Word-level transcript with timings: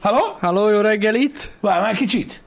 Halló? 0.00 0.36
Halló, 0.40 0.68
jó 0.68 0.80
reggelit! 0.80 1.52
Várj 1.60 1.80
már 1.80 1.96
kicsit. 1.96 2.42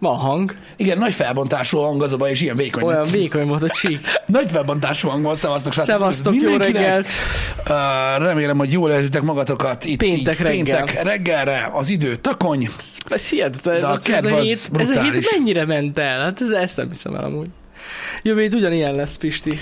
Van 0.00 0.16
hang. 0.16 0.56
Igen, 0.76 0.98
nagy 0.98 1.14
felbontású 1.14 1.78
hang 1.78 2.02
az 2.02 2.12
a 2.12 2.16
baj, 2.16 2.30
és 2.30 2.40
ilyen 2.40 2.56
vékony. 2.56 2.82
Olyan 2.82 3.06
vékony 3.10 3.46
volt 3.46 3.62
a 3.62 3.68
csík. 3.80 3.98
Nagy 4.26 4.50
felbontású 4.50 5.08
hang 5.08 5.22
van, 5.24 5.34
szevasztok. 5.34 5.72
Szevasztok, 5.72 6.34
jó 6.34 6.56
reggelt! 6.56 7.06
Uh, 7.58 8.22
remélem, 8.24 8.58
hogy 8.58 8.72
jól 8.72 8.90
érzitek 8.90 9.22
magatokat 9.22 9.84
itt 9.84 9.98
Péntek 9.98 10.34
így, 10.34 10.40
reggel. 10.40 10.84
Péntek 10.84 11.02
reggelre, 11.02 11.70
az 11.72 11.88
idő 11.88 12.16
takony. 12.16 12.68
Hihetetlen. 13.30 13.78
De 13.78 13.86
a 13.86 13.92
Ez, 13.92 14.24
a 14.24 14.36
hét, 14.36 14.70
ez 14.78 14.90
a 14.90 15.02
hét 15.02 15.30
mennyire 15.36 15.64
ment 15.66 15.98
el? 15.98 16.20
Hát 16.20 16.40
ez, 16.40 16.48
ezt 16.48 16.76
nem 16.76 16.88
hiszem 16.88 17.14
el 17.14 17.24
amúgy. 17.24 17.48
Jövő 18.22 18.40
hét 18.40 18.54
ugyanilyen 18.54 18.94
lesz, 18.94 19.16
Pisti. 19.16 19.58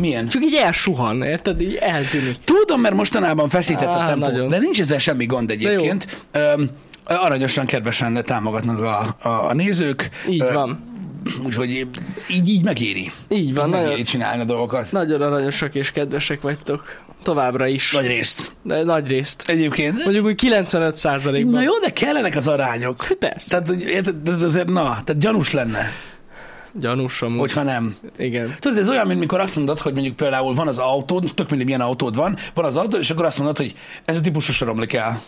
Milyen? 0.00 0.28
Csak 0.28 0.42
így 0.44 0.54
elsuhan, 0.54 1.22
érted? 1.22 1.60
Így 1.60 1.74
eltűnik. 1.74 2.36
Tudom, 2.44 2.80
mert 2.80 2.94
mostanában 2.94 3.48
feszített 3.48 3.92
a 3.92 4.00
Á, 4.00 4.06
tempó, 4.06 4.26
nagyon. 4.26 4.48
de 4.48 4.58
nincs 4.58 4.80
ezzel 4.80 4.98
semmi 4.98 5.26
gond 5.26 5.50
egyébként. 5.50 6.24
Um, 6.56 6.68
aranyosan, 7.04 7.66
kedvesen 7.66 8.22
támogatnak 8.24 8.78
a, 8.78 9.16
a, 9.28 9.48
a 9.48 9.54
nézők. 9.54 10.10
Így 10.28 10.52
van. 10.52 10.90
Úgyhogy 11.44 11.86
így, 12.28 12.48
így 12.48 12.64
megéri. 12.64 13.10
Így 13.28 13.54
van. 13.54 13.68
megéri 13.68 13.88
Nagyon, 13.90 14.04
csinálni 14.04 14.40
a 14.42 14.44
dolgokat. 14.44 14.92
nagyon 14.92 15.20
aranyosak 15.22 15.74
és 15.74 15.90
kedvesek 15.90 16.40
vagytok. 16.40 17.00
Továbbra 17.22 17.66
is. 17.66 17.92
Nagy 17.92 18.06
részt. 18.06 18.52
De 18.62 18.82
nagy 18.82 19.08
részt. 19.08 19.44
Egyébként. 19.46 20.04
Mondjuk 20.04 20.26
úgy 20.26 20.34
95 20.34 20.96
százalékban. 20.96 21.52
Na 21.52 21.62
jó, 21.62 21.78
de 21.78 21.90
kellenek 21.92 22.36
az 22.36 22.46
arányok. 22.48 23.06
Persze. 23.18 23.60
Tehát, 23.60 24.22
de 24.22 24.44
azért, 24.44 24.68
na, 24.68 24.82
tehát 24.82 25.18
gyanús 25.18 25.52
lenne, 25.52 25.90
Gyanús 26.74 27.22
amúgy. 27.22 27.38
hogyha 27.38 27.62
nem. 27.62 27.96
Igen. 28.18 28.54
Tudod, 28.58 28.78
ez 28.78 28.88
olyan, 28.88 29.06
mint 29.06 29.20
mikor 29.20 29.40
azt 29.40 29.56
mondod, 29.56 29.78
hogy 29.78 29.92
mondjuk 29.92 30.16
például 30.16 30.54
van 30.54 30.68
az 30.68 30.78
autód, 30.78 31.22
most 31.22 31.34
tök 31.34 31.48
mindegy, 31.48 31.66
milyen 31.66 31.80
autód 31.80 32.16
van, 32.16 32.36
van 32.54 32.64
az 32.64 32.76
autód, 32.76 33.00
és 33.00 33.10
akkor 33.10 33.24
azt 33.24 33.38
mondod, 33.38 33.56
hogy 33.56 33.74
ez 34.04 34.16
a 34.16 34.20
típus 34.20 34.44
sosem 34.44 34.68
romlik 34.68 34.92
el. 34.92 35.20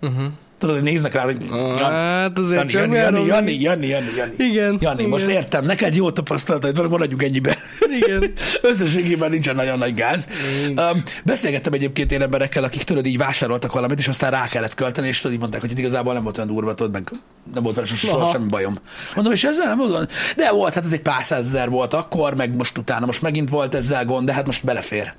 Uh-huh. 0.00 0.24
Tudod, 0.62 0.76
hogy 0.76 0.84
néznek 0.84 1.14
rá, 1.14 1.22
hogy 1.22 1.36
Jani, 1.50 1.78
Hát 1.78 2.38
azért 2.38 2.72
Jani, 2.72 2.96
Jani, 2.96 3.24
Jani. 3.24 3.26
Jani, 3.26 3.60
Jani, 3.60 3.86
Jani, 3.86 4.06
Jani. 4.16 4.32
Igen. 4.36 4.76
Jani, 4.80 4.98
igen. 4.98 5.10
most 5.10 5.26
értem, 5.26 5.64
neked 5.64 5.94
jó 5.94 6.10
tapasztalataid 6.10 6.76
van, 6.76 6.86
maradjunk 6.88 7.22
ennyibe. 7.22 7.56
Igen. 8.00 8.32
Összességében 8.70 9.30
nincsen 9.30 9.54
nagyon 9.54 9.78
nagy 9.78 9.94
gáz. 9.94 10.28
Nincs. 10.64 10.80
Um, 10.80 11.02
beszélgettem 11.24 11.72
egyébként 11.72 12.12
én 12.12 12.22
emberekkel, 12.22 12.64
akik 12.64 12.82
tudod, 12.82 13.06
így 13.06 13.18
vásároltak 13.18 13.72
valamit, 13.72 13.98
és 13.98 14.08
aztán 14.08 14.30
rá 14.30 14.46
kellett 14.46 14.74
költeni, 14.74 15.08
és 15.08 15.18
tudod, 15.18 15.32
így 15.32 15.38
mondták, 15.38 15.60
hogy 15.60 15.70
itt 15.70 15.78
igazából 15.78 16.12
nem 16.12 16.22
volt 16.22 16.38
olyan 16.38 16.48
durva, 16.48 16.74
tudod, 16.74 16.92
meg 16.92 17.10
nem 17.54 17.62
volt 17.62 17.74
vele 17.74 17.86
soha 17.86 18.30
semmi 18.30 18.48
bajom. 18.48 18.74
Mondom, 19.14 19.32
és 19.32 19.44
ezzel 19.44 19.66
nem 19.66 19.88
volt? 19.88 20.12
De 20.36 20.50
volt, 20.50 20.74
hát 20.74 20.84
ez 20.84 20.92
egy 20.92 21.02
pár 21.02 21.24
százezer 21.24 21.68
volt 21.68 21.94
akkor, 21.94 22.34
meg 22.34 22.56
most 22.56 22.78
utána, 22.78 23.06
most 23.06 23.22
megint 23.22 23.48
volt 23.48 23.74
ezzel 23.74 24.04
gond, 24.04 24.26
de 24.26 24.32
hát 24.32 24.46
most 24.46 24.64
belefér. 24.64 25.12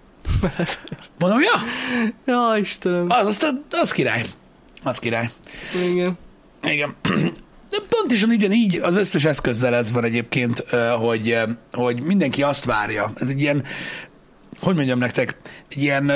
Mondom, 1.19 1.39
ja, 1.39 1.61
Ja, 2.25 2.57
Istenem. 2.57 3.05
az, 3.09 3.27
az, 3.27 3.53
az 3.71 3.91
király. 3.91 4.23
Az 4.83 4.99
király. 4.99 5.29
Igen. 5.91 6.17
Igen. 6.63 6.95
De 7.69 7.77
pontosan 7.89 8.29
ugyanígy 8.29 8.75
az 8.75 8.97
összes 8.97 9.25
eszközzel 9.25 9.75
ez 9.75 9.91
van 9.91 10.03
egyébként, 10.03 10.59
hogy, 10.99 11.35
hogy 11.71 12.01
mindenki 12.01 12.43
azt 12.43 12.65
várja. 12.65 13.11
Ez 13.15 13.27
egy 13.27 13.41
ilyen, 13.41 13.63
hogy 14.63 14.75
mondjam 14.75 14.99
nektek, 14.99 15.35
egy 15.69 15.81
ilyen, 15.81 16.09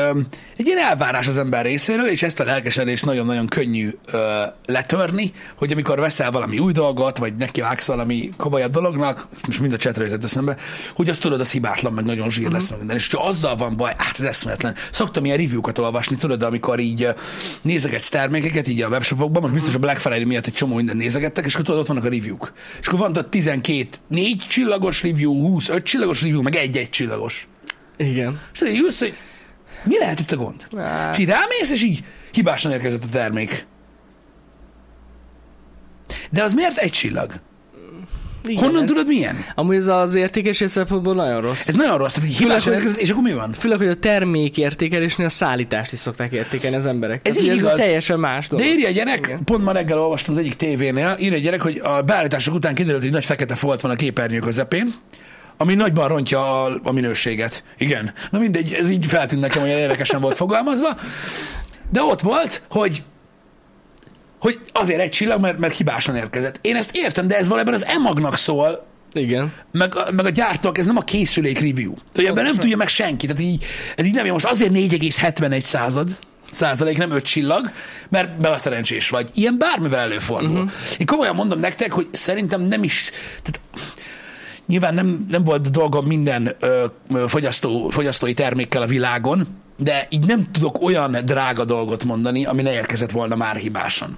egy 0.57 0.65
ilyen 0.65 0.77
elvárás 0.77 1.27
az 1.27 1.37
ember 1.37 1.65
részéről, 1.65 2.07
és 2.07 2.23
ezt 2.23 2.39
a 2.39 2.43
lelkesedést 2.43 3.05
nagyon-nagyon 3.05 3.47
könnyű 3.47 3.89
ö, 4.05 4.43
letörni, 4.65 5.31
hogy 5.55 5.71
amikor 5.71 5.99
veszel 5.99 6.31
valami 6.31 6.59
új 6.59 6.71
dolgot, 6.71 7.17
vagy 7.17 7.35
neki 7.35 7.61
vágsz 7.61 7.85
valami 7.85 8.29
komolyabb 8.37 8.71
dolognak, 8.71 9.27
ezt 9.33 9.47
most 9.47 9.59
mind 9.59 9.73
a 9.73 9.77
csetre 9.77 10.03
jutott 10.03 10.23
eszembe, 10.23 10.57
hogy 10.95 11.09
azt 11.09 11.21
tudod, 11.21 11.41
az 11.41 11.51
hibátlan, 11.51 11.93
meg 11.93 12.05
nagyon 12.05 12.29
zsír 12.29 12.51
lesz, 12.51 12.69
meg 12.69 12.77
minden. 12.77 12.95
És 12.95 13.13
ha 13.13 13.27
azzal 13.27 13.55
van 13.55 13.75
baj, 13.75 13.93
hát 13.97 14.19
ez 14.19 14.25
eszméletlen. 14.25 14.75
Szoktam 14.91 15.25
ilyen 15.25 15.37
review-kat 15.37 15.77
olvasni, 15.77 16.15
tudod, 16.15 16.43
amikor 16.43 16.79
így 16.79 17.07
nézegetsz 17.61 18.09
termékeket, 18.09 18.67
így 18.67 18.81
a 18.81 18.87
webshopokban, 18.87 19.41
most 19.41 19.53
biztos 19.53 19.75
a 19.75 19.79
Black 19.79 19.99
Friday 19.99 20.23
miatt 20.23 20.45
egy 20.45 20.53
csomó 20.53 20.75
minden 20.75 20.97
nézegettek, 20.97 21.45
és 21.45 21.53
akkor 21.53 21.65
tudod, 21.65 21.79
ott 21.79 21.87
vannak 21.87 22.03
a 22.03 22.09
review-k. 22.09 22.53
És 22.79 22.87
akkor 22.87 22.99
van 22.99 23.17
ott 23.17 23.29
12 23.29 23.87
4 24.07 24.45
csillagos 24.47 25.03
review, 25.03 25.33
20 25.33 25.69
5 25.69 25.83
csillagos 25.83 26.21
review, 26.21 26.41
meg 26.41 26.55
egy 26.55 26.77
egy 26.77 26.89
csillagos. 26.89 27.47
Igen. 27.97 28.39
És 28.53 28.61
így 28.61 28.79
ülsz, 28.79 28.99
hogy 28.99 29.13
mi 29.83 29.97
lehet 29.97 30.19
itt 30.19 30.31
a 30.31 30.35
gond? 30.35 30.67
Á. 30.77 31.11
És 31.11 31.17
így 31.17 31.27
rámész, 31.27 31.71
és 31.71 31.83
így 31.83 32.03
hibásan 32.31 32.71
érkezett 32.71 33.03
a 33.03 33.09
termék. 33.11 33.65
De 36.29 36.43
az 36.43 36.53
miért 36.53 36.77
egy 36.77 36.91
csillag? 36.91 37.31
Igen, 38.45 38.63
Honnan 38.63 38.81
ez, 38.81 38.87
tudod 38.87 39.07
milyen? 39.07 39.45
Amúgy 39.55 39.75
ez 39.75 39.87
az 39.87 40.15
értékesés 40.15 40.71
szempontból 40.71 41.13
nagyon 41.13 41.41
rossz. 41.41 41.67
Ez 41.67 41.75
nagyon 41.75 41.97
rossz, 41.97 42.13
tehát 42.13 42.29
hibásan 42.29 42.61
Főleg, 42.61 42.79
érkezett, 42.79 42.99
és 42.99 43.09
akkor 43.09 43.23
mi 43.23 43.33
van? 43.33 43.53
Főleg, 43.53 43.77
hogy 43.77 43.87
a 43.87 43.95
termék 43.95 44.57
értékelésnél 44.57 45.25
a 45.25 45.29
szállítást 45.29 45.91
is 45.91 45.99
szokták 45.99 46.31
értékelni 46.31 46.75
az 46.75 46.85
emberek. 46.85 47.27
Ez 47.27 47.33
Tehát, 47.33 47.49
így 47.49 47.55
igaz. 47.57 47.71
Ez 47.71 47.77
teljesen 47.77 48.19
más 48.19 48.47
dolog. 48.47 48.65
De 48.65 48.71
írja 48.71 48.87
a 48.87 48.91
gyerek, 48.91 49.25
Igen. 49.25 49.43
pont 49.43 49.63
ma 49.63 49.71
reggel 49.71 49.99
olvastam 49.99 50.33
az 50.33 50.39
egyik 50.39 50.53
tévénél, 50.53 51.17
írja 51.19 51.37
a 51.37 51.41
gyerek, 51.41 51.61
hogy 51.61 51.77
a 51.83 52.01
beállítások 52.01 52.53
után 52.53 52.75
kiderült, 52.75 53.01
hogy 53.01 53.11
nagy 53.11 53.25
fekete 53.25 53.55
folt 53.55 53.81
van 53.81 53.91
a 53.91 53.95
képernyő 53.95 54.39
közepén, 54.39 54.93
ami 55.57 55.73
nagyban 55.73 56.07
rontja 56.07 56.63
a, 56.65 56.79
a 56.83 56.91
minőséget. 56.91 57.63
Igen. 57.77 58.13
Na 58.29 58.39
mindegy, 58.39 58.73
ez 58.73 58.89
így 58.89 59.05
feltűnt 59.05 59.41
nekem, 59.41 59.61
hogy 59.61 59.69
érdekesen 59.69 60.21
volt 60.21 60.35
fogalmazva. 60.35 60.97
De 61.91 62.01
ott 62.01 62.21
volt, 62.21 62.63
hogy 62.69 63.03
hogy 64.39 64.59
azért 64.73 64.99
egy 64.99 65.09
csillag, 65.09 65.41
mert, 65.41 65.57
mert 65.59 65.75
hibásan 65.75 66.15
érkezett. 66.15 66.59
Én 66.61 66.75
ezt 66.75 66.89
értem, 66.93 67.27
de 67.27 67.37
ez 67.37 67.45
valójában 67.47 67.73
az 67.73 67.85
emagnak 67.85 68.37
szól, 68.37 68.85
Igen. 69.13 69.53
meg, 69.71 69.95
a- 69.95 70.11
meg 70.11 70.25
a 70.25 70.29
gyártók, 70.29 70.77
ez 70.77 70.85
nem 70.85 70.97
a 70.97 71.01
készülék 71.01 71.59
review. 71.59 71.93
Hogy 72.15 72.25
ebben 72.25 72.43
nem 72.43 72.55
tudja 72.55 72.77
meg 72.77 72.87
senki. 72.87 73.27
Tehát 73.27 73.41
így, 73.41 73.65
ez 73.95 74.05
így 74.05 74.13
nem 74.13 74.25
jó. 74.25 74.31
Most 74.31 74.45
azért 74.45 74.71
4,71 74.71 75.61
század, 75.61 76.17
százalék, 76.51 76.97
nem 76.97 77.11
öt 77.11 77.25
csillag, 77.25 77.71
mert 78.09 78.39
beleszerencsés 78.39 79.09
vagy. 79.09 79.29
Ilyen 79.33 79.55
bármivel 79.57 79.99
előfordul. 79.99 80.49
Uh-huh. 80.55 80.71
Én 80.97 81.05
komolyan 81.05 81.35
mondom 81.35 81.59
nektek, 81.59 81.91
hogy 81.91 82.07
szerintem 82.11 82.61
nem 82.61 82.83
is, 82.83 83.09
tehát 83.43 83.59
nyilván 84.67 84.93
nem, 84.93 85.25
nem 85.29 85.43
volt 85.43 85.71
dolgom 85.71 86.05
minden 86.05 86.55
ö, 86.59 86.85
fogyasztó, 87.27 87.89
fogyasztói 87.89 88.33
termékkel 88.33 88.81
a 88.81 88.85
világon, 88.85 89.47
de 89.77 90.07
így 90.09 90.25
nem 90.25 90.43
tudok 90.51 90.81
olyan 90.81 91.17
drága 91.25 91.65
dolgot 91.65 92.03
mondani, 92.03 92.45
ami 92.45 92.61
ne 92.61 92.73
érkezett 92.73 93.11
volna 93.11 93.35
már 93.35 93.55
hibásan. 93.55 94.17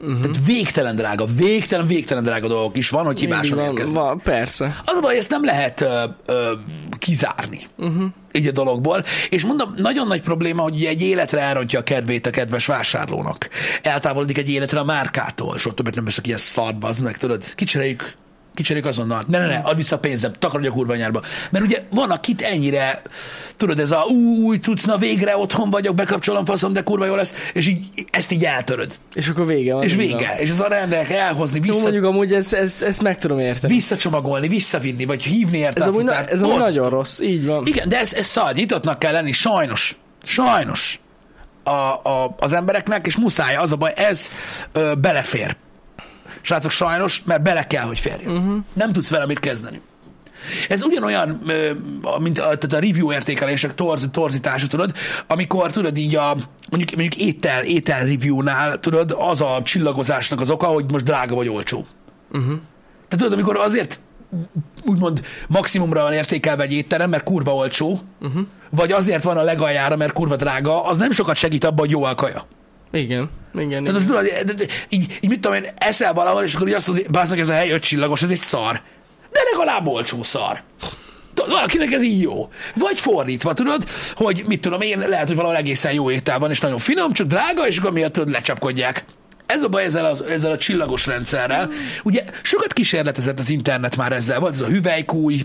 Uh-huh. 0.00 0.20
Tehát 0.20 0.46
végtelen 0.46 0.96
drága, 0.96 1.24
végtelen, 1.24 1.86
végtelen 1.86 2.24
drága 2.24 2.48
dolgok 2.48 2.76
is 2.76 2.90
van, 2.90 3.04
hogy 3.04 3.20
hibásan 3.20 3.56
Mindig 3.56 3.72
érkeznek. 3.72 3.98
van, 3.98 4.06
van, 4.06 4.20
persze. 4.20 4.80
Az 4.84 4.96
a 4.96 5.00
baj, 5.00 5.16
ezt 5.16 5.30
nem 5.30 5.44
lehet 5.44 5.80
ö, 5.80 6.04
ö, 6.26 6.52
kizárni 6.98 7.66
uh-huh. 7.78 8.04
így 8.32 8.46
a 8.46 8.52
dologból. 8.52 9.04
És 9.28 9.44
mondom, 9.44 9.74
nagyon 9.76 10.06
nagy 10.06 10.20
probléma, 10.20 10.62
hogy 10.62 10.84
egy 10.84 11.02
életre 11.02 11.40
elrontja 11.40 11.78
a 11.78 11.82
kedvét 11.82 12.26
a 12.26 12.30
kedves 12.30 12.66
vásárlónak. 12.66 13.48
Eltávolodik 13.82 14.38
egy 14.38 14.50
életre 14.50 14.80
a 14.80 14.84
márkától, 14.84 15.54
és 15.56 15.66
ott 15.66 15.76
többet 15.76 15.94
nem 15.94 16.04
veszek 16.04 16.26
ilyen 16.26 16.38
szart, 16.38 17.00
meg, 17.02 17.16
tudod? 17.16 17.54
Kicseréljük 17.54 18.16
Kicseréljük 18.54 18.88
azonnal. 18.88 19.22
Ne, 19.26 19.38
ne, 19.38 19.46
ne, 19.46 19.56
add 19.56 19.76
vissza 19.76 19.96
a 19.96 19.98
pénzem, 19.98 20.32
takarodj 20.38 20.66
a 20.68 20.70
kurva 20.70 20.94
nyárba. 20.94 21.22
Mert 21.50 21.64
ugye 21.64 21.82
van, 21.90 22.10
akit 22.10 22.42
ennyire, 22.42 23.02
tudod, 23.56 23.78
ez 23.78 23.90
a 23.90 24.04
ú, 24.08 24.42
új 24.42 24.56
cucc, 24.58 24.84
na 24.86 24.96
végre 24.96 25.36
otthon 25.36 25.70
vagyok, 25.70 25.94
bekapcsolom, 25.94 26.44
faszom, 26.44 26.72
de 26.72 26.82
kurva 26.82 27.06
jó 27.06 27.14
lesz, 27.14 27.34
és 27.52 27.66
így 27.66 27.80
ezt 28.10 28.30
így 28.32 28.44
eltöröd. 28.44 28.94
És 29.14 29.28
akkor 29.28 29.46
vége 29.46 29.74
van. 29.74 29.82
És 29.82 29.94
vége. 29.94 30.14
van. 30.28 30.36
És 30.38 30.50
az 30.50 30.60
a 30.60 30.68
rendelek 30.68 31.10
elhozni, 31.10 31.60
Jó, 31.62 31.72
vissza, 31.72 31.82
mondjuk 31.82 32.04
amúgy 32.04 32.32
ezt, 32.32 32.52
ezt, 32.54 32.82
ezt 32.82 33.02
meg 33.02 33.18
tudom 33.18 33.38
érteni. 33.38 33.74
visszacsomagolni, 33.74 34.48
visszavinni, 34.48 35.04
vagy 35.04 35.22
hívni 35.22 35.58
érte 35.58 35.80
Ez 35.80 35.86
a 35.86 35.90
na, 35.90 35.98
futárt. 35.98 36.30
ez 36.30 36.42
amúgy 36.42 36.58
nagyon 36.58 36.90
rossz, 36.90 37.20
így 37.20 37.46
van. 37.46 37.66
Igen, 37.66 37.88
de 37.88 37.98
ez, 37.98 38.12
ez 38.12 38.26
szar, 38.26 38.54
nyitottnak 38.54 38.98
kell 38.98 39.12
lenni, 39.12 39.32
sajnos. 39.32 39.96
Sajnos. 40.22 40.98
A, 41.64 41.70
a, 41.70 42.34
az 42.38 42.52
embereknek, 42.52 43.06
és 43.06 43.16
muszáj, 43.16 43.56
az 43.56 43.72
a 43.72 43.76
baj, 43.76 43.92
ez 43.96 44.30
ö, 44.72 44.92
belefér. 44.94 45.56
Srácok, 46.44 46.70
sajnos, 46.70 47.22
mert 47.24 47.42
bele 47.42 47.66
kell, 47.66 47.84
hogy 47.84 48.00
férjön. 48.00 48.36
Uh-huh. 48.36 48.56
Nem 48.72 48.92
tudsz 48.92 49.10
vele 49.10 49.26
mit 49.26 49.40
kezdeni. 49.40 49.80
Ez 50.68 50.82
ugyanolyan, 50.82 51.28
mint 52.18 52.38
a, 52.38 52.42
tehát 52.42 52.72
a 52.72 52.78
review 52.78 53.12
értékelések 53.12 53.74
torz, 53.74 54.08
torzítása, 54.10 54.66
tudod, 54.66 54.92
amikor 55.26 55.70
tudod 55.70 55.96
így 55.96 56.16
a, 56.16 56.36
mondjuk, 56.70 56.98
mondjuk 56.98 57.16
étel, 57.16 57.62
étel 57.64 57.98
reviewnál, 57.98 58.80
tudod, 58.80 59.14
az 59.18 59.40
a 59.40 59.60
csillagozásnak 59.64 60.40
az 60.40 60.50
oka, 60.50 60.66
hogy 60.66 60.84
most 60.92 61.04
drága 61.04 61.34
vagy 61.34 61.48
olcsó. 61.48 61.86
Uh-huh. 62.32 62.46
Tehát 63.08 63.24
tudod, 63.24 63.32
amikor 63.32 63.56
azért 63.56 64.00
úgymond 64.84 65.22
maximumra 65.48 66.02
van 66.02 66.12
értékelve 66.12 66.62
egy 66.62 66.72
étterem, 66.72 67.10
mert 67.10 67.22
kurva 67.22 67.54
olcsó, 67.54 67.98
uh-huh. 68.20 68.46
vagy 68.70 68.92
azért 68.92 69.24
van 69.24 69.36
a 69.36 69.42
legaljára, 69.42 69.96
mert 69.96 70.12
kurva 70.12 70.36
drága, 70.36 70.84
az 70.84 70.96
nem 70.96 71.10
sokat 71.10 71.36
segít 71.36 71.64
abban, 71.64 71.78
hogy 71.78 71.90
jó 71.90 72.04
a 72.04 72.14
kaja. 72.14 72.46
Igen, 72.94 73.30
igen, 73.54 73.84
Tehát 73.84 74.00
igen. 74.02 74.24
tudod, 74.42 74.66
így, 74.88 75.18
így 75.20 75.30
mit 75.30 75.40
tudom 75.40 75.56
én, 75.56 75.66
eszel 75.76 76.12
valahol, 76.12 76.42
és 76.42 76.54
akkor 76.54 76.68
így 76.68 76.74
azt 76.74 76.86
mondod, 76.86 77.28
hogy 77.28 77.38
ez 77.38 77.48
a 77.48 77.52
hely 77.52 77.70
öt 77.70 77.82
csillagos, 77.82 78.22
ez 78.22 78.30
egy 78.30 78.38
szar. 78.38 78.80
De 79.32 79.40
legalább 79.52 79.86
olcsó 79.86 80.22
szar. 80.22 80.62
Valakinek 81.48 81.92
ez 81.92 82.02
így 82.02 82.20
jó. 82.20 82.48
Vagy 82.74 83.00
fordítva, 83.00 83.52
tudod, 83.52 83.84
hogy 84.14 84.42
mit 84.46 84.60
tudom 84.60 84.80
én, 84.80 84.98
lehet, 84.98 85.26
hogy 85.26 85.36
valahol 85.36 85.56
egészen 85.56 85.92
jó 85.92 86.10
étel 86.10 86.38
van, 86.38 86.50
és 86.50 86.60
nagyon 86.60 86.78
finom, 86.78 87.12
csak 87.12 87.26
drága, 87.26 87.66
és 87.66 87.78
akkor 87.78 87.92
miatt 87.92 88.12
tudod, 88.12 88.30
lecsapkodják. 88.30 89.04
Ez 89.46 89.62
a 89.62 89.68
baj 89.68 89.84
ezzel, 89.84 90.04
az, 90.04 90.22
ezzel 90.22 90.52
a 90.52 90.58
csillagos 90.58 91.06
rendszerrel. 91.06 91.70
Ugye 92.02 92.24
sokat 92.42 92.72
kísérletezett 92.72 93.38
az 93.38 93.50
internet 93.50 93.96
már 93.96 94.12
ezzel. 94.12 94.40
Volt 94.40 94.54
ez 94.54 94.60
a 94.60 94.66
hüvelykúj, 94.66 95.40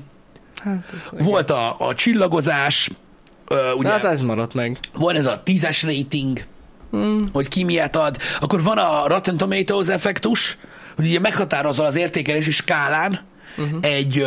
Hát, 0.64 0.94
ez 1.18 1.26
volt 1.26 1.50
a, 1.50 1.76
a 1.80 1.96
csillagozás, 1.96 2.90
ö, 3.48 3.72
ugye, 3.72 3.88
De 3.88 3.94
hát 3.94 4.06
ez 4.06 4.22
maradt 4.22 4.54
meg. 4.54 4.78
van 4.94 5.16
ez 5.16 5.26
a 5.26 5.44
tízes 5.44 5.84
rating, 5.84 6.44
Hogy 7.34 7.48
ki 7.48 7.64
miért 7.64 7.96
ad. 7.96 8.18
Akkor 8.40 8.64
van 8.64 8.78
a 8.78 9.08
Rotten 9.08 9.38
Tomatoes 9.38 9.88
effektus, 9.88 10.58
hogy 10.96 11.06
ugye 11.06 11.20
meghatározza 11.20 11.84
az 11.84 11.96
értékelési 11.96 12.52
skálán 12.52 13.20
uh-huh. 13.58 13.78
egy, 13.82 14.26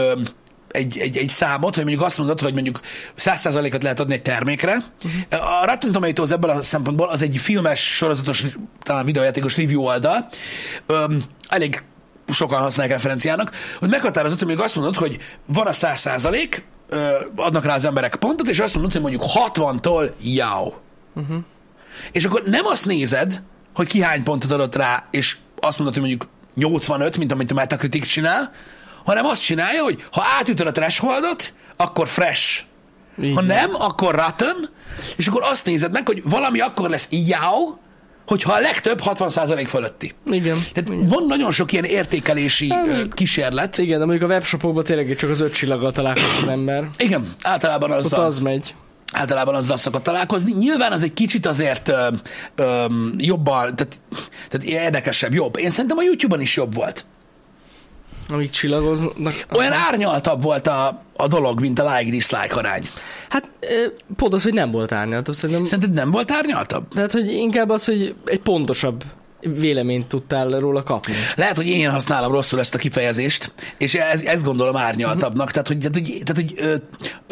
egy, 0.68 0.98
egy, 0.98 1.16
egy 1.16 1.28
számot, 1.28 1.74
hogy 1.74 1.84
mondjuk 1.84 2.04
azt 2.06 2.18
mondod, 2.18 2.40
hogy 2.40 2.52
mondjuk 2.52 2.80
100%-ot 3.18 3.82
lehet 3.82 4.00
adni 4.00 4.14
egy 4.14 4.22
termékre. 4.22 4.84
Uh-huh. 5.04 5.60
A 5.60 5.66
Rotten 5.66 5.92
Tomatoes 5.92 6.30
ebből 6.30 6.50
a 6.50 6.62
szempontból 6.62 7.08
az 7.08 7.22
egy 7.22 7.36
filmes, 7.36 7.96
sorozatos, 7.96 8.44
talán 8.82 9.04
videójátékos 9.04 9.56
review 9.56 9.82
oldal. 9.82 10.28
Öm, 10.86 11.22
elég 11.48 11.82
sokan 12.28 12.60
használják 12.60 12.96
referenciának, 12.96 13.50
hogy 13.78 13.88
meghatározott, 13.88 14.38
hogy 14.38 14.46
mondjuk 14.46 14.66
azt 14.66 14.76
mondod, 14.76 14.96
hogy 14.96 15.18
van 15.46 15.66
a 15.66 15.72
100%, 15.72 16.62
ö, 16.88 17.16
adnak 17.36 17.64
rá 17.64 17.74
az 17.74 17.84
emberek 17.84 18.16
pontot, 18.16 18.48
és 18.48 18.60
azt 18.60 18.74
mondod, 18.74 18.92
hogy 18.92 19.00
mondjuk 19.00 19.24
60-tól 19.24 20.10
jau. 20.22 20.72
Uh-huh. 21.14 21.36
És 22.12 22.24
akkor 22.24 22.42
nem 22.44 22.66
azt 22.66 22.86
nézed, 22.86 23.42
hogy 23.74 23.86
ki 23.86 24.02
hány 24.02 24.22
pontot 24.22 24.50
adott 24.50 24.76
rá, 24.76 25.04
és 25.10 25.36
azt 25.60 25.78
mondod, 25.78 25.96
hogy 25.98 26.08
mondjuk 26.08 26.30
85, 26.54 27.18
mint 27.18 27.32
amit 27.32 27.50
a 27.50 27.54
Metacritic 27.54 28.06
csinál, 28.06 28.50
hanem 29.04 29.24
azt 29.24 29.42
csinálja, 29.42 29.82
hogy 29.82 30.04
ha 30.12 30.24
átütöd 30.38 30.66
a 30.66 30.72
thresholdot, 30.72 31.54
akkor 31.76 32.08
fresh. 32.08 32.60
Így 33.22 33.34
Ha 33.34 33.40
nem, 33.42 33.70
akkor 33.78 34.14
rotten, 34.14 34.68
és 35.16 35.26
akkor 35.26 35.42
azt 35.44 35.64
nézed 35.64 35.92
meg, 35.92 36.06
hogy 36.06 36.22
valami 36.24 36.60
akkor 36.60 36.90
lesz 36.90 37.06
jau, 37.10 37.76
hogyha 38.26 38.52
a 38.52 38.60
legtöbb 38.60 39.00
60% 39.04 39.64
fölötti. 39.68 40.14
Igen. 40.26 40.58
Tehát 40.72 40.90
Igen. 40.90 41.06
van 41.06 41.24
nagyon 41.26 41.50
sok 41.50 41.72
ilyen 41.72 41.84
értékelési 41.84 42.70
Hát, 42.72 42.86
még- 42.86 43.14
kísérlet. 43.14 43.78
Igen, 43.78 43.98
de 43.98 44.04
mondjuk 44.04 44.30
a 44.30 44.32
webshopokban 44.32 44.84
tényleg 44.84 45.16
csak 45.16 45.30
az 45.30 45.40
öt 45.40 45.52
csillaggal 45.54 45.92
találkozik 45.92 46.42
az 46.42 46.48
ember. 46.48 46.86
Igen, 46.98 47.28
általában 47.42 47.90
Ott 47.90 47.96
azzal, 47.98 48.24
az 48.24 48.38
megy. 48.38 48.74
Általában 49.12 49.54
azzal 49.54 49.76
szokott 49.76 50.02
találkozni. 50.02 50.52
Nyilván 50.52 50.92
az 50.92 51.02
egy 51.02 51.14
kicsit 51.14 51.46
azért 51.46 51.88
ö, 51.88 52.08
ö, 52.54 52.84
jobban, 53.16 53.76
tehát, 53.76 54.00
tehát 54.48 54.66
érdekesebb, 54.66 55.34
jobb. 55.34 55.58
Én 55.58 55.70
szerintem 55.70 55.98
a 55.98 56.02
YouTube-on 56.02 56.40
is 56.40 56.56
jobb 56.56 56.74
volt. 56.74 57.04
Amíg 58.28 58.50
csillagoznak. 58.50 59.46
Olyan 59.52 59.72
árnyaltabb 59.72 60.42
volt 60.42 60.66
a, 60.66 61.02
a 61.16 61.28
dolog, 61.28 61.60
mint 61.60 61.78
a 61.78 61.94
like-dislike 61.96 62.54
arány. 62.54 62.88
Hát 63.28 63.48
pont 64.16 64.34
az, 64.34 64.42
hogy 64.42 64.54
nem 64.54 64.70
volt 64.70 64.92
árnyaltabb. 64.92 65.34
Szerintem, 65.34 65.64
Szerinted 65.64 65.92
nem 65.94 66.10
volt 66.10 66.30
árnyaltabb? 66.30 66.88
tehát, 66.88 67.12
hogy 67.12 67.32
inkább 67.32 67.70
az, 67.70 67.84
hogy 67.84 68.14
egy 68.24 68.40
pontosabb 68.40 69.04
véleményt 69.42 70.06
tudtál 70.06 70.50
róla 70.50 70.82
kapni. 70.82 71.14
Lehet, 71.36 71.56
hogy 71.56 71.66
én 71.66 71.90
használom 71.90 72.32
rosszul 72.32 72.58
ezt 72.58 72.74
a 72.74 72.78
kifejezést, 72.78 73.52
és 73.78 73.94
ez, 73.94 74.22
ezt 74.22 74.42
gondolom 74.42 74.76
árnyaltabbnak. 74.76 75.50
Tehát, 75.50 75.68
hogy, 75.68 75.78
tehát, 75.78 75.94
hogy, 75.94 76.22
tehát, 76.24 76.42
hogy 76.42 76.52
ö, 76.56 76.74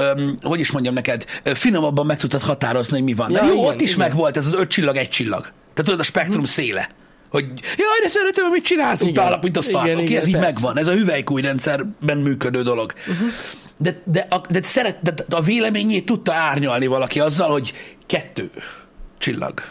ö, 0.02 0.30
hogy 0.42 0.60
is 0.60 0.70
mondjam 0.70 0.94
neked, 0.94 1.24
finomabban 1.44 2.06
meg 2.06 2.18
tudtad 2.18 2.42
határozni, 2.42 2.92
hogy 2.92 3.04
mi 3.04 3.14
van. 3.14 3.30
Ja, 3.30 3.44
jó, 3.44 3.52
igen, 3.52 3.64
ott 3.64 3.80
is 3.80 3.94
igen. 3.94 4.08
megvolt 4.08 4.36
ez 4.36 4.46
az 4.46 4.52
öt 4.52 4.68
csillag, 4.68 4.96
egy 4.96 5.08
csillag. 5.08 5.40
Tehát 5.40 5.84
tudod, 5.84 6.00
a 6.00 6.02
spektrum 6.02 6.44
széle. 6.44 6.88
Hogy 7.30 7.44
jaj, 7.62 8.00
de 8.02 8.08
szeretem, 8.08 8.44
amit 8.44 8.64
csinálsz, 8.64 9.00
Igen. 9.00 9.12
utálok, 9.12 9.42
mint 9.42 9.56
a 9.56 9.62
szar. 9.62 9.84
Igen, 9.84 9.96
Oké, 9.96 10.04
igen, 10.04 10.20
ez 10.20 10.26
így 10.26 10.32
persze. 10.32 10.46
megvan. 10.46 10.78
Ez 10.78 10.86
a 10.86 10.92
hüvelykújrendszerben 10.92 12.18
működő 12.18 12.62
dolog. 12.62 12.92
Uh-huh. 13.08 13.28
De, 13.76 14.02
de, 14.04 14.26
a, 14.30 14.40
de, 14.50 14.62
szeret, 14.62 15.02
de 15.02 15.36
a 15.36 15.40
véleményét 15.40 16.04
tudta 16.04 16.32
árnyalni 16.32 16.86
valaki 16.86 17.20
azzal, 17.20 17.50
hogy 17.50 17.72
kettő 18.06 18.50
csillag. 19.18 19.62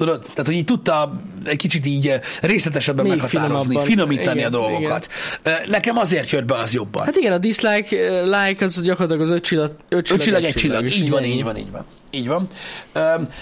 Tudod? 0.00 0.20
Tehát, 0.20 0.46
hogy 0.46 0.54
így 0.54 0.64
tudta 0.64 1.20
egy 1.44 1.56
kicsit 1.56 1.86
így 1.86 2.08
eh, 2.08 2.20
részletesebben 2.40 3.04
Még 3.06 3.16
meghatározni, 3.18 3.58
finomabban. 3.62 3.90
finomítani 3.90 4.38
Igen, 4.38 4.52
a 4.52 4.56
dolgokat. 4.56 5.08
Igen. 5.44 5.58
Nekem 5.68 5.96
azért 5.98 6.30
jött 6.30 6.44
be 6.44 6.54
az 6.54 6.72
jobban. 6.74 7.04
Hát 7.04 7.16
igen, 7.16 7.32
a 7.32 7.38
dislike, 7.38 7.96
ö, 7.96 8.24
like 8.24 8.64
az 8.64 8.82
gyakorlatilag 8.82 9.22
az 9.22 9.30
öt 9.30 9.44
csillag, 9.44 9.76
öt 9.88 10.04
csillag, 10.04 10.20
Öt 10.20 10.26
csillag, 10.26 10.44
egy 10.44 10.54
csillag. 10.54 10.86
Így 10.86 11.10
van, 11.10 11.24
így 11.24 11.42
van, 11.44 11.56
így 11.56 11.70
van. 11.70 11.84
Így 12.10 12.26
van. 12.26 12.48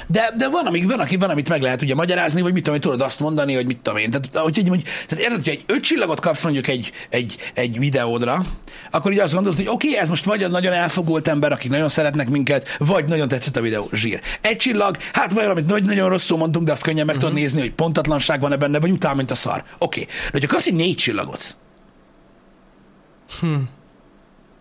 De, 0.06 0.32
de 0.36 0.48
van, 0.48 0.66
amíg, 0.66 0.86
van, 0.86 1.00
aki, 1.00 1.16
van, 1.16 1.30
amit 1.30 1.48
meg 1.48 1.62
lehet 1.62 1.82
ugye 1.82 1.94
magyarázni, 1.94 2.42
vagy 2.42 2.52
mit 2.52 2.62
tudom, 2.62 2.74
én, 2.74 2.80
tudod 2.80 3.00
azt 3.00 3.20
mondani, 3.20 3.54
hogy 3.54 3.66
mit 3.66 3.78
tudom 3.78 3.98
én. 3.98 4.10
Tehát, 4.10 4.36
hogy, 4.36 4.68
hogy, 4.68 4.82
tehát 4.82 5.24
érted, 5.24 5.44
hogy 5.44 5.48
egy 5.48 5.64
öt 5.66 5.82
csillagot 5.82 6.20
kapsz 6.20 6.42
mondjuk 6.42 6.66
egy, 6.66 6.92
egy, 7.08 7.52
egy 7.54 7.78
videódra, 7.78 8.44
akkor 8.90 9.12
így 9.12 9.18
azt 9.18 9.32
gondolod, 9.32 9.58
hogy 9.58 9.68
oké, 9.68 9.88
okay, 9.88 10.00
ez 10.00 10.08
most 10.08 10.24
vagy 10.24 10.42
a 10.42 10.48
nagyon 10.48 10.72
elfogult 10.72 11.28
ember, 11.28 11.52
akik 11.52 11.70
nagyon 11.70 11.88
szeretnek 11.88 12.28
minket, 12.28 12.76
vagy 12.78 13.04
nagyon 13.04 13.28
tetszett 13.28 13.56
a 13.56 13.60
videó. 13.60 13.88
Zsír. 13.92 14.20
Egy 14.40 14.56
csillag, 14.56 14.96
hát 15.12 15.32
vagy 15.32 15.42
valamit 15.42 15.66
nagy, 15.66 15.84
nagyon 15.84 16.08
rosszul 16.08 16.38
mondtunk, 16.38 16.66
de 16.66 16.72
azt 16.72 16.82
könnyen 16.82 17.06
meg 17.06 17.16
tudod 17.16 17.34
nézni, 17.34 17.60
hogy 17.60 17.72
pontatlanság 17.72 18.40
van-e 18.40 18.56
benne, 18.56 18.80
vagy 18.80 18.90
utál, 18.90 19.14
mint 19.14 19.30
a 19.30 19.34
szar. 19.34 19.64
Oké. 19.78 20.00
Okay. 20.00 20.14
De 20.24 20.30
hogyha 20.32 20.48
kapsz 20.48 20.66
egy 20.66 20.74
négy 20.74 20.96
csillagot, 20.96 21.56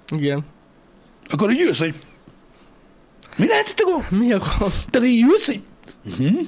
Igen. 0.09 0.45
akkor 1.27 1.49
úgy 1.49 1.61
ülsz, 1.61 1.79
hogy 1.79 1.95
mi 3.37 3.47
lehet 3.47 3.69
itt 3.69 3.79
a 3.79 3.83
gond? 3.91 4.21
Mi 4.23 4.33
a 4.33 4.37
gond? 4.59 4.73
Tehát 4.89 5.07
így 5.07 5.21
ülsz, 5.21 5.45
hogy... 5.45 5.61
Uh-huh. 6.05 6.39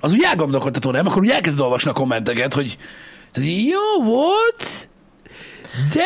Az 0.00 0.12
úgy 0.12 0.22
elgondolkodtató, 0.22 0.90
nem? 0.90 1.06
Akkor 1.06 1.22
úgy 1.22 1.28
elkezded 1.30 1.60
olvasni 1.60 1.90
a 1.90 1.94
kommenteket, 1.94 2.54
hogy 2.54 2.76
tehát 3.32 3.48
így, 3.48 3.66
jó 3.66 4.04
volt, 4.04 4.88
de 5.94 6.02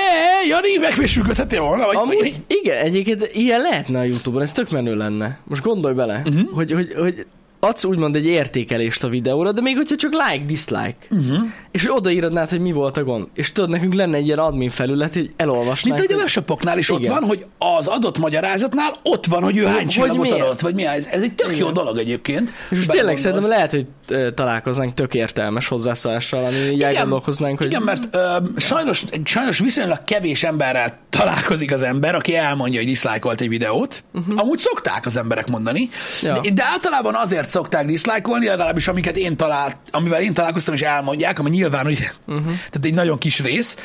Jani 0.49 0.77
megfésülködhetél 0.81 1.61
volna, 1.61 1.87
vagy, 1.87 1.97
Amúgy, 1.97 2.19
vagy, 2.19 2.41
igen, 2.47 2.85
egyébként 2.85 3.31
ilyen 3.33 3.61
lehetne 3.61 3.99
a 3.99 4.03
Youtube-on, 4.03 4.43
ez 4.43 4.53
tök 4.53 4.71
menő 4.71 4.97
lenne. 4.97 5.39
Most 5.45 5.63
gondolj 5.63 5.95
bele, 5.95 6.19
Mhm. 6.25 6.37
uh-huh. 6.37 6.55
hogy, 6.55 6.73
hogy, 6.73 6.93
hogy 6.99 7.27
adsz 7.61 7.85
úgymond 7.85 8.17
egy 8.17 8.27
értékelést 8.27 9.05
a 9.05 9.09
videóra, 9.09 9.53
de 9.53 9.61
még 9.61 9.77
hogyha 9.77 9.97
csak 9.97 10.13
like, 10.13 10.45
dislike, 10.47 10.97
uh-huh. 11.11 11.39
és 11.71 11.87
hogy 11.87 11.97
odaíradnád, 11.97 12.49
hogy 12.51 12.61
mi 12.61 12.73
volt 12.73 12.97
a 12.97 13.05
gond. 13.05 13.29
És 13.35 13.53
tudod, 13.53 13.71
nekünk 13.71 13.95
lenne 13.95 14.17
egy 14.17 14.27
ilyen 14.27 14.39
admin 14.39 14.71
felület, 14.71 15.15
hogy 15.15 15.31
elolvasnánk. 15.37 15.83
Mint 15.85 15.99
ahogy 15.99 16.11
a 16.11 16.13
hogy- 16.13 16.21
webshopoknál 16.23 16.79
is 16.79 16.91
ott 16.91 16.99
Igen. 16.99 17.13
van, 17.13 17.25
hogy 17.25 17.45
az 17.59 17.87
adott 17.87 18.19
magyarázatnál 18.19 18.93
ott 19.03 19.27
van, 19.27 19.43
hogy 19.43 19.57
ő 19.57 19.63
Hogy- 19.63 19.71
hány 19.71 19.81
hogy 19.81 19.89
csillagot 19.89 20.21
miért? 20.23 20.41
adott, 20.41 20.61
vagy 20.61 20.75
mi 20.75 20.87
ez. 20.87 21.07
Ez 21.11 21.23
egy 21.23 21.35
tök 21.35 21.51
jó 21.57 21.63
Igen. 21.63 21.73
dolog 21.73 21.99
egyébként. 21.99 22.53
És 22.71 22.77
most 22.77 22.91
tényleg 22.91 23.17
szerintem 23.17 23.49
lehet, 23.49 23.71
hogy 23.71 23.87
találkoznánk 24.35 24.95
tök 24.95 25.15
értelmes 25.15 25.69
hozzászólással, 25.69 26.45
ami 26.45 26.57
így 26.57 26.83
elgondolkoznánk, 26.83 27.59
hogy 27.59 27.67
Igen, 27.67 27.83
mert 27.83 28.09
ö, 28.15 28.37
sajnos, 28.57 29.05
sajnos 29.25 29.59
viszonylag 29.59 30.05
kevés 30.05 30.43
emberrel 30.43 30.99
találkozik 31.11 31.73
az 31.73 31.83
ember, 31.83 32.15
aki 32.15 32.37
elmondja, 32.37 32.79
hogy 32.79 32.89
diszlájkolt 32.89 33.41
egy 33.41 33.49
videót. 33.49 34.05
Uh-huh. 34.15 34.41
Amúgy 34.41 34.59
szokták 34.59 35.07
az 35.07 35.17
emberek 35.17 35.49
mondani. 35.49 35.89
Ja. 36.23 36.41
de, 36.41 36.51
de 36.51 36.63
általában 36.73 37.15
azért 37.15 37.48
szokták 37.49 37.87
diszlájkolni, 37.87 38.47
legalábbis 38.47 38.89
amiket 38.89 39.17
én 39.17 39.37
talált, 39.37 39.77
amivel 39.91 40.21
én 40.23 40.35
találkoztam, 40.35 40.75
és 40.75 40.81
elmondják, 40.81 41.39
ami 41.39 41.51
nyilván, 41.51 41.87
Mhm. 41.87 41.93
uh-huh. 42.27 42.45
tehát 42.45 42.85
egy 42.85 42.95
nagyon 42.95 43.19
kis 43.19 43.41
rész, 43.41 43.77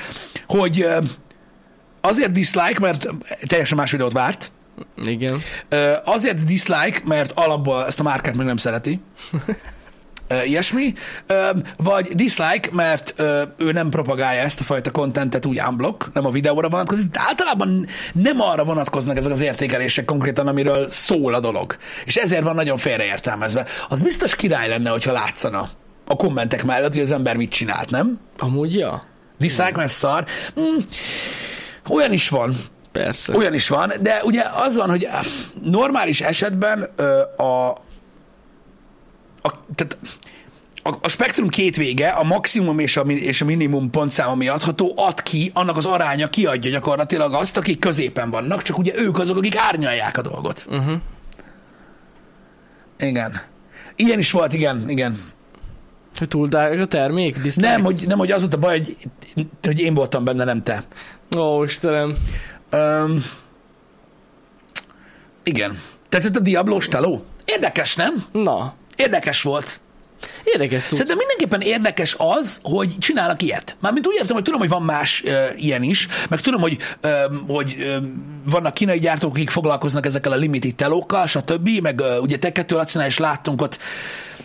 hogy 0.47 0.87
azért 2.01 2.31
dislike, 2.31 2.79
mert 2.79 3.07
teljesen 3.47 3.77
más 3.77 3.91
videót 3.91 4.11
várt, 4.13 4.51
igen. 5.03 5.41
Azért 6.03 6.43
dislike, 6.43 6.99
mert 7.05 7.31
alapból 7.31 7.85
ezt 7.85 7.99
a 7.99 8.03
márkát 8.03 8.35
meg 8.35 8.45
nem 8.45 8.57
szereti. 8.57 9.01
Ilyesmi. 10.45 10.93
Vagy 11.77 12.07
dislike, 12.07 12.69
mert 12.71 13.13
ő 13.57 13.71
nem 13.71 13.89
propagálja 13.89 14.41
ezt 14.41 14.59
a 14.59 14.63
fajta 14.63 14.91
kontentet 14.91 15.45
úgy 15.45 15.61
unblock, 15.67 16.13
nem 16.13 16.25
a 16.25 16.31
videóra 16.31 16.69
vonatkozik, 16.69 17.09
de 17.11 17.19
általában 17.27 17.87
nem 18.13 18.41
arra 18.41 18.63
vonatkoznak 18.63 19.17
ezek 19.17 19.31
az 19.31 19.41
értékelések 19.41 20.05
konkrétan, 20.05 20.47
amiről 20.47 20.89
szól 20.89 21.33
a 21.33 21.39
dolog. 21.39 21.77
És 22.05 22.15
ezért 22.15 22.43
van 22.43 22.55
nagyon 22.55 22.77
félreértelmezve. 22.77 23.65
Az 23.89 24.01
biztos 24.01 24.35
király 24.35 24.67
lenne, 24.67 24.89
hogyha 24.89 25.11
látszana 25.11 25.69
a 26.07 26.15
kommentek 26.15 26.63
mellett, 26.63 26.93
hogy 26.93 27.01
az 27.01 27.11
ember 27.11 27.35
mit 27.35 27.51
csinált, 27.51 27.89
nem? 27.89 28.19
Amúgy, 28.37 28.75
ja. 28.75 29.03
Dislike, 29.37 29.75
mert 29.75 29.91
szar. 29.91 30.25
Mm, 30.59 30.77
olyan 31.89 32.13
is 32.13 32.29
van. 32.29 32.53
Persze. 32.91 33.35
Olyan 33.35 33.53
is 33.53 33.67
van, 33.67 33.93
de 34.01 34.21
ugye 34.23 34.43
az 34.55 34.75
van, 34.75 34.89
hogy 34.89 35.07
normális 35.63 36.21
esetben 36.21 36.89
ö, 36.95 37.21
a, 37.43 37.75
a, 39.43 39.51
tehát 39.75 39.97
a, 40.83 40.95
a 41.01 41.09
spektrum 41.09 41.47
két 41.47 41.75
vége, 41.75 42.07
a 42.07 42.23
maximum 42.23 42.79
és 42.79 42.97
a, 42.97 43.01
és 43.01 43.41
a 43.41 43.45
minimum 43.45 43.89
pontszám, 43.89 44.29
ami 44.29 44.47
adható, 44.47 44.93
ad 44.95 45.21
ki, 45.21 45.51
annak 45.53 45.77
az 45.77 45.85
aránya 45.85 46.29
kiadja 46.29 46.71
gyakorlatilag 46.71 47.33
azt, 47.33 47.57
akik 47.57 47.79
középen 47.79 48.29
vannak, 48.29 48.61
csak 48.61 48.77
ugye 48.77 48.93
ők 48.95 49.19
azok, 49.19 49.37
akik 49.37 49.57
árnyalják 49.57 50.17
a 50.17 50.21
dolgot. 50.21 50.65
Uh-huh. 50.69 51.01
Igen. 52.97 53.41
Ilyen 53.95 54.19
is 54.19 54.31
volt, 54.31 54.53
igen, 54.53 54.89
igen. 54.89 55.31
Hogy 56.17 56.27
túl 56.27 56.47
drága 56.47 56.81
a 56.81 56.85
termék? 56.85 57.37
Dislike? 57.37 57.69
Nem, 57.69 57.83
hogy, 57.83 58.03
nem, 58.07 58.17
hogy 58.17 58.31
az 58.31 58.41
volt 58.41 58.53
a 58.53 58.57
baj, 58.57 58.79
hogy, 58.79 58.97
hogy 59.61 59.79
én 59.79 59.93
voltam 59.93 60.23
benne, 60.23 60.43
nem 60.43 60.61
te. 60.63 60.83
Ó, 61.37 61.63
Istenem. 61.63 62.15
Um, 62.71 63.23
igen. 65.43 65.79
Tetszett 66.09 66.35
a 66.35 66.39
Diablo 66.39 66.77
teló? 66.77 67.25
Érdekes, 67.45 67.95
nem? 67.95 68.25
Na, 68.31 68.73
Érdekes 69.03 69.41
volt. 69.41 69.79
érdekes 70.43 70.83
szó. 70.83 70.95
Szerintem 70.95 71.17
mindenképpen 71.17 71.61
érdekes 71.61 72.15
az, 72.17 72.59
hogy 72.63 72.97
csinálnak 72.99 73.41
ilyet. 73.41 73.75
Mármint 73.79 74.07
úgy 74.07 74.15
értem, 74.19 74.33
hogy 74.35 74.43
tudom, 74.43 74.59
hogy 74.59 74.69
van 74.69 74.81
más 74.81 75.23
ö, 75.25 75.43
ilyen 75.55 75.83
is, 75.83 76.07
meg 76.29 76.39
tudom, 76.41 76.61
hogy, 76.61 76.77
ö, 77.01 77.09
hogy 77.47 77.75
ö, 77.79 77.95
vannak 78.49 78.73
kínai 78.73 78.99
gyártók, 78.99 79.31
akik 79.31 79.49
foglalkoznak 79.49 80.05
ezekkel 80.05 80.31
a 80.31 80.35
limited 80.35 80.75
telókkal, 80.75 81.27
stb. 81.27 81.69
Meg 81.81 81.99
ö, 81.99 82.17
ugye 82.17 82.37
te 82.37 82.51
kettő 82.51 82.75
Lacinál 82.75 83.07
is 83.07 83.17
láttunk 83.17 83.61
ott 83.61 83.79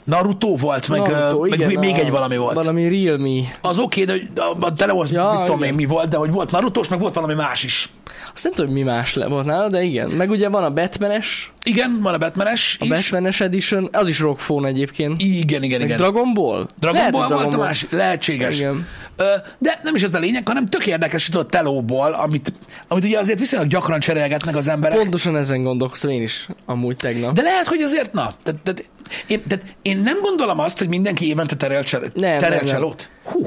Naruto 0.05 0.57
volt, 0.57 0.89
meg, 0.89 1.01
Naruto, 1.01 1.41
meg 1.41 1.59
igen, 1.59 1.79
még 1.79 1.95
a- 1.95 1.99
egy 1.99 2.11
valami 2.11 2.37
volt. 2.37 2.55
Valami 2.55 2.89
realme. 3.05 3.59
Az 3.61 3.79
oké, 3.79 4.03
okay, 4.03 4.29
de 4.35 4.43
a, 4.43 4.57
a 4.61 4.73
telehoz 4.73 5.11
Ja, 5.11 5.23
ja, 5.23 5.33
mit 5.39 5.45
tudom 5.45 5.63
én 5.63 5.75
mi 5.75 5.85
volt, 5.85 6.09
de 6.09 6.17
hogy 6.17 6.31
volt 6.31 6.51
Narutos, 6.51 6.89
meg 6.89 7.01
volt 7.01 7.15
valami 7.15 7.35
más 7.35 7.63
is. 7.63 7.91
Azt 8.35 8.45
nem 8.45 8.53
tudom, 8.53 8.73
mi 8.73 8.83
más 8.83 9.15
le 9.15 9.27
volt 9.27 9.47
nála, 9.47 9.69
de 9.69 9.83
igen. 9.83 10.09
Meg 10.09 10.31
ugye 10.31 10.49
van 10.49 10.65
a 10.65 10.71
Batmanes, 10.71 11.53
Igen, 11.69 11.99
van 12.03 12.15
a 12.15 12.19
Batmanes 12.19 12.77
A 12.81 12.85
is. 12.85 12.91
Batman-es 12.91 13.41
Edition, 13.41 13.89
az 13.93 14.09
is 14.09 14.19
rockphone 14.19 14.69
egyébként. 14.69 15.21
Igen, 15.23 15.63
igen, 15.63 15.79
Meg 15.79 15.87
igen. 15.89 15.97
Dragon 15.97 16.35
Ball? 16.35 16.67
Dragon 16.79 16.97
Lehet, 16.99 17.13
Ball 17.13 17.21
hogy 17.23 17.31
volt 17.31 17.41
Dragon 17.43 17.55
a 17.55 17.57
Ball. 17.57 17.67
másik, 17.67 17.91
lehetséges. 17.91 18.59
Igen. 18.59 18.87
Ö, 19.17 19.25
De 19.59 19.79
nem 19.83 19.95
is 19.95 20.03
ez 20.03 20.15
a 20.15 20.19
lényeg, 20.19 20.49
hanem 20.49 20.67
tök 20.67 20.87
érdekes, 20.87 21.27
hogy 21.27 21.37
ott 21.37 21.51
telóból, 21.51 22.13
amit, 22.13 22.53
amit 22.89 23.05
ugye 23.05 23.19
azért 23.19 23.39
viszonylag 23.39 23.69
gyakran 23.69 24.01
cserélgetnek 24.01 24.57
az 24.57 24.69
emberek. 24.69 24.99
Pontosan 24.99 25.37
ezen 25.37 25.63
gondolkozom 25.63 26.11
én 26.11 26.23
is, 26.23 26.49
amúgy 26.67 26.97
tegnap. 26.97 27.33
De 27.35 27.43
lehet, 27.43 27.67
hogy 27.67 27.81
azért, 27.83 28.13
na, 28.13 28.35
tehát, 28.43 28.61
tehát, 28.63 28.91
én, 29.27 29.43
tehát 29.49 29.65
én 29.83 29.99
nem 29.99 30.19
gondolom 30.23 30.59
azt, 30.59 30.79
hogy 30.79 30.89
mindenki 30.89 31.29
évente 31.29 31.57
terel, 31.57 31.83
csel, 31.85 32.01
Nem, 32.01 32.11
terel 32.39 32.49
nem, 32.49 32.59
nem. 32.65 32.67
cselót. 32.67 33.11
Hú. 33.25 33.47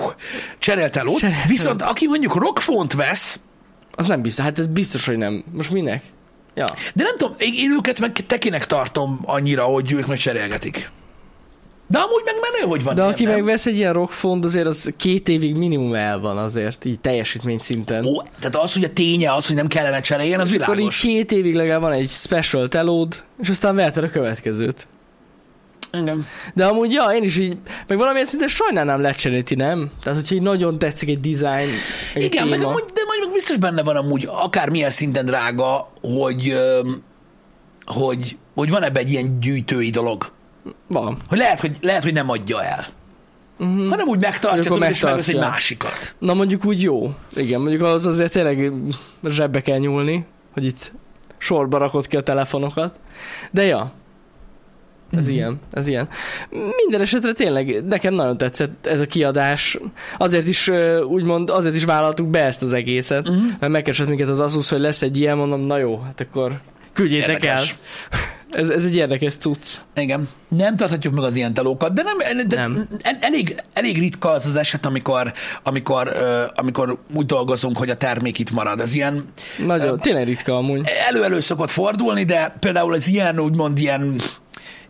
Cserel 0.59 0.89
telót. 0.89 1.19
Viszont 1.47 1.81
aki 1.81 2.07
mondjuk 2.07 2.35
rockfont 2.35 2.93
vesz, 2.93 3.39
Az 3.95 4.05
nem 4.05 4.21
biztos, 4.21 4.45
hát 4.45 4.59
ez 4.59 4.67
biztos, 4.67 5.05
hogy 5.05 5.17
nem. 5.17 5.43
Most 5.51 5.69
minek? 5.71 6.03
Ja. 6.55 6.65
de 6.93 7.03
nem 7.03 7.17
tudom, 7.17 7.35
én 7.37 7.71
őket 7.71 7.99
meg 7.99 8.11
tekinek 8.27 8.65
tartom 8.65 9.19
annyira, 9.25 9.63
hogy 9.63 9.91
ők 9.91 10.07
meg 10.07 10.17
cserélgetik. 10.17 10.89
De 11.87 11.97
amúgy 11.99 12.21
meg 12.25 12.33
menő, 12.51 12.67
hogy 12.69 12.83
van 12.83 12.95
De 12.95 13.01
ilyen, 13.01 13.13
aki 13.13 13.23
nem? 13.23 13.33
megvesz 13.33 13.65
egy 13.65 13.75
ilyen 13.75 13.93
rockfont, 13.93 14.43
azért 14.45 14.65
az 14.65 14.91
két 14.97 15.29
évig 15.29 15.55
minimum 15.55 15.93
el 15.93 16.19
van 16.19 16.37
azért, 16.37 16.85
így 16.85 16.99
teljesítmény 16.99 17.57
szinten. 17.59 18.05
Ó, 18.05 18.21
tehát 18.21 18.55
az, 18.55 18.73
hogy 18.73 18.83
a 18.83 18.93
ténye 18.93 19.33
az, 19.33 19.47
hogy 19.47 19.55
nem 19.55 19.67
kellene 19.67 20.01
cseréljen, 20.01 20.39
az 20.39 20.47
Akkor 20.47 20.59
így 20.59 20.75
világos. 20.75 20.99
két 20.99 21.31
évig 21.31 21.55
legalább 21.55 21.81
van 21.81 21.91
egy 21.91 22.09
special 22.09 22.67
telód, 22.67 23.23
és 23.41 23.49
aztán 23.49 23.75
veheted 23.75 24.03
a 24.03 24.09
következőt. 24.09 24.87
Igen. 25.91 26.25
De 26.53 26.65
amúgy, 26.65 26.91
ja, 26.91 27.03
én 27.03 27.23
is 27.23 27.37
így, 27.37 27.57
meg 27.87 27.97
valamilyen 27.97 28.25
szinten 28.25 28.47
sajnálnám 28.47 29.01
lecserélni, 29.01 29.55
nem? 29.55 29.91
Tehát, 30.03 30.19
hogyha 30.19 30.35
így 30.35 30.41
nagyon 30.41 30.77
tetszik 30.77 31.09
egy 31.09 31.19
design, 31.19 31.69
meg 32.13 32.23
egy 32.23 32.23
Igen, 32.23 32.47
meg 32.47 32.59
téma. 32.59 32.69
amúgy, 32.69 32.83
de 32.93 33.01
majd 33.07 33.19
meg 33.23 33.33
biztos 33.33 33.57
benne 33.57 33.83
van 33.83 33.95
amúgy, 33.95 34.27
akármilyen 34.31 34.89
szinten 34.89 35.25
drága, 35.25 35.91
hogy, 36.01 36.53
hogy, 37.85 38.37
hogy 38.55 38.69
van 38.69 38.83
ebbe 38.83 38.99
egy 38.99 39.11
ilyen 39.11 39.39
gyűjtői 39.39 39.89
dolog. 39.89 40.31
Van. 40.87 41.17
Hogy 41.27 41.37
lehet, 41.37 41.59
hogy, 41.59 41.77
lehet, 41.81 42.03
hogy 42.03 42.13
nem 42.13 42.29
adja 42.29 42.63
el. 42.63 42.87
Uh-huh. 43.59 43.89
Hanem 43.89 44.07
úgy 44.07 44.19
megtartja, 44.19 44.61
Akkor 44.61 44.77
tudod, 44.77 44.89
és 44.89 45.01
megvesz 45.01 45.27
egy 45.27 45.37
másikat. 45.37 46.15
Na 46.19 46.33
mondjuk 46.33 46.65
úgy 46.65 46.81
jó. 46.81 47.13
Igen, 47.35 47.61
mondjuk 47.61 47.81
az 47.81 48.05
azért 48.05 48.31
tényleg 48.31 48.71
zsebbe 49.23 49.61
kell 49.61 49.77
nyúlni, 49.77 50.25
hogy 50.53 50.65
itt 50.65 50.91
sorba 51.37 51.77
rakod 51.77 52.07
ki 52.07 52.17
a 52.17 52.21
telefonokat. 52.21 52.99
De 53.51 53.63
ja, 53.63 53.91
ez 55.11 55.23
Mhm. 55.25 55.29
ilyen, 55.33 55.59
ez 55.71 55.87
ilyen. 55.87 56.07
Minden 56.83 57.01
esetre 57.01 57.33
tényleg 57.33 57.85
nekem 57.85 58.13
nagyon 58.13 58.37
tetszett 58.37 58.85
ez 58.85 59.01
a 59.01 59.05
kiadás. 59.05 59.77
Azért 60.17 60.47
is 60.47 60.69
úgymond, 61.07 61.49
azért 61.49 61.75
is 61.75 61.83
vállaltuk 61.85 62.27
be 62.27 62.45
ezt 62.45 62.63
az 62.63 62.73
egészet, 62.73 63.29
Mhm. 63.29 63.37
mert 63.59 63.71
megkeresett 63.71 64.07
minket 64.07 64.27
az 64.27 64.39
Asus, 64.39 64.69
hogy 64.69 64.79
lesz 64.79 65.01
egy 65.01 65.17
ilyen, 65.17 65.37
mondom, 65.37 65.59
na 65.61 65.77
jó, 65.77 65.99
hát 66.05 66.21
akkor 66.29 66.59
küldjétek 66.93 67.29
Érdekes. 67.29 67.69
el. 68.09 68.19
Ez, 68.51 68.69
ez 68.69 68.85
egy 68.85 68.95
érdekes 68.95 69.35
cucc. 69.35 69.77
Igen. 69.95 70.29
Nem 70.47 70.75
tarthatjuk 70.75 71.13
meg 71.13 71.23
az 71.23 71.35
ilyen 71.35 71.53
telókat, 71.53 71.93
de, 71.93 72.01
nem, 72.03 72.47
de 72.47 72.55
Nem. 72.55 72.87
el- 73.01 73.17
Elég, 73.19 73.63
elég 73.73 73.99
ritka 73.99 74.29
az 74.29 74.45
az 74.45 74.55
eset, 74.55 74.85
amikor, 74.85 75.33
amikor, 75.63 76.11
amikor 76.55 76.97
úgy 77.15 77.25
dolgozunk, 77.25 77.77
hogy 77.77 77.89
a 77.89 77.95
termék 77.97 78.39
itt 78.39 78.51
marad. 78.51 78.79
Ez 78.79 78.93
ilyen 78.93 79.23
Nagyon, 79.65 79.87
Ö, 79.87 79.95
tényleg 80.01 80.25
ritka 80.25 80.57
amúgy. 80.57 80.87
elő-elő 81.09 81.39
szokott 81.39 81.69
fordulni, 81.69 82.23
de 82.23 82.55
például 82.59 82.95
ez 82.95 83.07
ilyen, 83.07 83.39
úgymond 83.39 83.77
ilyen, 83.77 84.21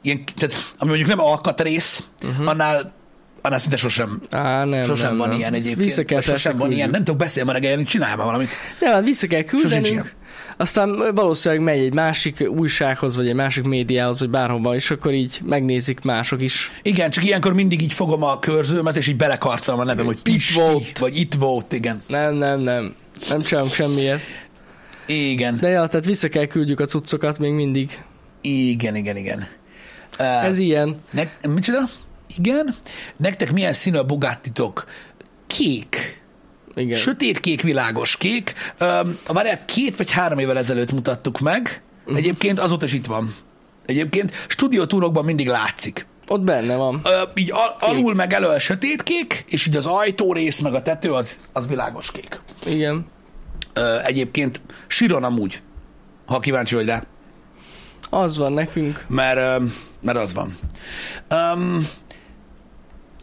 ilyen 0.01 0.23
tehát, 0.35 0.73
ami 0.77 0.89
mondjuk 0.89 1.09
nem 1.09 1.19
alkatrész, 1.19 2.03
uh-huh. 2.23 2.47
annál, 2.47 2.93
annál 3.41 3.59
szinte 3.59 3.77
sosem, 3.77 4.21
Á, 4.29 4.63
nem, 4.65 4.83
sosem 4.83 5.07
nem, 5.09 5.17
van 5.17 5.29
nem. 5.29 5.37
ilyen 5.37 5.53
egyébként. 5.53 5.77
Vissza 5.79 6.03
kell 6.03 6.19
sosem 6.21 6.33
persze 6.33 6.49
van 6.51 6.59
ilyen. 6.59 6.67
küldjük. 6.69 6.91
Nem 6.91 7.03
tudok 7.03 7.19
beszélni 7.19 7.49
ma 7.51 7.55
reggel, 7.55 7.83
csinálj 7.83 8.15
már 8.15 8.25
valamit. 8.25 8.49
Nem, 8.79 8.93
hát 8.93 9.03
vissza 9.03 9.27
kell 9.27 9.41
küldenünk, 9.43 10.13
aztán 10.57 11.11
valószínűleg 11.15 11.63
megy 11.63 11.79
egy 11.79 11.93
másik 11.93 12.49
újsághoz, 12.49 13.15
vagy 13.15 13.27
egy 13.27 13.35
másik 13.35 13.63
médiához, 13.63 14.19
vagy 14.19 14.29
bárhova, 14.29 14.75
és 14.75 14.91
akkor 14.91 15.13
így 15.13 15.39
megnézik 15.45 16.01
mások 16.01 16.41
is. 16.41 16.71
Igen, 16.81 17.09
csak 17.09 17.23
ilyenkor 17.25 17.53
mindig 17.53 17.81
így 17.81 17.93
fogom 17.93 18.23
a 18.23 18.39
körzőmet, 18.39 18.95
és 18.95 19.07
így 19.07 19.15
belekarcolom 19.17 19.79
a 19.79 19.83
nevem, 19.83 20.05
hogy 20.05 20.17
Itt 20.17 20.33
Pisti, 20.33 20.59
volt. 20.61 20.97
vagy 20.99 21.17
itt 21.17 21.33
volt, 21.33 21.73
igen. 21.73 22.01
Nem, 22.07 22.33
nem, 22.35 22.59
nem. 22.59 22.95
Nem 23.29 23.41
csinálunk 23.41 23.73
semmiért. 23.73 24.21
Igen, 25.05 25.57
De 25.61 25.69
ja, 25.69 25.87
tehát 25.87 26.05
vissza 26.05 26.27
kell 26.29 26.45
küldjük 26.45 26.79
a 26.79 26.85
cuccokat 26.85 27.39
még 27.39 27.51
mindig. 27.51 28.03
igen, 28.41 28.95
igen, 28.95 29.17
igen. 29.17 29.47
Uh, 30.21 30.45
Ez 30.45 30.59
ilyen. 30.59 30.95
ne, 31.11 31.23
micsoda? 31.49 31.79
Igen. 32.37 32.75
Nektek 33.17 33.51
milyen 33.51 33.73
színű 33.73 33.97
a 33.97 34.03
Bugattitok? 34.03 34.85
Kék. 35.47 36.21
Igen. 36.73 36.99
Sötétkék, 36.99 37.61
világos 37.61 38.17
kék. 38.17 38.53
Um, 38.81 39.17
várjál, 39.27 39.65
két 39.65 39.97
vagy 39.97 40.11
három 40.11 40.39
évvel 40.39 40.57
ezelőtt 40.57 40.91
mutattuk 40.91 41.39
meg. 41.39 41.81
Mhm. 42.05 42.15
Egyébként 42.15 42.59
azóta 42.59 42.85
is 42.85 42.93
itt 42.93 43.05
van. 43.05 43.33
Egyébként 43.85 44.31
stúdiótúrokban 44.47 45.25
mindig 45.25 45.47
látszik. 45.47 46.05
Ott 46.27 46.43
benne 46.43 46.75
van. 46.75 47.01
Ö, 47.03 47.21
így 47.35 47.51
al- 47.51 47.75
alul 47.79 48.13
meg 48.13 48.33
elől 48.33 48.59
sötétkék, 48.59 49.43
és 49.47 49.67
így 49.67 49.75
az 49.75 49.85
ajtó 49.85 50.33
rész 50.33 50.59
meg 50.59 50.73
a 50.73 50.81
tető 50.81 51.13
az, 51.13 51.39
az 51.53 51.67
világos 51.67 52.11
kék. 52.11 52.41
Igen. 52.65 53.05
Ö, 53.73 53.99
egyébként 54.03 54.61
síron 54.87 55.23
amúgy, 55.23 55.61
ha 56.25 56.39
kíváncsi 56.39 56.75
vagy 56.75 56.85
rá, 56.85 57.03
Az 58.13 58.37
van 58.37 58.53
nekünk. 58.53 59.05
mert, 59.07 59.61
mert 60.01 60.17
az 60.17 60.33
van. 60.33 60.55
Um, 61.31 61.87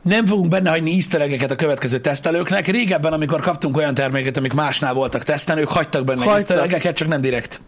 nem 0.02 0.26
fogunk 0.26 0.48
benne 0.48 0.70
hagyni 0.70 0.92
easter 0.92 1.50
a 1.50 1.54
következő 1.54 1.98
tesztelőknek. 1.98 2.66
Régebben, 2.66 3.12
amikor 3.12 3.40
kaptunk 3.40 3.76
olyan 3.76 3.94
terméket, 3.94 4.36
amik 4.36 4.52
másnál 4.52 4.94
voltak 4.94 5.22
tesztelni, 5.22 5.60
ők 5.60 5.68
hagytak 5.68 6.04
benne 6.04 6.24
Hagytak. 6.24 6.56
easter 6.72 6.92
csak 6.92 7.08
nem 7.08 7.20
direkt. 7.20 7.60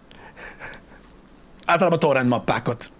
Általában 1.66 1.98
torrent 1.98 2.28
mappákat. 2.28 2.90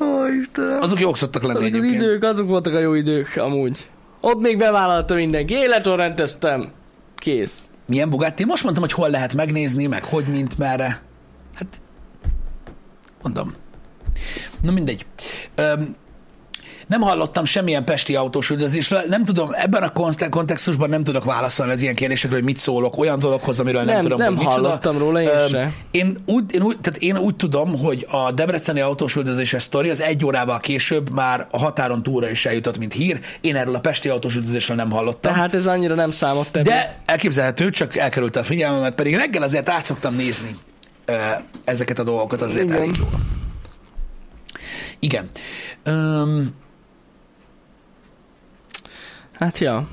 Ó, 0.00 0.26
Istenem. 0.40 0.78
Azok 0.80 1.00
jók 1.00 1.16
szoktak 1.16 1.42
lenni 1.42 1.70
Azok 1.70 1.74
az 1.74 1.84
idők, 1.84 2.24
azok 2.24 2.48
voltak 2.48 2.74
a 2.74 2.78
jó 2.78 2.94
idők, 2.94 3.36
amúgy. 3.36 3.88
Ott 4.20 4.40
még 4.40 4.58
bevállalta 4.58 5.14
mindenki. 5.14 5.54
Életorrendeztem. 5.54 6.70
Kész. 7.16 7.68
Milyen 7.86 8.10
Bugatti? 8.10 8.44
Most 8.44 8.62
mondtam, 8.62 8.84
hogy 8.84 8.92
hol 8.92 9.10
lehet 9.10 9.34
megnézni, 9.34 9.86
meg 9.86 10.04
hogy, 10.04 10.26
mint, 10.26 10.58
merre. 10.58 11.02
Hát, 11.54 11.66
mondom. 13.24 13.54
Na 14.62 14.70
mindegy. 14.72 15.06
Öm, 15.54 15.96
nem 16.86 17.00
hallottam 17.00 17.44
semmilyen 17.44 17.84
pesti 17.84 18.16
autós 18.16 18.50
üldözésről, 18.50 19.00
nem 19.08 19.24
tudom, 19.24 19.48
ebben 19.52 19.82
a 19.82 19.92
konte- 19.92 20.28
kontextusban 20.28 20.88
nem 20.88 21.04
tudok 21.04 21.24
válaszolni 21.24 21.72
az 21.72 21.82
ilyen 21.82 21.94
kérdésekre, 21.94 22.36
hogy 22.36 22.44
mit 22.44 22.58
szólok 22.58 22.98
olyan 22.98 23.18
dologhoz, 23.18 23.60
amiről 23.60 23.82
nem, 23.82 23.92
Nem- 23.94 24.02
tudom, 24.02 24.18
nem 24.18 24.36
hogy 24.36 24.46
micsoda. 24.46 24.66
hallottam 24.66 24.98
róla, 24.98 25.20
én 25.22 25.48
se. 25.48 25.72
Én 25.90 26.22
úgy, 26.26 26.54
én, 26.54 26.62
úgy, 26.62 26.80
tehát 26.80 27.00
én 27.00 27.18
úgy 27.18 27.36
tudom, 27.36 27.78
hogy 27.78 28.06
a 28.10 28.32
debreceni 28.32 28.80
autós 28.80 29.16
üldözéses 29.16 29.62
sztori 29.62 29.90
az 29.90 30.00
egy 30.00 30.24
órával 30.24 30.60
később 30.60 31.10
már 31.10 31.46
a 31.50 31.58
határon 31.58 32.02
túlra 32.02 32.30
is 32.30 32.46
eljutott, 32.46 32.78
mint 32.78 32.92
hír. 32.92 33.20
Én 33.40 33.56
erről 33.56 33.74
a 33.74 33.80
pesti 33.80 34.08
autós 34.08 34.36
üldözésről 34.36 34.76
nem 34.76 34.90
hallottam. 34.90 35.32
Tehát 35.32 35.54
ez 35.54 35.66
annyira 35.66 35.94
nem 35.94 36.10
számodt 36.10 36.56
ebben. 36.56 36.64
De 36.64 36.96
elképzelhető, 37.04 37.70
csak 37.70 37.96
elkerült 37.96 38.36
a 38.36 38.44
figyelmemet, 38.44 38.94
pedig 38.94 39.14
reggel 39.16 39.42
azért 39.42 39.68
át 39.68 39.84
szoktam 39.84 40.14
nézni 40.14 40.56
ezeket 41.64 41.98
a 41.98 42.02
dolgokat 42.02 42.42
azért 42.42 42.64
Igen. 42.64 42.76
elég 42.76 42.96
jól. 42.96 43.20
Igen. 44.98 45.28
Um, 45.86 46.62
Hát 49.38 49.58
ja. 49.58 49.86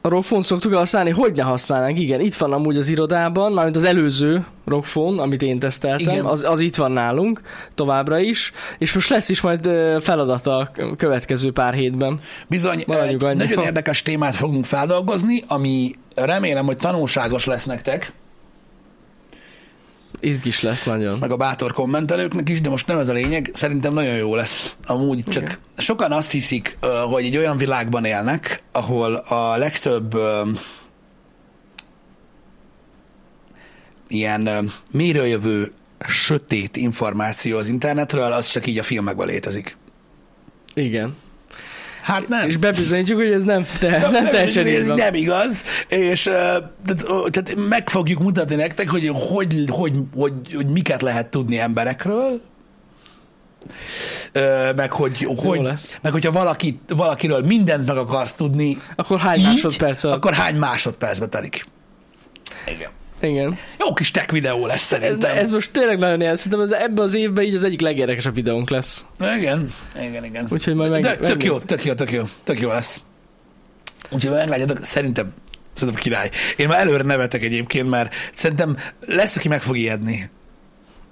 A 0.00 0.08
rockfont 0.08 0.44
szoktuk 0.44 0.74
használni, 0.74 1.10
hogy 1.10 1.32
ne 1.32 1.42
használnánk, 1.42 1.98
igen, 1.98 2.20
itt 2.20 2.34
van 2.34 2.52
amúgy 2.52 2.76
az 2.76 2.88
irodában, 2.88 3.52
mármint 3.52 3.76
az 3.76 3.84
előző 3.84 4.46
rockfon, 4.66 5.18
amit 5.18 5.42
én 5.42 5.58
teszteltem, 5.58 6.14
Igen. 6.14 6.24
az, 6.24 6.42
az 6.42 6.60
itt 6.60 6.76
van 6.76 6.92
nálunk 6.92 7.40
továbbra 7.74 8.18
is, 8.18 8.52
és 8.78 8.92
most 8.92 9.08
lesz 9.08 9.28
is 9.28 9.40
majd 9.40 9.70
feladata 10.00 10.56
a 10.56 10.70
következő 10.96 11.52
pár 11.52 11.74
hétben. 11.74 12.20
bizony, 12.48 12.84
Maradjunk 12.86 13.22
egy 13.22 13.36
nagyon 13.36 13.64
érdekes 13.64 14.02
témát 14.02 14.36
fogunk 14.36 14.64
feldolgozni, 14.64 15.42
ami 15.48 15.94
remélem, 16.14 16.66
hogy 16.66 16.76
tanulságos 16.76 17.44
lesz 17.44 17.64
nektek, 17.64 18.12
Izgis 20.20 20.60
lesz 20.60 20.84
nagyon. 20.84 21.18
meg 21.18 21.30
a 21.30 21.36
bátor 21.36 21.72
kommentelőknek 21.72 22.48
is, 22.48 22.60
de 22.60 22.68
most 22.68 22.86
nem 22.86 22.98
ez 22.98 23.08
a 23.08 23.12
lényeg. 23.12 23.50
Szerintem 23.52 23.92
nagyon 23.92 24.16
jó 24.16 24.34
lesz. 24.34 24.76
Amúgy 24.84 25.24
csak 25.24 25.42
Igen. 25.42 25.56
sokan 25.76 26.12
azt 26.12 26.30
hiszik, 26.30 26.78
hogy 27.10 27.24
egy 27.24 27.36
olyan 27.36 27.56
világban 27.56 28.04
élnek, 28.04 28.62
ahol 28.72 29.14
a 29.14 29.56
legtöbb 29.56 30.18
ilyen 34.08 34.70
mérőjövő 34.90 35.72
sötét 36.08 36.76
információ 36.76 37.58
az 37.58 37.68
internetről, 37.68 38.32
az 38.32 38.46
csak 38.46 38.66
így 38.66 38.78
a 38.78 38.82
filmekben 38.82 39.26
létezik. 39.26 39.76
Igen. 40.74 41.16
Hát 42.08 42.28
nem. 42.28 42.48
És 42.48 42.56
bebizonyítjuk, 42.56 43.18
hogy 43.18 43.32
ez 43.32 43.42
nem, 43.42 43.66
te, 43.78 44.08
nem 44.10 44.24
teljesen 44.24 44.66
ez 44.66 44.82
így 44.82 44.88
van. 44.88 44.96
nem 44.96 45.14
igaz, 45.14 45.62
és 45.88 46.22
tehát, 46.22 47.04
tehát 47.30 47.54
meg 47.68 47.88
fogjuk 47.90 48.18
mutatni 48.22 48.54
nektek, 48.54 48.90
hogy 48.90 49.10
hogy, 49.28 49.64
hogy, 49.68 49.96
hogy, 50.14 50.32
hogy 50.54 50.70
miket 50.70 51.02
lehet 51.02 51.26
tudni 51.26 51.58
emberekről, 51.58 52.40
meg 54.76 54.92
hogy, 54.92 55.28
hogy 55.36 55.60
lesz. 55.60 55.98
meg 56.02 56.12
hogyha 56.12 56.32
valaki, 56.32 56.80
valakiről 56.88 57.42
mindent 57.42 57.86
meg 57.86 57.96
akarsz 57.96 58.34
tudni, 58.34 58.78
Akkor 58.96 59.20
hány 59.20 59.38
így, 59.38 59.44
másodperc 59.44 60.04
alatt? 60.04 60.16
akkor 60.16 60.32
hány 60.32 60.56
másodpercbe 60.56 61.26
telik. 61.26 61.64
Igen. 62.66 62.90
Igen. 63.20 63.58
Jó 63.78 63.92
kis 63.92 64.10
tech 64.10 64.32
videó 64.32 64.66
lesz 64.66 64.92
Ez, 64.92 64.98
szerintem. 65.00 65.36
ez 65.36 65.50
most 65.50 65.70
tényleg 65.72 65.98
nagyon 65.98 66.20
ilyen. 66.20 66.36
Szerintem 66.36 66.60
ez, 66.60 66.70
ebben 66.70 67.04
az 67.04 67.14
évben 67.14 67.44
így 67.44 67.54
az 67.54 67.64
egyik 67.64 67.80
legérdekesebb 67.80 68.34
videónk 68.34 68.70
lesz. 68.70 69.06
Igen, 69.36 69.70
igen, 70.02 70.24
igen. 70.24 70.46
Úgyhogy 70.50 70.74
majd 70.74 70.90
meg, 70.90 71.02
De 71.02 71.08
tök 71.10 71.20
megnézzük. 71.20 71.44
jó, 71.44 71.58
tök 71.58 71.84
jó, 71.84 71.92
tök 71.94 72.12
jó, 72.12 72.22
tök 72.44 72.60
jó 72.60 72.68
lesz. 72.68 73.00
Úgyhogy 74.10 74.32
meglátjátok, 74.34 74.84
szerintem, 74.84 75.32
szerintem 75.72 76.02
király. 76.02 76.30
Én 76.56 76.68
már 76.68 76.78
előre 76.80 77.02
nevetek 77.02 77.42
egyébként, 77.42 77.88
mert 77.90 78.14
szerintem 78.34 78.76
lesz, 79.06 79.36
aki 79.36 79.48
meg 79.48 79.62
fog 79.62 79.76
ijedni. 79.76 80.30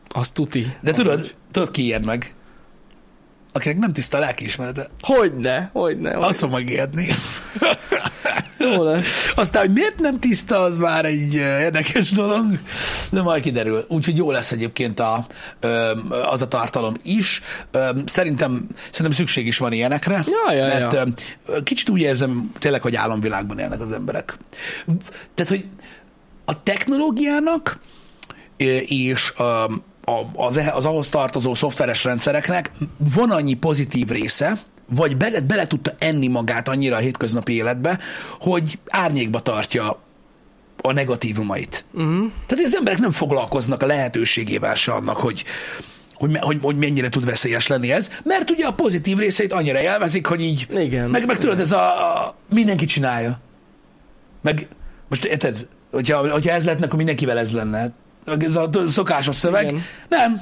Az 0.09 0.31
tuti. 0.31 0.67
De 0.81 0.93
tudod, 0.93 1.35
tudod 1.51 1.71
ki 1.71 1.83
ijed 1.83 2.05
meg? 2.05 2.35
Akinek 3.53 3.79
nem 3.79 3.93
tiszta 3.93 4.17
a 4.17 4.21
lelkiismerete, 4.21 4.87
Hogyne, 5.01 5.71
hogyne. 5.73 6.11
hogyne. 6.13 6.27
az 6.27 6.39
fog 6.39 6.51
megijedni. 6.51 7.09
Jó 8.59 8.83
lesz. 8.83 9.33
Aztán, 9.35 9.63
hogy 9.63 9.73
miért 9.73 10.01
nem 10.01 10.19
tiszta, 10.19 10.61
az 10.61 10.77
már 10.79 11.05
egy 11.05 11.35
érdekes 11.35 12.11
dolog, 12.11 12.59
de 13.11 13.23
majd 13.23 13.43
kiderül. 13.43 13.85
Úgyhogy 13.89 14.17
jó 14.17 14.31
lesz 14.31 14.53
egyébként 14.53 15.01
a, 15.01 15.27
az 16.31 16.43
a 16.43 16.49
tartalom 16.49 16.97
is. 17.03 17.41
Szerintem, 18.05 18.67
szerintem 18.91 19.11
szükség 19.11 19.47
is 19.47 19.59
van 19.59 19.73
ilyenekre, 19.73 20.25
Ja, 20.27 20.55
ja, 20.55 20.67
mert 20.67 20.93
ja. 20.93 21.07
kicsit 21.63 21.89
úgy 21.89 22.01
érzem 22.01 22.53
tényleg, 22.59 22.83
hogy 22.83 22.97
álomvilágban 22.97 23.59
élnek 23.59 23.81
az 23.81 23.93
emberek. 23.93 24.37
Tehát, 25.35 25.51
hogy 25.51 25.65
a 26.45 26.63
technológiának 26.63 27.79
és 28.87 29.33
az, 30.35 30.61
az 30.75 30.85
ahhoz 30.85 31.09
tartozó 31.09 31.55
szoftveres 31.55 32.05
rendszereknek 32.05 32.71
van 33.15 33.31
annyi 33.31 33.55
pozitív 33.55 34.09
része, 34.09 34.59
vagy 34.89 35.17
bele, 35.17 35.41
bele 35.41 35.67
tudta 35.67 35.95
enni 35.99 36.29
magát 36.29 36.69
annyira 36.69 36.97
a 36.97 37.01
hétköznapi 37.01 37.53
életbe, 37.53 37.99
hogy 38.41 38.79
árnyékba 38.89 39.41
tartja 39.41 40.01
a 40.83 40.93
negatívumait. 40.93 41.85
Uh-huh. 41.93 42.31
Tehát 42.47 42.65
az 42.65 42.77
emberek 42.77 42.99
nem 42.99 43.11
foglalkoznak 43.11 43.83
a 43.83 43.87
lehetőségével 43.87 44.75
se 44.75 44.93
annak, 44.93 45.17
hogy, 45.17 45.45
hogy, 46.15 46.37
hogy, 46.37 46.59
hogy 46.63 46.77
mennyire 46.77 47.09
tud 47.09 47.25
veszélyes 47.25 47.67
lenni 47.67 47.93
ez, 47.93 48.11
mert 48.23 48.51
ugye 48.51 48.67
a 48.67 48.73
pozitív 48.73 49.19
részeit 49.19 49.53
annyira 49.53 49.81
élvezik, 49.81 50.27
hogy 50.27 50.41
így, 50.41 50.67
Igen. 50.71 51.11
meg, 51.11 51.27
meg 51.27 51.39
tudod, 51.39 51.61
ez 51.61 51.73
a, 51.73 52.25
a 52.25 52.35
mindenki 52.53 52.85
csinálja. 52.85 53.41
Meg 54.43 54.69
most 55.09 55.25
érted, 55.25 55.69
hogyha, 55.91 56.31
hogyha 56.31 56.53
ez 56.53 56.65
lehetne, 56.65 56.85
akkor 56.85 56.97
mindenkivel 56.97 57.39
ez 57.39 57.53
lenne. 57.53 57.93
Ez 58.39 58.57
a 58.57 58.71
szokásos 58.89 59.35
szöveg. 59.35 59.67
Igen. 59.67 59.83
Nem. 60.09 60.41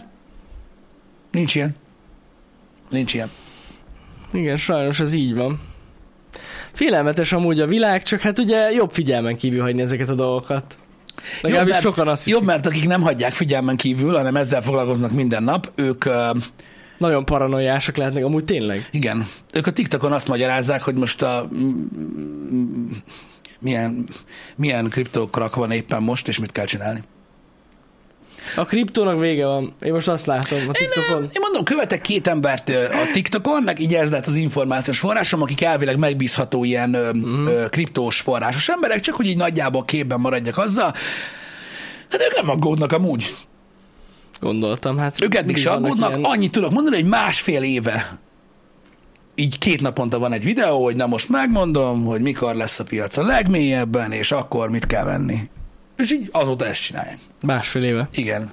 Nincs 1.31 1.55
ilyen. 1.55 1.77
Nincs 2.91 3.15
ilyen. 3.15 3.31
Igen, 4.35 4.57
sajnos 4.57 5.01
ez 5.01 5.13
így 5.13 5.35
van. 5.35 5.61
Félelmetes 6.73 7.33
amúgy 7.33 7.61
a 7.61 7.67
világ, 7.67 8.03
csak 8.03 8.21
hát 8.21 8.39
ugye 8.39 8.71
jobb 8.71 8.91
figyelmen 8.93 9.37
kívül 9.37 9.61
hagyni 9.63 9.81
ezeket 9.81 10.09
a 10.09 10.15
dolgokat. 10.15 10.79
Legalábbis 11.41 11.73
mert- 11.73 11.85
sokan 11.85 12.09
azt 12.09 12.27
Jobb, 12.27 12.41
hiszik. 12.41 12.55
mert 12.55 12.67
akik 12.67 12.87
nem 12.87 13.03
hagyják 13.03 13.33
figyelmen 13.33 13.77
kívül, 13.77 14.15
hanem 14.15 14.37
ezzel 14.37 14.63
foglalkoznak 14.63 15.13
minden 15.13 15.43
nap, 15.43 15.73
ők 15.75 16.05
uh, 16.07 16.13
Nagyon 16.99 17.25
paranoiásak 17.25 17.97
lehetnek, 17.97 18.25
amúgy 18.25 18.45
tényleg. 18.45 18.89
Igen. 18.91 19.27
Ők 19.53 19.67
a 19.67 19.71
TikTokon 19.71 20.13
azt 20.13 20.29
magyarázzák, 20.29 20.83
hogy 20.83 20.95
most 20.95 21.23
a 21.23 21.49
milyen, 23.59 24.05
milyen 24.57 24.89
kriptókrak 24.89 25.55
van 25.57 25.71
éppen 25.71 26.03
most, 26.03 26.29
és 26.29 26.39
mit 26.39 26.53
kell 26.53 26.65
csinálni. 26.65 27.03
A 28.57 28.65
kriptónak 28.65 29.19
vége 29.19 29.47
van. 29.47 29.75
Én 29.83 29.93
most 29.93 30.09
azt 30.09 30.27
látom 30.27 30.59
a 30.69 30.73
TikTokon. 30.73 31.23
Én 31.23 31.41
mondom, 31.41 31.65
követek 31.65 32.01
két 32.01 32.27
embert 32.27 32.69
ö, 32.69 32.85
a 32.85 33.11
TikTokon, 33.13 33.63
meg 33.63 33.81
így 33.81 33.95
ez 33.95 34.11
lett 34.11 34.27
az 34.27 34.35
információs 34.35 34.99
forrásom, 34.99 35.43
akik 35.43 35.63
elvileg 35.63 35.99
megbízható 35.99 36.65
ilyen 36.65 36.95
ö, 36.95 37.13
Mhm. 37.13 37.47
ö, 37.47 37.69
kriptós 37.69 38.21
forrásos 38.21 38.69
emberek, 38.69 39.01
csak 39.01 39.15
hogy 39.15 39.27
így 39.27 39.37
nagyjából 39.37 39.85
képben 39.85 40.21
maradjak 40.21 40.59
azzal. 40.59 40.93
Hát 42.11 42.21
ők 42.21 42.35
nem 42.37 42.51
aggódnak 42.51 42.93
amúgy. 42.93 43.25
Gondoltam, 44.41 44.99
hát... 44.99 45.23
Ők 45.23 45.35
eddig 45.35 45.57
se 45.57 45.71
aggódnak. 45.71 46.09
ilyen- 46.11 46.25
Annyit 46.25 46.51
tudok 46.53 46.71
mondani, 46.73 46.97
hogy 46.97 47.05
másfél 47.09 47.63
éve 47.63 48.19
így 49.35 49.59
két 49.59 49.81
naponta 49.81 50.19
van 50.19 50.33
egy 50.33 50.45
videó, 50.45 50.85
hogy 50.85 50.97
na 50.97 51.07
most 51.07 51.29
megmondom, 51.29 52.05
hogy 52.05 52.21
mikor 52.21 52.55
lesz 52.55 52.79
a 52.79 52.85
piac 52.85 53.17
a 53.17 53.23
legmélyebben, 53.23 54.13
és 54.13 54.33
akkor 54.33 54.71
mit 54.71 54.87
kell 54.87 55.05
venni. 55.05 55.39
És 55.97 56.13
így 56.13 56.29
azóta 56.33 56.67
ezt 56.67 56.83
csinálják. 56.83 57.19
Másfél 57.41 57.83
éve. 57.83 58.09
Igen. 58.15 58.51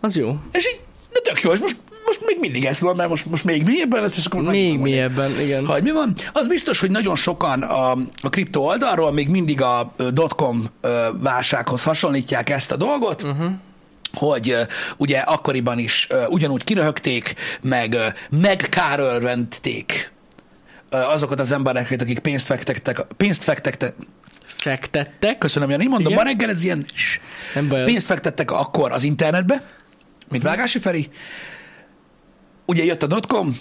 Az 0.00 0.16
jó. 0.16 0.36
És 0.52 0.66
így, 0.66 0.80
de 1.12 1.20
tök 1.22 1.40
jó, 1.40 1.52
és 1.52 1.60
most, 1.60 1.76
most 2.06 2.20
még 2.26 2.36
mindig 2.40 2.64
ez 2.64 2.80
van, 2.80 2.96
mert 2.96 3.08
most, 3.08 3.26
most 3.26 3.44
még 3.44 3.64
mélyebben 3.64 4.02
lesz, 4.02 4.16
és 4.16 4.26
akkor 4.26 4.42
Még 4.42 4.78
mélyebben, 4.78 5.30
igen. 5.40 5.66
hogy 5.66 5.82
mi 5.82 5.90
van? 5.90 6.14
Az 6.32 6.46
biztos, 6.46 6.80
hogy 6.80 6.90
nagyon 6.90 7.16
sokan 7.16 7.62
a, 7.62 7.90
a 8.22 8.28
kriptó 8.30 8.64
oldalról 8.64 9.12
még 9.12 9.28
mindig 9.28 9.60
a 9.60 9.94
dotcom 10.12 10.64
válsághoz 11.12 11.82
hasonlítják 11.82 12.50
ezt 12.50 12.72
a 12.72 12.76
dolgot, 12.76 13.22
uh-huh. 13.22 13.52
hogy 14.12 14.50
ö, 14.50 14.62
ugye 14.96 15.18
akkoriban 15.18 15.78
is 15.78 16.06
ö, 16.10 16.24
ugyanúgy 16.26 16.64
kiröhögték, 16.64 17.34
meg 17.62 17.92
ö, 17.92 18.06
megkárölventék 18.40 20.12
azokat 20.90 21.40
az 21.40 21.52
embereket, 21.52 22.02
akik 22.02 22.18
pénzt 22.18 22.46
fektettek, 22.46 23.00
pénzt 23.16 23.44
fektettek, 23.44 23.94
Fektettek. 24.46 25.38
köszönöm, 25.38 25.70
Jani, 25.70 25.86
mondom, 25.86 26.12
Igen. 26.12 26.24
ma 26.24 26.30
reggel 26.30 26.48
ez 26.48 26.62
ilyen, 26.62 26.86
Nem 27.54 27.68
baj. 27.68 27.84
pénzt 27.84 28.06
fektettek 28.06 28.50
akkor 28.50 28.92
az 28.92 29.02
internetbe, 29.02 29.62
mint 30.28 30.42
Vágási 30.42 30.78
Feri. 30.78 31.10
Ugye 32.66 32.84
jött 32.84 33.02
a 33.02 33.06
dotcom, 33.06 33.56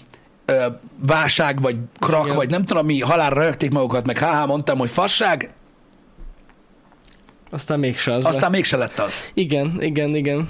válság, 1.00 1.62
vagy 1.62 1.76
krak, 2.00 2.24
Igen. 2.24 2.36
vagy 2.36 2.50
nem 2.50 2.66
tudom 2.66 2.86
mi, 2.86 3.00
halálra 3.00 3.44
rögték 3.44 3.72
magukat, 3.72 4.06
meg 4.06 4.18
haha, 4.18 4.46
mondtam, 4.46 4.78
hogy 4.78 4.90
fasság, 4.90 5.50
Aztán 7.50 7.80
mégse 7.80 8.14
az 8.14 8.26
aztán 8.26 8.42
lett. 8.42 8.52
mégse 8.52 8.78
lett 8.78 9.00
az. 9.00 9.30
Igen, 9.34 9.78
igen, 9.80 10.16
igen. 10.16 10.50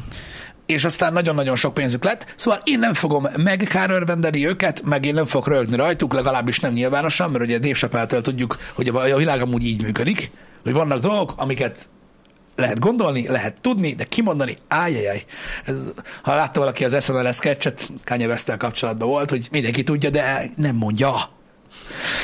És 0.65 0.83
aztán 0.83 1.13
nagyon-nagyon 1.13 1.55
sok 1.55 1.73
pénzük 1.73 2.03
lett. 2.03 2.33
Szóval 2.35 2.59
én 2.63 2.79
nem 2.79 2.93
fogom 2.93 3.27
megkárörvendeni 3.35 4.47
őket, 4.47 4.81
meg 4.85 5.05
én 5.05 5.13
nem 5.13 5.25
fogok 5.25 5.47
rögni 5.47 5.75
rajtuk, 5.75 6.13
legalábbis 6.13 6.59
nem 6.59 6.73
nyilvánosan, 6.73 7.31
mert 7.31 7.43
ugye 7.43 7.59
Dave 7.59 7.73
Chappelle-től 7.73 8.21
tudjuk, 8.21 8.57
hogy 8.73 8.87
a 8.87 9.17
világ 9.17 9.41
amúgy 9.41 9.65
így 9.65 9.83
működik, 9.83 10.31
hogy 10.63 10.73
vannak 10.73 10.99
dolgok, 10.99 11.33
amiket 11.37 11.89
lehet 12.55 12.79
gondolni, 12.79 13.27
lehet 13.27 13.61
tudni, 13.61 13.93
de 13.93 14.03
kimondani, 14.03 14.55
ájjajjaj. 14.67 15.25
Ez, 15.65 15.75
ha 16.23 16.35
látta 16.35 16.59
valaki 16.59 16.85
az 16.85 17.03
SNL 17.03 17.31
sketchet, 17.31 17.89
Kanye 18.03 18.27
west 18.27 18.57
kapcsolatban 18.57 19.07
volt, 19.07 19.29
hogy 19.29 19.47
mindenki 19.51 19.83
tudja, 19.83 20.09
de 20.09 20.51
nem 20.55 20.75
mondja. 20.75 21.13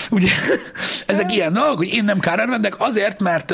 Ugye, 0.10 0.30
ezek 1.06 1.32
ilyen 1.32 1.54
dolgok, 1.54 1.78
hogy 1.78 1.94
én 1.94 2.04
nem 2.04 2.20
kárörvendek 2.20 2.82
azért, 2.82 3.20
mert 3.20 3.54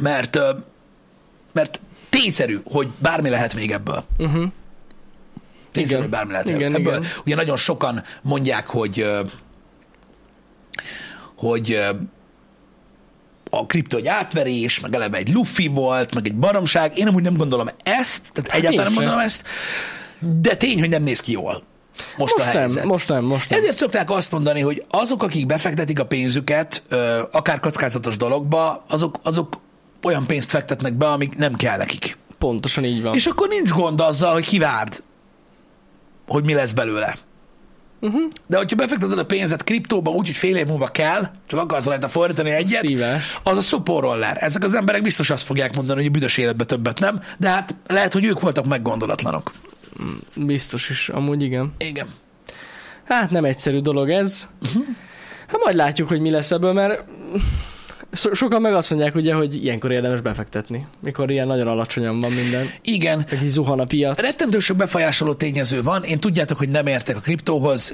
mert 0.00 0.38
mert 1.52 1.80
tényszerű, 2.08 2.60
hogy 2.64 2.88
bármi 2.98 3.28
lehet 3.28 3.54
még 3.54 3.70
ebből. 3.70 4.04
Uh-huh. 4.18 4.44
Tényszerű, 5.72 5.98
Igen. 5.98 6.00
hogy 6.00 6.10
bármi 6.10 6.32
lehet 6.32 6.48
Igen, 6.48 6.74
ebből. 6.74 6.96
igen. 6.96 7.10
Ugye 7.24 7.34
nagyon 7.34 7.56
sokan 7.56 8.02
mondják, 8.22 8.66
hogy 8.66 9.06
hogy 11.36 11.80
a 13.50 13.66
kripto 13.66 13.96
egy 13.96 14.06
átverés, 14.06 14.80
meg 14.80 14.94
eleve 14.94 15.16
egy 15.16 15.32
lufi 15.32 15.66
volt, 15.66 16.14
meg 16.14 16.26
egy 16.26 16.34
baromság. 16.34 16.98
Én 16.98 17.06
amúgy 17.06 17.22
nem 17.22 17.36
gondolom 17.36 17.68
ezt, 17.82 18.30
tehát 18.32 18.50
egyáltalán 18.50 18.62
nem 18.74 18.76
Hát 18.76 18.86
én 18.86 18.94
sem. 18.94 18.94
gondolom 18.94 19.18
ezt, 19.18 19.42
de 20.40 20.54
tény, 20.54 20.78
hogy 20.78 20.88
nem 20.88 21.02
néz 21.02 21.20
ki 21.20 21.32
jól. 21.32 21.62
Most, 22.16 22.36
Most 22.36 22.48
a 22.48 22.50
helyzet. 22.50 22.78
nem, 22.82 22.88
most 22.92 23.08
nem, 23.08 23.24
most 23.24 23.50
nem. 23.50 23.58
Ezért 23.58 23.76
szokták 23.76 24.10
azt 24.10 24.30
mondani, 24.32 24.60
hogy 24.60 24.84
azok, 24.90 25.22
akik 25.22 25.46
befektetik 25.46 25.98
a 26.00 26.06
pénzüket, 26.06 26.82
akár 27.32 27.60
kockázatos 27.60 28.16
dologba, 28.16 28.84
azok, 28.88 29.18
azok 29.22 29.60
olyan 30.02 30.26
pénzt 30.26 30.50
fektetnek 30.50 30.92
be, 30.94 31.06
amik 31.06 31.36
nem 31.36 31.54
kell 31.54 31.76
nekik. 31.76 32.16
Pontosan 32.38 32.84
így 32.84 33.02
van. 33.02 33.14
És 33.14 33.26
akkor 33.26 33.48
nincs 33.48 33.70
gond 33.70 34.00
azzal, 34.00 34.32
hogy 34.32 34.46
kivárd, 34.46 35.02
hogy 36.26 36.44
mi 36.44 36.54
lesz 36.54 36.72
belőle. 36.72 37.16
Uh-huh. 38.00 38.22
De 38.46 38.56
hogyha 38.56 38.76
befekteted 38.76 39.18
a 39.18 39.24
pénzet 39.24 39.64
kriptóba 39.64 40.10
úgy, 40.10 40.26
hogy 40.26 40.36
fél 40.36 40.56
év 40.56 40.66
múlva 40.66 40.86
kell, 40.86 41.30
csak 41.46 41.60
akarsz 41.60 41.84
rajta 41.84 42.08
fordítani 42.08 42.50
egyet, 42.50 42.86
Szívás. 42.86 43.40
az 43.42 43.56
a 43.56 43.60
szopóroller. 43.60 44.36
Ezek 44.40 44.62
az 44.64 44.74
emberek 44.74 45.02
biztos 45.02 45.30
azt 45.30 45.44
fogják 45.44 45.76
mondani, 45.76 45.98
hogy 45.98 46.08
a 46.08 46.10
büdös 46.12 46.36
életbe 46.36 46.64
többet 46.64 47.00
nem, 47.00 47.20
de 47.38 47.48
hát 47.48 47.74
lehet, 47.86 48.12
hogy 48.12 48.24
ők 48.24 48.40
voltak 48.40 48.66
meggondolatlanok. 48.66 49.52
Biztos 50.36 50.90
is, 50.90 51.08
amúgy 51.08 51.42
igen. 51.42 51.72
Igen. 51.78 52.06
Hát 53.04 53.30
nem 53.30 53.44
egyszerű 53.44 53.78
dolog 53.78 54.10
ez. 54.10 54.48
Mhm. 54.60 54.82
Hát 55.46 55.60
majd 55.64 55.76
látjuk, 55.76 56.08
hogy 56.08 56.20
mi 56.20 56.30
lesz 56.30 56.50
ebből, 56.50 56.72
mert 56.72 57.04
so- 58.12 58.34
sokan 58.34 58.60
meg 58.60 58.74
azt 58.74 58.90
mondják 58.90 59.14
ugye, 59.14 59.34
hogy 59.34 59.64
ilyenkor 59.64 59.92
érdemes 59.92 60.20
befektetni. 60.20 60.86
Mikor 61.00 61.30
ilyen 61.30 61.46
nagyon 61.46 61.66
alacsonyan 61.66 62.20
van 62.20 62.32
minden. 62.32 62.70
Igen. 62.82 63.26
Meg 63.30 63.42
így 63.42 63.48
zuhan 63.48 63.80
a 63.80 63.84
piac. 63.84 64.20
Rettentő 64.20 64.58
sok 64.58 64.76
befolyásoló 64.76 65.34
tényező 65.34 65.82
van. 65.82 66.02
Én 66.02 66.18
tudjátok, 66.18 66.58
hogy 66.58 66.68
nem 66.68 66.86
értek 66.86 67.16
a 67.16 67.20
kriptóhoz, 67.20 67.92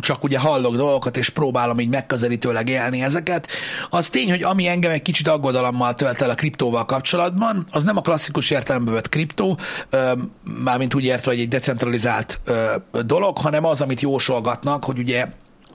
csak 0.00 0.24
ugye 0.24 0.38
hallok 0.38 0.76
dolgokat, 0.76 1.16
és 1.16 1.28
próbálom 1.28 1.80
így 1.80 1.88
megközelítőleg 1.88 2.68
élni 2.68 3.02
ezeket. 3.02 3.48
Az 3.90 4.08
tény, 4.08 4.30
hogy 4.30 4.42
ami 4.42 4.66
engem 4.66 4.90
egy 4.90 5.02
kicsit 5.02 5.28
aggodalommal 5.28 5.94
tölt 5.94 6.22
el 6.22 6.30
a 6.30 6.34
kriptóval 6.34 6.84
kapcsolatban, 6.84 7.66
az 7.70 7.84
nem 7.84 7.96
a 7.96 8.00
klasszikus 8.00 8.50
értelemben 8.50 8.94
vett 8.94 9.08
kriptó, 9.08 9.58
mármint 10.64 10.94
úgy 10.94 11.04
értve, 11.04 11.30
hogy 11.30 11.40
egy 11.40 11.48
decentralizált 11.48 12.40
dolog, 13.06 13.38
hanem 13.38 13.64
az, 13.64 13.80
amit 13.80 14.00
jósolgatnak, 14.00 14.84
hogy 14.84 14.98
ugye 14.98 15.26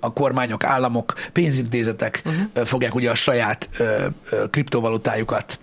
a 0.04 0.14
kormányok, 0.14 0.64
államok, 0.64 1.14
pénzintézetek 1.32 2.22
uh-huh. 2.26 2.66
fogják 2.66 2.96
ugye 2.96 3.10
a 3.10 3.16
saját 3.16 3.70
ö, 3.78 4.06
ö, 4.30 4.50
kriptovalutájukat 4.50 5.60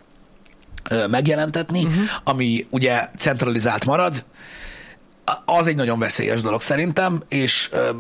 ö, 0.91 1.07
megjelentetni, 1.07 1.85
uh-huh. 1.85 2.03
ami 2.25 2.67
ugye 2.71 3.09
centralizált 3.17 3.85
marad, 3.85 4.25
az 5.45 5.67
egy 5.67 5.77
nagyon 5.77 5.99
veszélyes 5.99 6.41
dolog 6.41 6.61
szerintem, 6.61 7.23
és 7.29 7.69
ö, 7.73 7.91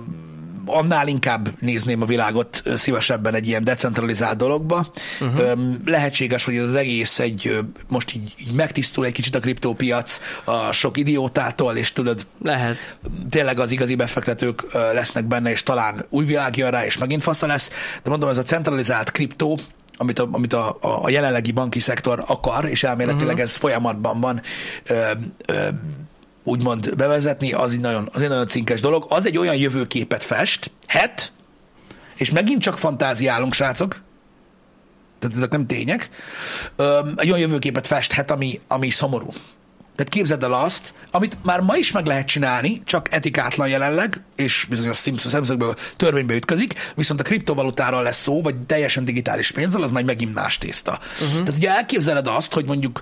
annál 0.66 1.08
inkább 1.08 1.48
nézném 1.60 2.02
a 2.02 2.04
világot 2.04 2.62
szívesebben 2.74 3.34
egy 3.34 3.48
ilyen 3.48 3.64
decentralizált 3.64 4.36
dologba. 4.36 4.86
Uh-huh. 5.20 5.58
Lehetséges, 5.84 6.44
hogy 6.44 6.56
ez 6.56 6.68
az 6.68 6.74
egész 6.74 7.18
egy, 7.18 7.58
most 7.88 8.14
így, 8.14 8.34
így 8.38 8.52
megtisztul 8.52 9.04
egy 9.06 9.12
kicsit 9.12 9.34
a 9.34 9.40
kriptópiac 9.40 10.20
a 10.44 10.72
sok 10.72 10.96
idiótától, 10.96 11.76
és 11.76 11.92
tudod, 11.92 12.26
Lehet. 12.42 12.96
tényleg 13.28 13.60
az 13.60 13.70
igazi 13.70 13.94
befektetők 13.94 14.72
lesznek 14.72 15.24
benne, 15.24 15.50
és 15.50 15.62
talán 15.62 16.06
új 16.08 16.24
világ 16.24 16.56
jön 16.56 16.70
rá, 16.70 16.84
és 16.84 16.98
megint 16.98 17.22
fasza 17.22 17.46
lesz. 17.46 17.70
De 18.02 18.10
mondom, 18.10 18.28
ez 18.28 18.38
a 18.38 18.42
centralizált 18.42 19.10
kriptó, 19.10 19.58
amit 19.96 20.18
a, 20.18 20.28
amit 20.30 20.52
a, 20.52 20.76
a 20.80 21.10
jelenlegi 21.10 21.52
banki 21.52 21.78
szektor 21.78 22.24
akar, 22.26 22.64
és 22.64 22.84
elméletileg 22.84 23.26
uh-huh. 23.26 23.40
ez 23.40 23.56
folyamatban 23.56 24.20
van, 24.20 24.42
ö, 24.86 25.10
ö, 25.46 25.68
úgymond 26.44 26.96
bevezetni, 26.96 27.52
az 27.52 27.72
egy, 27.72 27.80
nagyon, 27.80 28.08
az 28.12 28.22
egy 28.22 28.28
nagyon 28.28 28.46
cinkes 28.46 28.80
dolog. 28.80 29.06
Az 29.08 29.26
egy 29.26 29.38
olyan 29.38 29.56
jövőképet 29.56 30.22
fest, 30.22 30.70
het, 30.86 31.32
és 32.16 32.30
megint 32.30 32.62
csak 32.62 32.78
fantáziálunk, 32.78 33.54
srácok, 33.54 34.02
tehát 35.18 35.36
ezek 35.36 35.50
nem 35.50 35.66
tények, 35.66 36.08
egy 37.16 37.28
olyan 37.28 37.38
jövőképet 37.38 37.86
festhet, 37.86 38.30
ami, 38.30 38.60
ami 38.68 38.90
szomorú. 38.90 39.28
Tehát 39.96 40.14
képzeld 40.14 40.42
el 40.42 40.52
azt, 40.52 40.94
amit 41.10 41.36
már 41.42 41.60
ma 41.60 41.76
is 41.76 41.92
meg 41.92 42.06
lehet 42.06 42.26
csinálni, 42.26 42.82
csak 42.84 43.14
etikátlan 43.14 43.68
jelenleg, 43.68 44.22
és 44.36 44.66
bizonyos 44.68 44.96
szemszögből 44.96 45.74
törvénybe 45.96 46.34
ütközik, 46.34 46.92
viszont 46.94 47.20
a 47.20 47.22
kriptovalutáról 47.22 48.02
lesz 48.02 48.20
szó, 48.20 48.42
vagy 48.42 48.58
teljesen 48.66 49.04
digitális 49.04 49.50
pénzzel, 49.50 49.82
az 49.82 49.90
majd 49.90 50.04
megint 50.04 50.34
más 50.34 50.58
tészta. 50.58 50.98
Uh-huh. 51.12 51.42
Tehát 51.42 51.56
ugye 51.56 51.70
elképzeled 51.70 52.26
azt, 52.26 52.52
hogy 52.52 52.66
mondjuk 52.66 53.00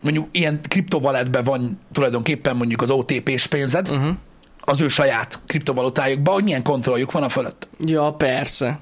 mondjuk 0.00 0.28
ilyen 0.30 0.60
kriptovaletben 0.68 1.44
van 1.44 1.80
tulajdonképpen 1.92 2.56
mondjuk 2.56 2.82
az 2.82 2.90
OTP-s 2.90 3.46
pénzed, 3.46 3.90
uh-huh. 3.90 4.16
az 4.60 4.80
ő 4.80 4.88
saját 4.88 5.40
kriptovalutájukban, 5.46 6.34
hogy 6.34 6.44
milyen 6.44 6.62
kontrolljuk 6.62 7.12
van 7.12 7.22
a 7.22 7.28
fölött. 7.28 7.68
Ja, 7.78 8.12
persze. 8.12 8.78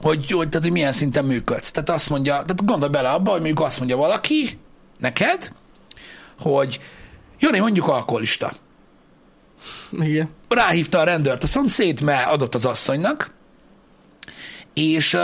Hogy, 0.00 0.30
hogy, 0.30 0.48
tehát, 0.48 0.64
hogy 0.64 0.72
milyen 0.72 0.92
szinten 0.92 1.24
működsz. 1.24 1.70
Tehát 1.70 1.90
azt 1.90 2.10
mondja, 2.10 2.32
tehát 2.32 2.64
gondolj 2.64 2.90
bele 2.90 3.08
abba, 3.08 3.30
hogy 3.30 3.40
mondjuk 3.40 3.60
azt 3.60 3.78
mondja 3.78 3.96
valaki 3.96 4.58
neked, 4.98 5.52
hogy 6.38 6.80
Jani 7.38 7.58
mondjuk 7.58 7.88
alkoholista. 7.88 8.52
Igen. 9.92 10.30
Ráhívta 10.48 10.98
a 10.98 11.04
rendőrt 11.04 11.42
a 11.42 11.46
szomszéd, 11.46 12.00
mert 12.00 12.28
adott 12.28 12.54
az 12.54 12.64
asszonynak, 12.64 13.34
és 14.74 15.16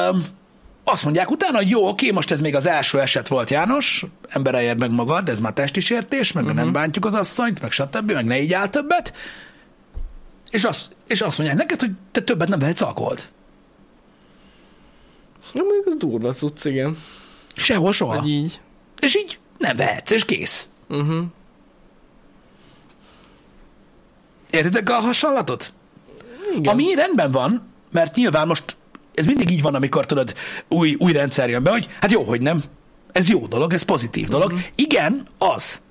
azt 0.85 1.05
mondják 1.05 1.31
utána, 1.31 1.57
hogy 1.57 1.69
jó, 1.69 1.89
oké, 1.89 2.11
most 2.11 2.31
ez 2.31 2.41
még 2.41 2.55
az 2.55 2.67
első 2.67 3.01
eset 3.01 3.29
volt, 3.29 3.51
János, 3.51 4.07
embereljed 4.29 4.79
meg 4.79 4.91
magad, 4.91 5.29
ez 5.29 5.41
már 5.41 5.53
testi 5.53 5.81
sértés, 5.81 6.33
meg 6.33 6.45
uh-huh. 6.45 6.59
nem 6.59 6.73
bántjuk 6.73 7.05
az 7.05 7.15
asszonyt, 7.15 7.61
meg 7.61 7.71
stb., 7.71 8.13
meg 8.13 8.25
ne 8.25 8.41
így 8.41 8.53
áll 8.53 8.69
többet, 8.69 9.15
és 10.51 10.65
azt, 10.65 10.97
és 11.07 11.21
azt 11.21 11.39
mondják 11.39 11.59
neked, 11.59 11.81
hogy 11.81 11.91
te 12.13 12.21
többet 12.21 12.49
nem 12.49 12.59
vehetsz 12.59 12.81
alkoholt. 12.81 13.33
Ja, 15.53 15.63
mondjuk 15.63 15.87
az 15.87 15.97
durva 15.97 16.33
cucc, 16.33 16.65
igen. 16.65 16.99
Sehol 17.55 17.93
soha. 17.93 18.21
Hogy 18.21 18.29
így. 18.29 18.61
És 19.01 19.17
így 19.17 19.39
nem 19.59 19.77
vehetsz, 19.77 20.11
és 20.11 20.25
kész. 20.25 20.69
Uh-huh. 20.89 21.25
Értitek 24.51 24.91
a 24.91 24.93
hasonlatot? 24.93 25.73
Igen. 26.57 26.73
Ami 26.73 26.95
rendben 26.95 27.31
van, 27.31 27.69
mert 27.91 28.17
nyilván 28.17 28.47
most 28.47 28.77
ez 29.15 29.25
mindig 29.25 29.51
így 29.51 29.63
van, 29.63 29.75
amikor 29.75 30.07
tudod, 30.07 30.35
új, 30.69 30.97
új 30.99 31.13
rendszer 31.13 31.49
jön 31.49 31.63
be, 31.63 31.71
hogy 31.71 31.89
hát 32.01 32.11
jó, 32.11 32.23
hogy 32.23 32.41
nem. 32.41 32.63
Ez 33.13 33.29
jó 33.29 33.47
dolog, 33.47 33.73
ez 33.73 33.83
pozitív 33.83 34.29
dolog. 34.29 34.49
Mhm. 34.49 34.57
Uh-huh. 34.57 34.73
Igen, 34.77 35.27
az. 35.39 35.83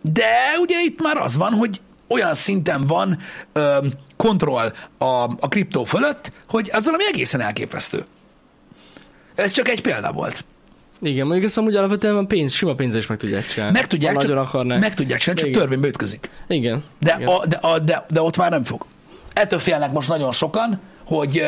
De 0.00 0.30
ugye 0.60 0.82
itt 0.82 1.02
már 1.02 1.16
az 1.16 1.36
van, 1.36 1.52
hogy 1.52 1.80
olyan 2.06 2.34
szinten 2.34 2.86
van 2.86 3.18
ö, 3.52 3.86
kontroll 4.16 4.72
a, 4.98 5.04
a 5.40 5.48
kriptó 5.48 5.84
fölött, 5.84 6.32
hogy 6.48 6.70
az 6.72 6.84
valami 6.84 7.04
egészen 7.06 7.40
elképesztő. 7.40 8.04
Ez 9.34 9.52
csak 9.52 9.68
egy 9.68 9.80
példa 9.80 10.12
volt. 10.12 10.44
Igen, 11.00 11.24
mondjuk 11.26 11.46
ezt 11.46 11.58
amúgy 11.58 11.76
alapvetően 11.76 12.16
a 12.16 12.24
pénz, 12.24 12.52
sima 12.52 12.74
pénzzel 12.74 13.00
is 13.00 13.06
meg 13.06 13.18
tudják 13.18 13.46
csinálni. 13.46 13.72
Meg 13.72 13.86
tudják, 13.86 14.16
csak, 14.16 14.36
akarnák. 14.36 14.80
meg 14.80 14.94
tudják 14.94 15.20
csinálni, 15.20 15.40
csak 15.40 15.48
Igen. 15.50 15.60
törvénybe 15.60 15.88
ütközik. 15.88 16.30
Igen. 16.48 16.84
De, 17.00 17.14
Igen. 17.18 17.28
a, 17.28 17.46
de, 17.46 17.56
a, 17.56 17.78
de, 17.78 18.06
de 18.10 18.22
ott 18.22 18.36
már 18.36 18.50
nem 18.50 18.64
fog. 18.64 18.86
Ettől 19.32 19.58
félnek 19.58 19.92
most 19.92 20.08
nagyon 20.08 20.32
sokan, 20.32 20.80
hogy, 21.12 21.44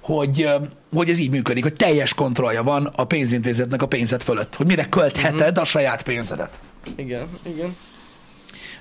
hogy, 0.00 0.48
hogy 0.94 1.10
ez 1.10 1.18
így 1.18 1.30
működik, 1.30 1.62
hogy 1.62 1.72
teljes 1.72 2.14
kontrollja 2.14 2.62
van 2.62 2.84
a 2.96 3.04
pénzintézetnek 3.04 3.82
a 3.82 3.86
pénzed 3.86 4.22
fölött, 4.22 4.54
hogy 4.54 4.66
mire 4.66 4.88
költheted 4.88 5.40
uh-huh. 5.40 5.58
a 5.58 5.64
saját 5.64 6.02
pénzedet. 6.02 6.60
Igen, 6.96 7.28
igen. 7.42 7.76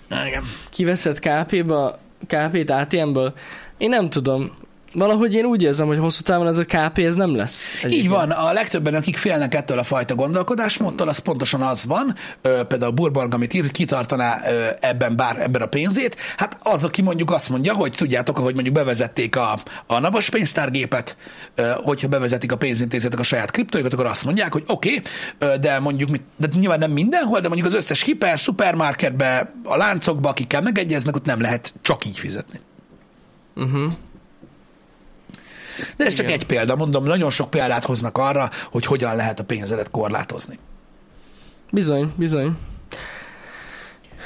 Na, 0.08 0.28
igen. 0.28 0.43
Kiveszed 0.70 1.20
KP-ba, 1.20 2.00
KP-t 2.28 2.70
ATM-ből? 2.70 3.34
Én 3.78 3.89
nem 3.89 4.10
tudom. 4.10 4.58
Valahogy 4.93 5.34
én 5.34 5.45
úgy 5.45 5.63
érzem, 5.63 5.88
hogy 5.88 5.97
hosszú 5.97 6.21
távon 6.21 6.47
ez 6.47 6.58
a 6.58 6.65
KP 6.65 6.97
ez 6.97 7.15
nem 7.15 7.36
lesz. 7.36 7.71
Így 7.78 7.86
Egyébként. 7.86 8.13
van, 8.13 8.32
a 8.32 8.54
legtöbben, 8.54 8.95
akik 8.95 9.17
félnek 9.17 9.56
ettől 9.56 9.80
a 9.80 9.84
fajta 9.84 10.15
gondolkodásmódtól, 10.15 11.08
az 11.08 11.17
pontosan 11.17 11.62
az 11.62 11.86
van, 11.86 12.15
ö, 12.41 12.63
például 12.63 12.91
Burbarg, 12.91 13.34
amit 13.34 13.54
ír, 13.54 13.71
kitartaná 13.71 14.39
ö, 14.50 14.67
ebben 14.80 15.15
bár 15.15 15.41
ebben 15.41 15.62
a 15.62 15.65
pénzét, 15.65 16.17
hát 16.38 16.58
az, 16.63 16.84
aki 16.84 17.02
mondjuk 17.02 17.32
azt 17.32 17.50
mondja, 17.50 17.73
hogy 17.73 17.91
tudjátok, 17.91 18.38
hogy 18.38 18.54
mondjuk 18.54 18.76
bevezették 18.76 19.36
a, 19.36 19.60
a 19.88 20.00
navas 20.00 20.30
pénztárgépet, 20.30 21.17
ö, 21.56 21.71
hogyha 21.76 22.08
bevezetik 22.08 22.52
a 22.52 22.58
pénzintézetek 22.58 23.19
a 23.19 23.23
saját 23.23 23.52
kriptóikat, 23.52 23.93
akkor 23.93 24.06
azt 24.06 24.26
mondják, 24.26 24.54
hogy 24.54 24.63
oké, 24.67 25.02
okay, 25.39 25.58
de 25.58 25.80
mondjuk, 25.80 26.10
de 26.38 26.47
nyilván 26.54 26.80
nem 26.80 26.91
mindenhol, 26.91 27.39
de 27.39 27.47
mondjuk 27.47 27.67
az 27.67 27.76
összes 27.76 28.02
hiper, 28.02 28.39
szupermarketbe, 28.39 29.54
a 29.63 29.78
láncokba, 29.78 30.30
akikkel 30.30 30.62
megegyeznek, 30.62 31.15
ott 31.15 31.26
nem 31.26 31.41
lehet 31.41 31.73
csak 31.82 32.06
így 32.06 32.17
fizetni. 32.17 32.60
Uh-huh. 33.56 33.91
De 35.98 36.06
ez 36.06 36.13
csak 36.16 36.26
Igen. 36.26 36.40
egy 36.40 36.46
példa, 36.46 36.76
mondom, 36.76 37.04
nagyon 37.04 37.30
sok 37.30 37.50
példát 37.50 37.86
hoznak 37.86 38.18
arra, 38.18 38.50
hogy 38.72 38.86
hogyan 38.86 39.16
lehet 39.16 39.40
a 39.40 39.44
pénzedet 39.44 39.92
korlátozni. 39.92 40.58
Bizony, 41.72 42.12
bizony. 42.16 42.58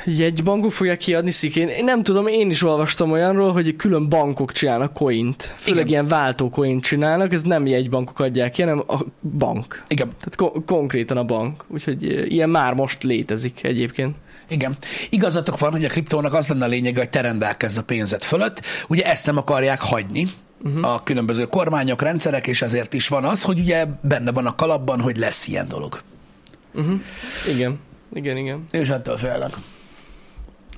Jegybankok 0.06 0.72
fogják 0.72 0.98
kiadni 0.98 1.32
szikén. 1.32 1.68
Én 1.68 1.84
nem 1.84 2.04
tudom, 2.04 2.28
én 2.28 2.50
is 2.50 2.64
olvastam 2.64 3.12
olyanról, 3.12 3.52
hogy 3.52 3.76
külön 3.76 4.10
bankok 4.10 4.52
csinálnak 4.52 4.94
coint. 4.94 5.54
Főleg 5.58 5.80
Igen. 5.80 5.92
ilyen 5.92 6.08
váltó 6.08 6.50
coint 6.50 6.84
csinálnak, 6.84 7.34
ez 7.34 7.42
nem 7.44 7.66
jegybankok 7.66 8.20
adják 8.20 8.52
ki, 8.52 8.62
hanem 8.62 8.84
a 8.88 8.98
bank. 9.38 9.84
Igen, 9.88 10.08
Tehát 10.08 10.36
ko- 10.36 10.66
konkrétan 10.66 11.18
a 11.18 11.24
bank. 11.24 11.64
Úgyhogy 11.68 12.04
eh, 12.12 12.32
ilyen 12.32 12.50
már 12.50 12.74
most 12.74 13.04
létezik 13.04 13.64
egyébként. 13.64 14.16
igen. 14.48 14.76
Igazatok 15.10 15.60
van, 15.60 15.72
hogy 15.72 15.86
a 15.86 15.90
kriptónak 15.90 16.34
az 16.34 16.48
lenne 16.48 16.66
a 16.66 16.68
lényege, 16.68 17.00
hogy 17.00 17.10
te 17.10 17.22
rendelkezz 17.22 17.78
a 17.78 17.84
pénzed 17.84 18.24
fölött. 18.24 18.62
Ugye 18.88 19.04
ezt 19.04 19.26
nem 19.26 19.38
akarják 19.38 19.82
hagyni 19.82 20.28
uh-huh. 20.64 20.94
a 20.94 21.04
különböző 21.04 21.46
kormányok, 21.46 22.02
rendszerek, 22.02 22.48
és 22.48 22.62
ezért 22.62 22.94
is 22.94 23.08
van 23.08 23.24
az, 23.26 23.42
hogy 23.44 23.60
ugye 23.60 23.86
benne 24.02 24.32
van 24.32 24.46
a 24.46 24.56
kalapban, 24.56 25.02
hogy 25.02 25.18
lesz 25.18 25.48
ilyen 25.48 25.68
dolog. 25.68 26.02
Uh-huh. 26.74 27.00
Igen, 27.48 27.80
igen, 28.14 28.38
igen. 28.38 28.66
És 28.72 28.90
ettől 28.90 29.18
félnek. 29.18 29.52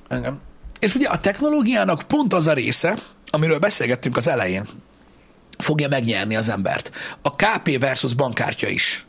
Engem. 0.08 0.40
És 0.80 0.94
ugye 0.94 1.08
a 1.08 1.20
technológiának 1.20 2.02
pont 2.02 2.32
az 2.32 2.46
a 2.46 2.52
része, 2.52 2.98
amiről 3.30 3.58
beszélgettünk 3.58 4.16
az 4.16 4.28
elején, 4.28 4.68
fogja 5.58 5.88
megnyerni 5.88 6.36
az 6.36 6.48
embert. 6.48 6.90
A 7.22 7.34
KP 7.34 7.78
versus 7.80 8.14
bankkártya 8.14 8.68
is. 8.68 9.06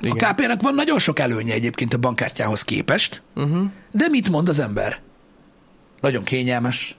igen. 0.00 0.18
A 0.24 0.32
KP-nek 0.32 0.60
van 0.62 0.74
nagyon 0.74 0.98
sok 0.98 1.18
előnye 1.18 1.54
egyébként 1.54 1.94
a 1.94 1.98
bankkártyához 1.98 2.62
képest, 2.62 3.22
Uh-huh. 3.34 3.66
de 3.90 4.08
mit 4.08 4.28
mond 4.28 4.48
az 4.48 4.58
ember? 4.58 5.00
Nagyon 6.00 6.24
kényelmes, 6.24 6.96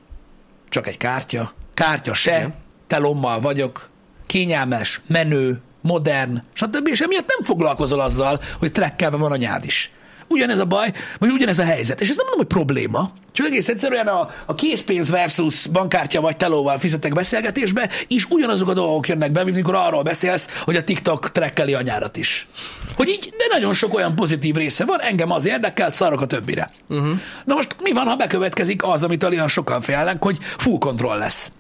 csak 0.70 0.88
egy 0.88 0.98
kártya, 0.98 1.54
kártya 1.74 2.14
se, 2.14 2.38
Igen. 2.38 2.56
Telommal 2.88 3.40
vagyok, 3.40 3.90
kényelmes, 4.26 5.02
menő, 5.08 5.62
modern, 5.82 6.44
stb. 6.54 6.88
És 6.88 7.02
emiatt 7.02 7.28
nem 7.28 7.46
foglalkozol 7.46 8.00
azzal, 8.00 8.42
hogy 8.60 8.72
trekkelve 8.72 9.18
van 9.18 9.32
a 9.32 9.36
nyád 9.36 9.66
is. 9.66 9.92
Ugyanez 10.30 10.60
a 10.60 10.66
baj, 10.66 10.92
vagy 11.20 11.30
ugyanez 11.30 11.60
a 11.60 11.64
helyzet. 11.64 12.02
És 12.02 12.10
ez 12.10 12.16
nem 12.16 12.26
mondom, 12.26 12.46
hogy 12.46 12.58
probléma, 12.58 13.12
csak 13.32 13.46
egész 13.46 13.68
egyszerűen 13.68 14.08
a, 14.08 14.28
a 14.46 14.56
készpénz 14.56 15.10
versus 15.10 15.68
bankkártya 15.68 16.22
vagy 16.22 16.38
telóval 16.38 16.80
fizetek 16.80 17.14
beszélgetésbe, 17.14 17.90
és 18.08 18.26
ugyanazok 18.30 18.70
a 18.70 18.74
dolgok 18.74 19.08
jönnek 19.08 19.32
be, 19.32 19.44
mint 19.44 19.56
mikor 19.56 19.76
arról 19.76 20.04
beszélsz, 20.04 20.48
hogy 20.64 20.76
a 20.76 20.84
TikTok 20.84 21.32
trekkeli 21.32 21.74
a 21.74 21.82
nyárat 21.82 22.18
is. 22.18 22.48
Hogy 22.96 23.08
így, 23.08 23.34
de 23.38 23.46
nagyon 23.52 23.74
sok 23.74 23.96
olyan 23.96 24.16
pozitív 24.16 24.56
része 24.56 24.86
van, 24.86 25.02
engem 25.02 25.32
az 25.32 25.46
érdekelt, 25.46 25.94
szarok 25.94 26.22
a 26.22 26.26
többire. 26.26 26.72
Uh-huh. 26.90 27.20
Na 27.46 27.54
most 27.54 27.76
mi 27.82 27.92
van, 27.92 28.08
ha 28.08 28.16
bekövetkezik 28.16 28.84
az, 28.84 29.04
amitől 29.04 29.32
olyan 29.32 29.48
sokan 29.48 29.82
félnek, 29.82 30.24
hogy 30.24 30.38
full 30.58 30.78
kontroll 30.78 31.18
lesz? 31.18 31.52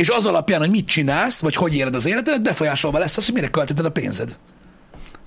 És 0.00 0.08
az 0.08 0.26
alapján, 0.26 0.60
hogy 0.60 0.70
mit 0.70 0.86
csinálsz, 0.86 1.40
vagy 1.40 1.54
hogy 1.54 1.74
éled 1.74 1.94
az 1.94 2.06
életedet, 2.06 2.42
befolyásolva 2.42 2.98
lesz 2.98 3.16
az, 3.16 3.24
hogy 3.24 3.34
mire 3.34 3.48
költötted 3.48 3.84
a 3.84 3.90
pénzed. 3.90 4.36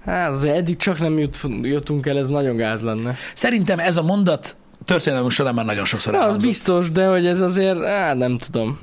Hát 0.06 0.32
azért 0.32 0.56
eddig 0.56 0.76
csak 0.78 1.00
nem 1.00 1.20
jut, 1.20 1.40
jutunk 1.62 2.06
el, 2.06 2.18
ez 2.18 2.28
nagyon 2.28 2.56
gáz 2.56 2.82
lenne. 2.82 3.16
Szerintem 3.34 3.80
ez 3.80 3.98
a 3.98 4.02
mondat 4.02 4.58
történelmünk 4.86 5.32
során 5.32 5.54
már 5.54 5.66
nagyon 5.66 5.86
sokszor 5.86 6.14
Na, 6.14 6.18
az 6.18 6.24
elhangzott. 6.26 6.50
biztos, 6.50 6.92
de 6.92 7.06
hogy 7.06 7.26
ez 7.26 7.42
azért, 7.42 7.84
á, 7.84 8.14
nem 8.14 8.38
tudom. 8.38 8.80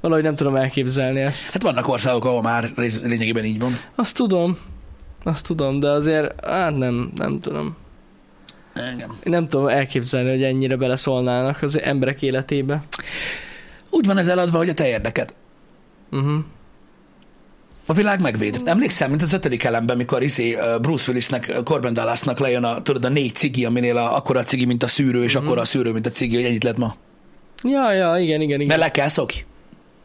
Valahogy 0.00 0.24
nem 0.24 0.34
tudom 0.34 0.56
elképzelni 0.56 1.20
ezt. 1.20 1.50
Hát 1.50 1.62
vannak 1.62 1.88
országok, 1.88 2.24
ahol 2.24 2.42
már 2.42 2.72
lényegében 3.02 3.44
így 3.44 3.58
van. 3.58 3.78
Azt 3.94 4.16
tudom. 4.16 4.58
Azt 5.24 5.46
tudom, 5.46 5.80
de 5.80 5.88
azért, 5.90 6.46
hát 6.46 6.76
nem, 6.76 7.10
nem 7.14 7.40
tudom. 7.40 7.76
Igen. 8.94 9.10
Én 9.22 9.32
nem 9.32 9.46
tudom 9.46 9.68
elképzelni, 9.68 10.30
hogy 10.30 10.42
ennyire 10.42 10.76
beleszólnának 10.76 11.62
az 11.62 11.80
emberek 11.80 12.22
életébe. 12.22 12.82
Úgy 13.96 14.06
van 14.06 14.18
ez 14.18 14.28
eladva, 14.28 14.58
hogy 14.58 14.68
a 14.68 14.74
te 14.74 14.86
érdeked. 14.88 15.34
Uh-huh. 16.10 16.38
A 17.86 17.92
világ 17.92 18.20
megvéd. 18.20 18.60
Emlékszem, 18.64 19.10
mint 19.10 19.22
az 19.22 19.32
ötödik 19.32 19.64
elemben, 19.64 19.96
mikor 19.96 20.22
izé, 20.22 20.56
Bruce 20.80 21.04
Willisnek, 21.08 21.52
Corbin 21.64 21.92
Dallasnak 21.94 22.38
lejön 22.38 22.64
a, 22.64 22.82
tudod, 22.82 23.04
a 23.04 23.08
négy 23.08 23.34
cigi, 23.34 23.64
aminél 23.64 23.96
a, 23.96 24.16
akkora 24.16 24.42
cigi, 24.42 24.64
mint 24.64 24.82
a 24.82 24.88
szűrő, 24.88 25.22
és 25.22 25.34
Mhm. 25.34 25.44
akkora 25.44 25.60
a 25.60 25.64
szűrő, 25.64 25.92
mint 25.92 26.06
a 26.06 26.10
cigi, 26.10 26.34
hogy 26.34 26.44
ennyit 26.44 26.64
lett 26.64 26.76
ma. 26.76 26.94
Ja, 27.62 27.92
ja, 27.92 28.16
igen, 28.18 28.40
igen, 28.40 28.60
igen. 28.60 28.66
Mert 28.66 28.80
le 28.80 28.90
kell 28.90 29.08
szokj. 29.08 29.44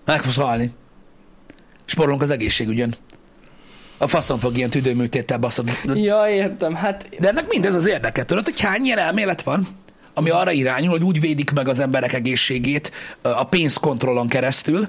Meg 0.06 0.22
fogsz 0.24 0.38
halni. 0.38 0.72
Sporolunk 1.86 2.22
az 2.22 2.30
egészségügyön. 2.30 2.96
A 3.98 4.08
faszon 4.08 4.40
fog 4.40 4.58
ilyen 4.58 4.70
tüdőműtéttel 4.70 5.38
baszod. 5.38 5.70
Ja, 5.94 6.30
értem, 6.30 6.76
hát 6.76 7.10
De 7.20 7.28
ennek 7.28 7.48
mindez 7.50 7.76
az 7.76 7.88
érdeke, 7.88 8.24
tudod, 8.26 8.44
hogy 8.44 8.60
hány 8.60 8.86
ilyen 8.86 8.98
elmélet 8.98 9.42
van, 9.42 9.68
ami 10.14 10.30
arra 10.30 10.52
irányul, 10.52 10.90
hogy 10.90 11.04
úgy 11.04 11.20
védik 11.20 11.52
meg 11.52 11.68
az 11.68 11.80
emberek 11.80 12.14
egészségét 12.14 12.92
a 13.22 13.44
pénzkontrollon 13.44 14.28
keresztül, 14.28 14.88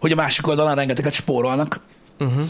hogy 0.00 0.12
a 0.12 0.14
másik 0.14 0.46
oldalon 0.46 0.74
rengeteget 0.74 1.12
spórolnak, 1.12 1.80
uh-huh. 2.18 2.48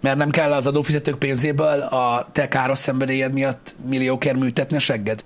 mert 0.00 0.16
nem 0.16 0.30
kell 0.30 0.52
az 0.52 0.66
adófizetők 0.66 1.18
pénzéből 1.18 1.80
a 1.80 2.28
te 2.32 2.48
káros 2.48 2.78
szenvedélyed 2.78 3.32
miatt 3.32 3.76
milliókért 3.88 4.36
műtetni 4.36 4.76
a 4.76 4.80
segged. 4.80 5.24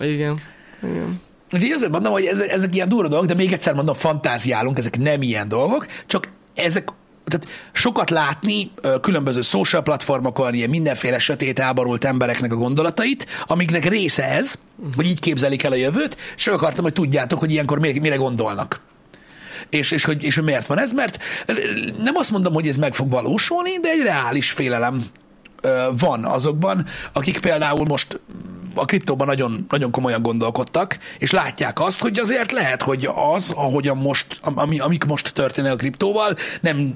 igen. 0.00 0.40
igen. 0.82 1.20
Úgyhogy 1.52 1.70
azért 1.70 1.90
mondom, 1.90 2.12
hogy 2.12 2.24
ezek, 2.24 2.48
ezek 2.50 2.74
ilyen 2.74 2.88
durva 2.88 3.08
dolgok, 3.08 3.28
de 3.28 3.34
még 3.34 3.52
egyszer 3.52 3.74
mondom, 3.74 3.94
fantáziálunk, 3.94 4.78
ezek 4.78 4.98
nem 4.98 5.22
ilyen 5.22 5.48
dolgok, 5.48 5.86
csak 6.06 6.28
ezek, 6.54 6.88
tehát 7.26 7.46
sokat 7.72 8.10
látni 8.10 8.70
különböző 9.00 9.40
social 9.40 9.82
platformokon, 9.82 10.54
ilyen 10.54 10.70
mindenféle 10.70 11.18
sötét 11.18 11.58
elbarult 11.58 12.04
embereknek 12.04 12.52
a 12.52 12.56
gondolatait, 12.56 13.26
amiknek 13.46 13.84
része 13.84 14.24
ez, 14.24 14.58
hogy 14.96 15.06
így 15.06 15.20
képzelik 15.20 15.62
el 15.62 15.72
a 15.72 15.76
jövőt, 15.76 16.16
és 16.36 16.46
akartam, 16.46 16.84
hogy 16.84 16.92
tudjátok, 16.92 17.38
hogy 17.38 17.50
ilyenkor 17.50 17.78
mire, 17.78 18.00
mire 18.00 18.16
gondolnak. 18.16 18.80
És, 19.70 19.90
és, 19.90 20.04
hogy, 20.04 20.24
és 20.24 20.34
hogy 20.34 20.44
miért 20.44 20.66
van 20.66 20.78
ez, 20.78 20.92
mert 20.92 21.18
nem 22.02 22.16
azt 22.16 22.30
mondom, 22.30 22.52
hogy 22.52 22.68
ez 22.68 22.76
meg 22.76 22.94
fog 22.94 23.10
valósulni, 23.10 23.78
de 23.78 23.88
egy 23.88 24.02
reális 24.02 24.50
félelem 24.50 25.02
van 25.98 26.24
azokban, 26.24 26.86
akik 27.12 27.40
például 27.40 27.84
most 27.84 28.20
a 28.74 28.84
kriptóban 28.84 29.26
nagyon, 29.26 29.66
nagyon 29.68 29.90
komolyan 29.90 30.22
gondolkodtak, 30.22 30.98
és 31.18 31.30
látják 31.30 31.80
azt, 31.80 32.00
hogy 32.00 32.18
azért 32.18 32.52
lehet, 32.52 32.82
hogy 32.82 33.08
az, 33.34 33.50
ahogyan 33.50 33.96
most, 33.96 34.26
ami, 34.42 34.78
amik 34.78 35.04
most 35.04 35.34
történnek 35.34 35.72
a 35.72 35.76
kriptóval, 35.76 36.36
nem 36.60 36.94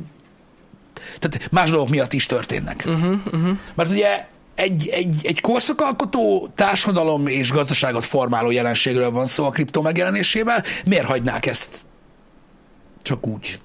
tehát 1.18 1.50
más 1.50 1.70
dolgok 1.70 1.88
miatt 1.88 2.12
is 2.12 2.26
történnek. 2.26 2.84
Uh-huh, 2.86 3.18
uh-huh. 3.26 3.58
Mert 3.74 3.90
ugye 3.90 4.26
egy, 4.54 4.88
egy, 4.88 5.20
egy 5.22 5.40
korszakalkotó 5.40 6.48
társadalom 6.54 7.26
és 7.26 7.50
gazdaságot 7.50 8.04
formáló 8.04 8.50
jelenségről 8.50 9.10
van 9.10 9.26
szó 9.26 9.44
a 9.44 9.50
kriptó 9.50 9.82
megjelenésével. 9.82 10.64
Miért 10.84 11.06
hagynák 11.06 11.46
ezt 11.46 11.82
csak 13.02 13.26
úgy 13.26 13.60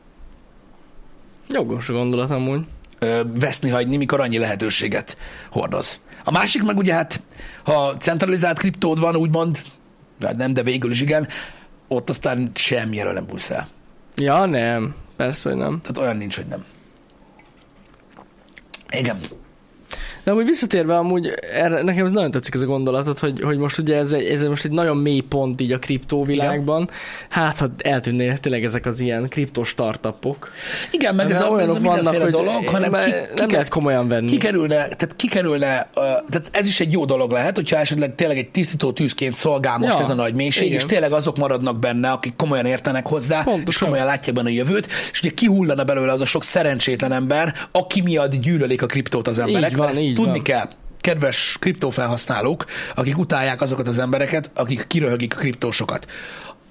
Jogos 1.50 1.88
gondolat 1.88 2.30
amúgy. 2.32 2.66
ö, 3.00 3.22
veszni 3.40 3.70
hagyni, 3.70 3.98
mikor 3.98 4.20
annyi 4.20 4.38
lehetőséget 4.38 5.18
hordoz? 5.52 6.00
A 6.24 6.32
másik 6.32 6.64
meg 6.64 6.78
ugye 6.78 6.94
hát, 6.94 7.22
ha 7.64 7.94
centralizált 7.98 8.58
kriptód 8.58 9.00
van, 9.00 9.16
úgymond, 9.16 9.62
hát 10.22 10.36
nem, 10.36 10.54
de 10.54 10.64
végül 10.64 10.92
is 10.92 11.02
igen, 11.02 11.28
ott 11.88 12.10
aztán 12.10 12.50
semmiről 12.54 13.14
nem 13.14 13.26
bújsz 13.26 13.50
el. 13.50 13.68
Ja, 14.16 14.46
nem. 14.46 14.96
Persze, 15.16 15.50
hogy 15.50 15.58
nem. 15.58 15.80
Tehát 15.82 15.98
olyan 15.98 16.18
nincs, 16.18 16.36
hogy 16.36 16.46
nem. 16.46 16.66
Igen. 18.92 19.18
De 20.26 20.32
amúgy 20.32 20.46
visszatérve 20.46 20.98
amúgy, 20.98 21.34
erre, 21.54 21.84
nekem 21.84 22.06
ez 22.06 22.12
nagyon 22.12 22.32
tetszik 22.32 22.54
ez 22.54 22.62
a 22.62 22.66
gondolatot, 22.66 23.20
hogy, 23.20 23.42
hogy 23.42 23.58
most 23.58 23.78
ugye 23.78 23.98
ez, 23.98 24.12
egy, 24.12 24.26
ez 24.26 24.44
most 24.44 24.66
egy 24.66 24.72
nagyon 24.72 24.98
mély 24.98 25.20
pont 25.20 25.62
így 25.62 25.72
a 25.72 25.80
kriptóvilágban. 25.80 26.90
Hát, 27.30 27.58
ha 27.58 27.68
eltűnnének 27.78 28.40
tényleg 28.40 28.64
ezek 28.64 28.86
az 28.86 29.00
ilyen 29.00 29.30
kriptó 29.30 29.64
startupok. 29.64 30.52
Igen, 30.92 31.16
meg 31.16 31.32
ez 31.32 31.42
a, 31.42 31.62
ez 31.62 31.70
a 31.70 31.80
mindenféle 31.80 32.28
dolog, 32.28 32.68
hanem 32.68 32.92
már 32.92 33.04
ki, 33.04 33.12
nem 33.36 33.48
ki, 33.48 33.54
lehet 33.54 33.70
komolyan 33.70 34.08
venni. 34.08 34.28
kikerülne, 34.28 34.76
tehát 34.76 35.14
kikerülne, 35.16 35.90
uh, 35.96 36.04
tehát 36.04 36.50
ez 36.52 36.66
is 36.66 36.80
egy 36.80 36.92
jó 36.92 37.06
dolog 37.06 37.32
lehet, 37.32 37.56
hogyha 37.56 37.78
esetleg 37.78 38.16
tényleg 38.16 38.38
egy 38.38 38.50
tisztító 38.50 38.92
tűzként 38.92 39.36
szolgál 39.36 39.78
most 39.78 39.94
Ja, 39.94 40.02
ez 40.02 40.10
a 40.10 40.14
nagy 40.14 40.36
mélység, 40.36 40.68
igen. 40.68 40.78
és 40.80 40.86
tényleg 40.86 41.12
azok 41.12 41.38
maradnak 41.38 41.80
benne, 41.80 42.12
akik 42.12 42.36
komolyan 42.36 42.66
értenek 42.66 43.08
hozzá, 43.08 43.38
és 43.38 43.44
Pontosan. 43.44 43.88
komolyan 43.88 44.06
látják 44.06 44.36
benne 44.36 44.50
a 44.50 44.52
jövőt, 44.52 44.88
és 45.12 45.20
ugye 45.22 45.32
kihullana 45.34 45.84
belőle 45.84 46.12
az 46.12 46.22
a 46.22 46.26
sok 46.26 46.44
szerencsétlen 46.44 47.12
ember, 47.12 47.54
aki 47.72 48.02
miatt 48.02 48.36
gyűlölik 48.36 48.82
a 48.82 48.86
kriptót 48.86 49.28
az 49.28 49.40
emberek, 49.40 49.70
Így 49.70 49.76
van, 49.76 49.86
mert 49.86 49.98
ezt 49.98 50.08
így 50.08 50.15
tudni 50.16 50.32
van. 50.32 50.42
kell. 50.42 50.68
Kedves 51.02 51.58
kriptófelhasználók, 51.60 52.66
akik 52.96 53.18
utálják 53.18 53.62
azokat 53.62 53.88
az 53.88 53.98
embereket, 53.98 54.52
akik 54.56 54.88
kiröhögik 54.88 55.36
a 55.36 55.38
kriptósokat. 55.38 56.06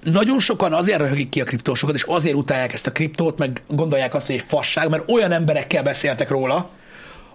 Nagyon 0.03 0.39
sokan 0.39 0.73
azért 0.73 0.99
röhögik 0.99 1.29
ki 1.29 1.41
a 1.41 1.43
kriptósokat, 1.43 1.95
és 1.95 2.03
azért 2.03 2.35
utálják 2.35 2.73
ezt 2.73 2.87
a 2.87 2.91
kriptót, 2.91 3.37
meg 3.37 3.61
gondolják 3.67 4.13
azt, 4.13 4.25
hogy 4.25 4.35
egy 4.35 4.43
fasság, 4.47 4.89
mert 4.89 5.11
olyan 5.11 5.31
emberekkel 5.31 5.83
beszéltek 5.83 6.29
róla, 6.29 6.69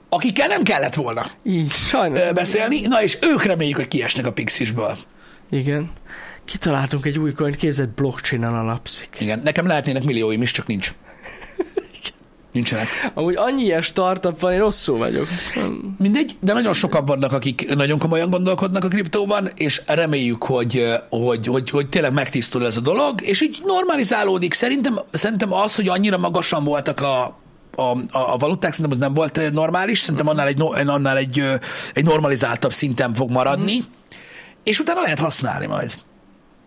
akikkel 0.08 0.46
nem 0.46 0.62
kellett 0.62 0.94
volna 0.94 1.26
Így, 1.42 1.70
sajnos. 1.70 2.20
beszélni, 2.34 2.80
na 2.80 3.02
és 3.02 3.18
ők 3.20 3.42
reméljük, 3.42 3.76
hogy 3.76 3.88
kiesnek 3.88 4.26
a 4.26 4.32
Pixisből. 4.32 4.96
Igen. 5.50 5.90
Kitaláltunk 6.44 7.06
egy 7.06 7.18
új 7.18 7.32
coin, 7.32 7.52
képzett 7.52 7.88
blockchain-en 7.88 8.54
alapszik. 8.54 9.16
Igen, 9.20 9.40
nekem 9.44 9.66
lehetnének 9.66 10.02
millióim 10.02 10.42
is, 10.42 10.50
csak 10.50 10.66
nincs. 10.66 10.94
Nincsenek. 12.52 12.88
Amúgy 13.14 13.36
annyi 13.36 13.62
ilyen 13.62 13.82
startup 13.82 14.40
van, 14.40 14.52
én 14.52 14.58
rosszul 14.58 14.98
vagyok. 14.98 15.26
Mindegy, 15.98 16.36
de 16.40 16.52
nagyon 16.52 16.72
sokan 16.72 17.04
vannak, 17.04 17.32
akik 17.32 17.74
nagyon 17.74 17.98
komolyan 17.98 18.30
gondolkodnak 18.30 18.84
a 18.84 18.88
kriptóban, 18.88 19.50
és 19.54 19.82
reméljük, 19.86 20.44
hogy, 20.44 20.86
hogy, 21.08 21.46
hogy, 21.46 21.70
hogy 21.70 21.88
tényleg 21.88 22.12
megtisztul 22.12 22.66
ez 22.66 22.76
a 22.76 22.80
dolog, 22.80 23.22
és 23.22 23.40
így 23.40 23.60
normalizálódik. 23.64 24.54
Szerintem, 24.54 24.98
szerintem 25.12 25.52
az, 25.52 25.74
hogy 25.74 25.88
annyira 25.88 26.18
magasan 26.18 26.64
voltak 26.64 27.00
a, 27.00 27.22
a, 27.76 27.82
a, 28.10 28.32
a 28.32 28.36
valuták, 28.36 28.72
szerintem 28.72 29.00
az 29.00 29.06
nem 29.06 29.14
volt 29.14 29.52
normális, 29.52 29.98
szerintem 30.00 30.28
annál 30.28 30.46
egy, 30.46 30.62
annál 30.86 31.16
egy, 31.16 31.44
egy 31.94 32.04
normalizáltabb 32.04 32.72
szinten 32.72 33.14
fog 33.14 33.30
maradni, 33.30 33.76
mm. 33.76 33.92
és 34.64 34.78
utána 34.78 35.00
lehet 35.00 35.18
használni 35.18 35.66
majd. 35.66 35.94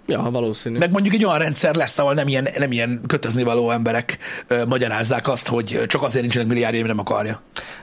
Ja, 0.06 0.20
valószínű. 0.32 0.78
Meg 0.78 0.92
mondjuk 0.92 1.13
egy 1.13 1.26
olyan 1.26 1.38
rendszer 1.38 1.76
lesz, 1.76 2.00
ahol 2.00 2.13
nem 2.13 2.28
ilyen, 2.28 2.48
nem 2.58 2.72
ilyen 2.72 3.02
kötözni 3.08 3.44
való 3.44 3.72
emberek 3.72 4.18
ö, 4.48 4.66
magyarázzák 4.66 5.28
azt, 5.28 5.48
hogy 5.48 5.82
csak 5.88 6.04
azért 6.04 6.22
nincsenek 6.22 6.48
milliárdjaim, 6.48 6.86
nem 6.86 7.00
akarja. 7.00 7.42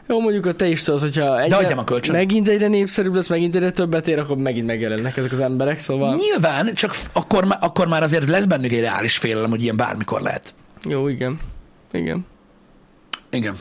Jó, 0.08 0.20
mondjuk 0.20 0.46
a 0.46 0.52
te 0.52 0.66
is 0.66 0.82
tudod, 0.82 1.00
hogyha 1.00 1.40
egyre, 1.40 1.56
a 1.56 1.84
kölcsön. 1.84 2.14
megint 2.14 2.48
egyre 2.48 2.68
népszerűbb 2.68 3.14
lesz, 3.14 3.28
megint 3.28 3.54
egyre 3.54 3.70
többet 3.70 4.08
ér, 4.08 4.18
akkor 4.18 4.36
megint 4.36 4.66
megjelennek 4.66 5.16
ezek 5.16 5.30
az 5.30 5.40
emberek, 5.40 5.78
szóval 5.78 6.14
Nyilván, 6.14 6.74
csak 6.74 6.96
akkor, 7.12 7.44
má- 7.44 7.62
akkor 7.62 7.88
már 7.88 8.02
azért 8.02 8.26
lesz 8.26 8.44
bennük 8.44 8.72
egy 8.72 8.80
reális 8.80 9.16
félelem, 9.16 9.50
hogy 9.50 9.62
ilyen 9.62 9.76
bármikor 9.76 10.20
lehet. 10.20 10.54
jó, 10.88 11.08
igen. 11.08 11.38
Igen. 11.92 12.26
Igen. 13.30 13.54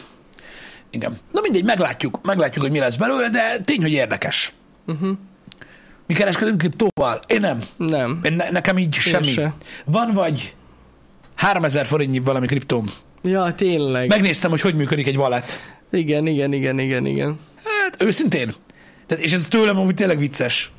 Igen. 0.89 1.17
Na 1.32 1.41
mindegy, 1.41 1.63
meglátjuk, 1.63 2.19
meglátjuk, 2.24 2.63
hogy 2.63 2.74
mi 2.74 2.80
lesz 2.80 2.95
belőle, 2.95 3.30
de 3.30 3.58
tény, 3.63 3.82
hogy 3.82 3.91
érdekes. 3.91 4.54
Uh-huh. 4.88 5.17
Mi 6.10 6.15
kereskedünk 6.15 6.58
kriptóval? 6.58 7.19
Én 7.28 7.39
nem. 7.39 7.62
Nem. 7.78 8.19
Én 8.24 8.34
ne, 8.34 8.50
nekem 8.50 8.78
így 8.78 8.93
semmi. 8.93 9.28
se. 9.28 9.54
Van 9.86 10.12
vagy 10.13 10.56
3000 11.36 11.86
forintnyi 11.86 12.19
valami 12.19 12.48
kriptóm. 12.48 12.86
Ja, 13.24 13.54
tényleg. 13.54 14.08
Meg... 14.08 14.19
Megnéztem, 14.19 14.50
hogy 14.50 14.62
hogy 14.62 14.76
működik 14.76 15.08
egy 15.08 15.17
wallet. 15.17 15.62
Igen, 15.91 16.28
igen, 16.28 16.54
igen, 16.54 16.80
igen, 16.80 17.06
igen. 17.06 17.39
Hát 17.63 18.02
őszintén. 18.02 18.54
Tehát, 19.06 19.24
és 19.24 19.34
ez 19.34 19.48
tőlem 19.50 19.78
amúgy 19.78 19.93
tényleg 19.93 20.17
vicces. 20.17 20.72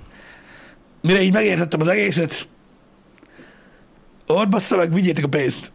Mire 1.02 1.22
így 1.22 1.32
megértettem 1.32 1.80
az 1.80 1.88
egészet, 1.88 2.48
ott 4.26 4.48
bassza 4.48 4.76
meg, 4.76 4.92
vigyétek 4.94 5.24
a 5.24 5.28
pénzt. 5.28 5.72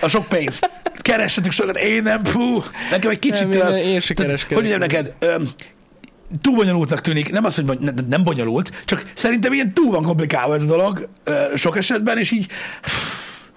A 0.00 0.08
sok 0.08 0.28
pénzt. 0.28 0.70
Keressetek 0.96 1.52
sokat, 1.52 1.78
én 1.78 2.02
nem, 2.02 2.24
fú. 2.24 2.62
Nekem 2.90 3.10
egy 3.10 3.18
kicsit... 3.18 3.48
Nem, 3.48 3.76
én- 3.76 3.86
én 3.86 4.00
se 4.00 4.14
tehát, 4.14 4.30
kereskedek. 4.30 4.46
Hogy 4.46 4.56
mondjam 4.56 4.78
neked, 4.78 5.14
öm, 5.18 5.48
túl 6.40 6.54
bonyolultnak 6.56 7.00
tűnik, 7.00 7.32
nem 7.32 7.44
az, 7.44 7.54
hogy 7.54 7.78
nem 8.08 8.22
bonyolult, 8.22 8.82
csak 8.84 9.12
szerintem 9.14 9.52
ilyen 9.52 9.74
túl 9.74 9.90
van 9.90 10.02
komplikálva 10.02 10.54
ez 10.54 10.62
a 10.62 10.66
dolog 10.66 11.08
ö, 11.24 11.32
sok 11.54 11.76
esetben, 11.76 12.18
és 12.18 12.30
így 12.30 12.46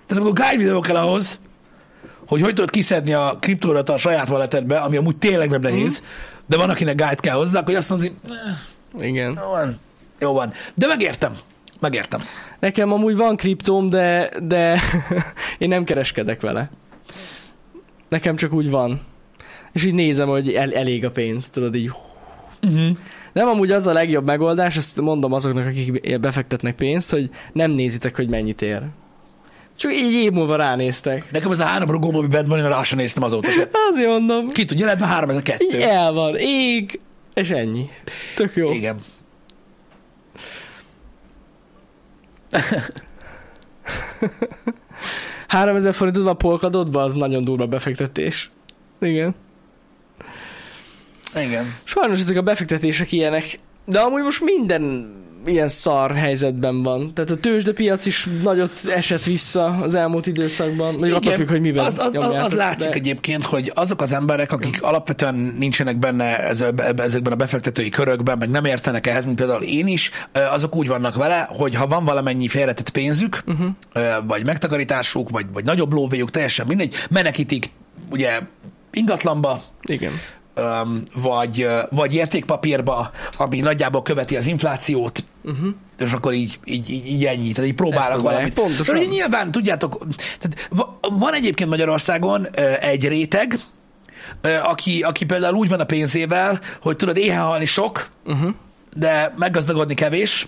tehát 0.07 0.23
amikor 0.23 0.45
guide 0.45 0.63
videó 0.63 0.79
kell 0.79 0.95
ahhoz, 0.95 1.39
hogy 2.27 2.41
hogy 2.41 2.53
tudod 2.53 2.69
kiszedni 2.69 3.13
a 3.13 3.37
kriptódat 3.39 3.89
a 3.89 3.97
saját 3.97 4.29
walletedbe, 4.29 4.77
ami 4.77 4.97
amúgy 4.97 5.17
tényleg 5.17 5.49
nem 5.49 5.61
nehéz, 5.61 6.03
de 6.45 6.57
van, 6.57 6.69
akinek 6.69 6.95
guide 6.95 7.15
kell 7.15 7.35
hozzá, 7.35 7.61
hogy 7.63 7.75
azt 7.75 7.91
eh, 7.91 8.07
Igen. 8.97 9.39
jó 9.41 9.49
van, 9.49 9.79
jó 10.19 10.33
van. 10.33 10.53
De 10.75 10.87
megértem, 10.87 11.37
megértem. 11.79 12.21
Nekem 12.59 12.91
amúgy 12.91 13.15
van 13.15 13.35
kriptóm, 13.35 13.89
de, 13.89 14.31
de 14.43 14.81
én 15.57 15.67
nem 15.67 15.83
kereskedek 15.83 16.41
vele. 16.41 16.69
Nekem 18.09 18.35
csak 18.35 18.53
úgy 18.53 18.69
van. 18.69 19.01
És 19.71 19.83
így 19.85 19.93
nézem, 19.93 20.27
hogy 20.27 20.53
el, 20.53 20.73
elég 20.73 21.05
a 21.05 21.11
pénz, 21.11 21.49
tudod 21.49 21.75
így. 21.75 21.91
Uh-huh. 22.63 22.97
Nem 23.33 23.47
amúgy 23.47 23.71
az 23.71 23.87
a 23.87 23.93
legjobb 23.93 24.25
megoldás, 24.25 24.77
ezt 24.77 25.01
mondom 25.01 25.33
azoknak, 25.33 25.65
akik 25.65 26.19
befektetnek 26.19 26.75
pénzt, 26.75 27.11
hogy 27.11 27.29
nem 27.53 27.71
nézitek, 27.71 28.15
hogy 28.15 28.29
mennyit 28.29 28.61
ér. 28.61 28.81
Csak 29.75 29.93
így 29.93 30.13
év 30.13 30.31
múlva 30.31 30.55
ránéztek. 30.55 31.31
Nekem 31.31 31.51
ez 31.51 31.59
a 31.59 31.65
három 31.65 31.91
rugóm, 31.91 32.15
ami 32.15 32.27
bent 32.27 32.47
van, 32.47 32.59
én 32.59 32.67
rá 32.67 32.83
sem 32.83 32.97
néztem 32.97 33.23
azóta 33.23 33.51
se. 33.51 33.69
Azért 33.91 34.09
mondom. 34.09 34.47
Ki 34.47 34.65
tudja, 34.65 34.85
lehet 34.85 34.99
már 34.99 35.09
három, 35.09 35.29
ez 35.29 35.37
a 35.37 35.41
kettő. 35.41 35.81
el 35.81 36.11
van, 36.11 36.35
ég, 36.37 36.99
és 37.33 37.49
ennyi. 37.49 37.89
Tök 38.35 38.55
jó. 38.55 38.71
Igen. 38.71 38.97
3000 45.47 45.93
forintot 45.93 46.23
van 46.23 46.37
polkadotba, 46.37 47.01
az 47.01 47.13
nagyon 47.13 47.43
durva 47.43 47.65
befektetés. 47.65 48.51
Igen. 48.99 49.35
Igen. 51.35 51.73
Sajnos 51.83 52.19
ezek 52.19 52.37
a 52.37 52.41
befektetések 52.41 53.11
ilyenek, 53.11 53.59
de 53.85 53.99
amúgy 53.99 54.23
most 54.23 54.41
minden 54.43 55.15
ilyen 55.45 55.67
szar 55.67 56.15
helyzetben 56.15 56.83
van. 56.83 57.13
Tehát 57.13 57.29
a 57.29 57.35
tőzsdepiac 57.35 58.05
is 58.05 58.27
nagyot 58.43 58.71
esett 58.87 59.23
vissza 59.23 59.65
az 59.65 59.95
elmúlt 59.95 60.27
időszakban. 60.27 60.97
Vagy 60.97 61.11
attól 61.11 61.33
függ, 61.33 61.49
hogy 61.49 61.61
miben 61.61 61.85
az, 61.85 61.97
az, 61.99 62.15
az, 62.15 62.43
az 62.43 62.53
látszik 62.53 62.89
de- 62.89 62.95
egyébként, 62.95 63.45
hogy 63.45 63.71
azok 63.75 64.01
az 64.01 64.13
emberek, 64.13 64.51
akik 64.51 64.83
alapvetően 64.83 65.55
nincsenek 65.57 65.97
benne 65.97 66.37
ez- 66.39 66.65
ezekben 66.97 67.33
a 67.33 67.35
befektetői 67.35 67.89
körökben, 67.89 68.37
meg 68.37 68.49
nem 68.49 68.65
értenek 68.65 69.07
ehhez, 69.07 69.25
mint 69.25 69.37
például 69.37 69.63
én 69.63 69.87
is, 69.87 70.11
azok 70.51 70.75
úgy 70.75 70.87
vannak 70.87 71.15
vele, 71.15 71.47
hogy 71.49 71.75
ha 71.75 71.87
van 71.87 72.05
valamennyi 72.05 72.47
félretett 72.47 72.89
pénzük, 72.89 73.43
uh-huh. 73.45 73.67
vagy 74.27 74.45
megtakarításuk, 74.45 75.29
vagy, 75.29 75.45
vagy 75.53 75.63
nagyobb 75.63 75.93
lóvéjuk, 75.93 76.31
teljesen 76.31 76.67
mindegy, 76.67 76.95
menekítik 77.09 77.69
ugye 78.09 78.39
ingatlanba, 78.91 79.61
Igen. 79.81 80.11
Vagy, 81.15 81.67
vagy 81.89 82.13
értékpapírba, 82.13 83.11
ami 83.37 83.59
nagyjából 83.59 84.01
követi 84.01 84.35
az 84.35 84.45
inflációt, 84.47 85.23
uh-huh. 85.43 85.67
és 85.99 86.11
akkor 86.11 86.33
így, 86.33 86.59
így, 86.65 86.89
így, 86.89 87.07
így 87.07 87.25
ennyi, 87.25 87.51
tehát 87.51 87.69
így 87.69 87.75
próbálnak 87.75 88.11
próbálják, 88.13 88.53
valamit. 88.55 88.75
pontosan. 88.75 88.95
De 88.95 89.05
nyilván, 89.05 89.51
tudjátok, 89.51 90.05
tehát 90.39 90.67
va- 90.69 91.07
van 91.19 91.33
egyébként 91.33 91.69
Magyarországon 91.69 92.47
egy 92.81 93.07
réteg, 93.07 93.59
aki, 94.63 95.01
aki 95.01 95.25
például 95.25 95.55
úgy 95.55 95.69
van 95.69 95.79
a 95.79 95.83
pénzével, 95.85 96.59
hogy 96.81 96.95
tudod, 96.95 97.17
éhen 97.17 97.41
halni 97.41 97.65
sok, 97.65 98.09
Uh-huh. 98.25 98.53
de 98.95 99.33
meggazdagodni 99.37 99.93
kevés, 99.93 100.47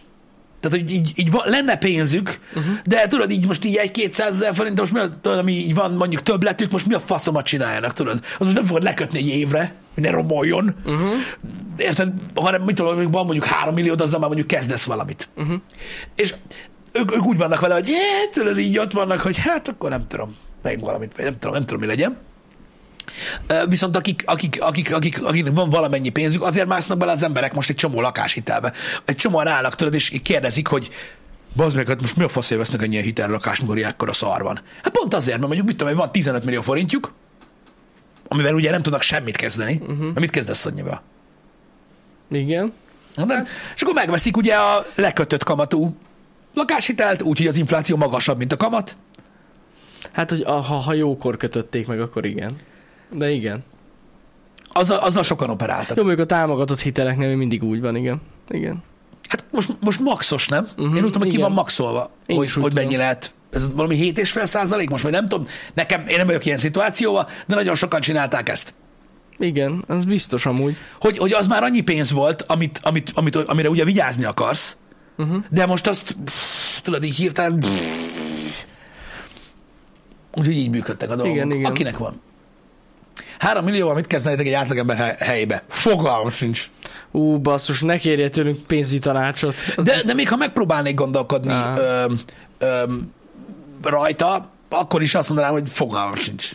tehát, 0.59 0.77
hogy 0.77 0.91
így, 0.91 1.11
így 1.15 1.31
van, 1.31 1.49
lenne 1.49 1.77
pénzük, 1.77 2.39
uh-huh. 2.55 2.73
de 2.85 3.07
tudod, 3.07 3.31
így 3.31 3.47
most 3.47 3.65
így 3.65 3.75
egy 3.75 3.91
200 3.91 4.33
ezer 4.33 4.55
forint, 4.55 4.79
most 4.79 4.93
mi 4.93 4.99
a, 4.99 5.17
tudod, 5.21 5.37
ami 5.37 5.51
így 5.51 5.73
van 5.73 5.91
mondjuk 5.91 6.23
többletük, 6.23 6.71
most 6.71 6.85
mi 6.85 6.93
a 6.93 6.99
faszomat 6.99 7.45
csináljanak, 7.45 7.93
tudod? 7.93 8.19
Az 8.37 8.45
most 8.45 8.55
nem 8.55 8.65
fogod 8.65 8.83
lekötni 8.83 9.17
egy 9.17 9.27
évre, 9.27 9.73
hogy 9.93 10.03
ne 10.03 10.09
romoljon. 10.09 10.75
Uh-huh. 10.85 11.11
Érted? 11.77 12.13
Hanem 12.35 12.61
mit 12.61 12.75
tudom, 12.75 12.91
mondjuk 12.91 13.13
van 13.13 13.25
mondjuk 13.25 13.45
3 13.45 13.73
millió, 13.73 13.95
azzal 13.97 14.19
már 14.19 14.27
mondjuk 14.27 14.47
kezdesz 14.47 14.83
valamit. 14.83 15.29
Uh-huh. 15.35 15.55
És 16.15 16.33
ők, 16.91 17.15
ők 17.15 17.25
úgy 17.25 17.37
vannak 17.37 17.59
vele, 17.59 17.73
hogy 17.73 17.89
hát, 17.89 18.31
tudod, 18.33 18.57
így 18.57 18.77
ott 18.77 18.91
vannak, 18.91 19.21
hogy 19.21 19.37
hát 19.37 19.67
akkor 19.67 19.89
nem 19.89 20.07
tudom, 20.07 20.35
meg 20.61 20.79
valamit, 20.79 21.15
vagy 21.15 21.25
nem 21.25 21.37
tudom, 21.37 21.53
nem 21.53 21.65
tudom, 21.65 21.79
mi 21.79 21.87
legyen. 21.87 22.17
Viszont 23.67 23.95
akik, 23.95 24.23
akik, 24.25 24.61
akik, 24.61 24.93
akik, 24.93 25.23
akiknek 25.23 25.53
van 25.53 25.69
valamennyi 25.69 26.09
pénzük, 26.09 26.43
azért 26.43 26.67
másznak 26.67 26.97
bele 26.97 27.11
az 27.11 27.23
emberek 27.23 27.53
most 27.53 27.69
egy 27.69 27.75
csomó 27.75 28.01
lakáshitelbe. 28.01 28.73
Egy 29.05 29.15
csomóan 29.15 29.47
állnak, 29.47 29.75
tudod, 29.75 29.93
és 29.93 30.19
kérdezik, 30.23 30.67
hogy 30.67 30.89
Bazd 31.55 31.75
meg, 31.75 31.87
hát 31.87 32.01
most 32.01 32.15
mi 32.15 32.23
a 32.23 32.29
fasz 32.29 32.49
vesznek 32.49 32.81
ennyi 32.81 33.01
hitelrakás, 33.01 33.59
mikor 33.59 33.77
ilyenkor 33.77 34.09
a 34.09 34.13
szar 34.13 34.41
van? 34.41 34.59
Hát 34.83 34.93
pont 34.93 35.13
azért, 35.13 35.37
mert 35.37 35.47
mondjuk 35.47 35.67
mit 35.67 35.77
tudom, 35.77 35.93
hogy 35.93 36.01
van 36.01 36.11
15 36.11 36.45
millió 36.45 36.61
forintjuk, 36.61 37.13
amivel 38.27 38.53
ugye 38.53 38.71
nem 38.71 38.81
tudnak 38.81 39.01
semmit 39.01 39.35
kezdeni. 39.35 39.79
Uh-huh. 39.81 40.15
Mit 40.15 40.29
kezdesz 40.29 40.65
annyival? 40.65 41.01
Igen. 42.31 42.73
Nem? 43.15 43.47
És 43.75 43.81
akkor 43.81 43.93
megveszik 43.93 44.37
ugye 44.37 44.55
a 44.55 44.85
lekötött 44.95 45.43
kamatú 45.43 45.95
lakáshitelt, 46.53 47.21
úgyhogy 47.21 47.47
az 47.47 47.57
infláció 47.57 47.97
magasabb, 47.97 48.37
mint 48.37 48.51
a 48.51 48.57
kamat. 48.57 48.95
Hát, 50.11 50.29
hogy 50.29 50.43
ha, 50.43 50.61
ha 50.61 50.93
jókor 50.93 51.37
kötötték 51.37 51.87
meg, 51.87 52.01
akkor 52.01 52.25
igen. 52.25 52.57
De 53.11 53.31
igen. 53.31 53.63
Azzal, 54.67 54.97
azzal 54.97 55.23
sokan 55.23 55.49
operáltak. 55.49 55.97
Jó, 55.97 56.03
mondjuk 56.03 56.25
a 56.25 56.29
támogatott 56.29 56.79
hiteleknél 56.79 57.35
mindig 57.35 57.63
úgy 57.63 57.81
van, 57.81 57.95
igen. 57.95 58.21
Igen. 58.49 58.83
Hát 59.27 59.45
most, 59.51 59.77
most 59.81 59.99
maxos, 59.99 60.47
nem? 60.47 60.63
Uh-huh, 60.63 60.85
Mhm, 60.87 60.95
Én 60.95 61.03
úgy 61.03 61.11
tudom, 61.11 61.21
hogy 61.27 61.31
ki 61.37 61.41
van 61.41 61.51
maxolva, 61.51 62.11
Én 62.25 62.37
hogy, 62.37 62.51
hogy 62.51 62.73
mennyi 62.73 62.95
lehet. 62.95 63.33
Ez 63.51 63.73
valami 63.73 64.13
7,5 64.15 64.45
százalék 64.45 64.89
most, 64.89 65.03
vagy 65.03 65.11
nem 65.11 65.27
tudom. 65.27 65.45
Nekem, 65.73 66.07
én 66.07 66.17
nem 66.17 66.25
vagyok 66.25 66.45
ilyen 66.45 66.57
szituációban, 66.57 67.25
de 67.47 67.55
nagyon 67.55 67.75
sokan 67.75 68.01
csinálták 68.01 68.49
ezt. 68.49 68.73
Igen, 69.37 69.83
az 69.87 70.05
biztos 70.05 70.45
amúgy. 70.45 70.75
Hogy, 70.99 71.17
hogy 71.17 71.31
az 71.33 71.47
már 71.47 71.63
annyi 71.63 71.81
pénz 71.81 72.11
volt, 72.11 72.41
amit, 72.41 72.79
amit, 72.83 73.11
amit, 73.15 73.35
amire 73.35 73.69
ugye 73.69 73.83
vigyázni 73.83 74.23
akarsz, 74.23 74.77
Uh-huh. 75.17 75.43
de 75.51 75.65
most 75.65 75.87
azt, 75.87 76.15
pff, 76.23 76.81
tudod, 76.81 77.03
így 77.03 77.15
hirtelen... 77.15 77.59
pff, 77.59 78.63
Úgyhogy 80.37 80.55
így 80.55 80.69
működtek 80.69 81.09
a 81.09 81.15
dolgok. 81.15 81.35
Igen, 81.35 81.51
igen. 81.51 81.71
Akinek 81.71 81.97
van. 81.97 82.21
Három 83.39 83.63
millióval 83.63 83.95
mit 83.95 84.07
kezdenétek 84.07 84.45
egy 84.45 84.53
átlagember 84.53 84.97
he- 84.97 85.19
helyébe? 85.21 85.63
Fogalmam 85.69 86.29
sincs. 86.29 86.69
Ú, 87.11 87.37
basszus, 87.37 87.81
ne 87.81 87.97
kérje 87.97 88.29
tőlünk 88.29 88.59
pénzügyi 88.67 88.99
tanácsot. 88.99 89.55
Az 89.75 89.85
De, 89.85 90.01
de 90.05 90.13
még 90.13 90.29
ha 90.29 90.35
megpróbálnék 90.35 90.95
gondolkodni 90.95 91.53
ö, 91.77 92.05
ö, 92.57 92.83
rajta, 93.83 94.51
akkor 94.69 95.01
is 95.01 95.15
azt 95.15 95.27
mondanám, 95.27 95.51
hogy 95.51 95.69
fogalmam 95.69 96.15
sincs. 96.15 96.51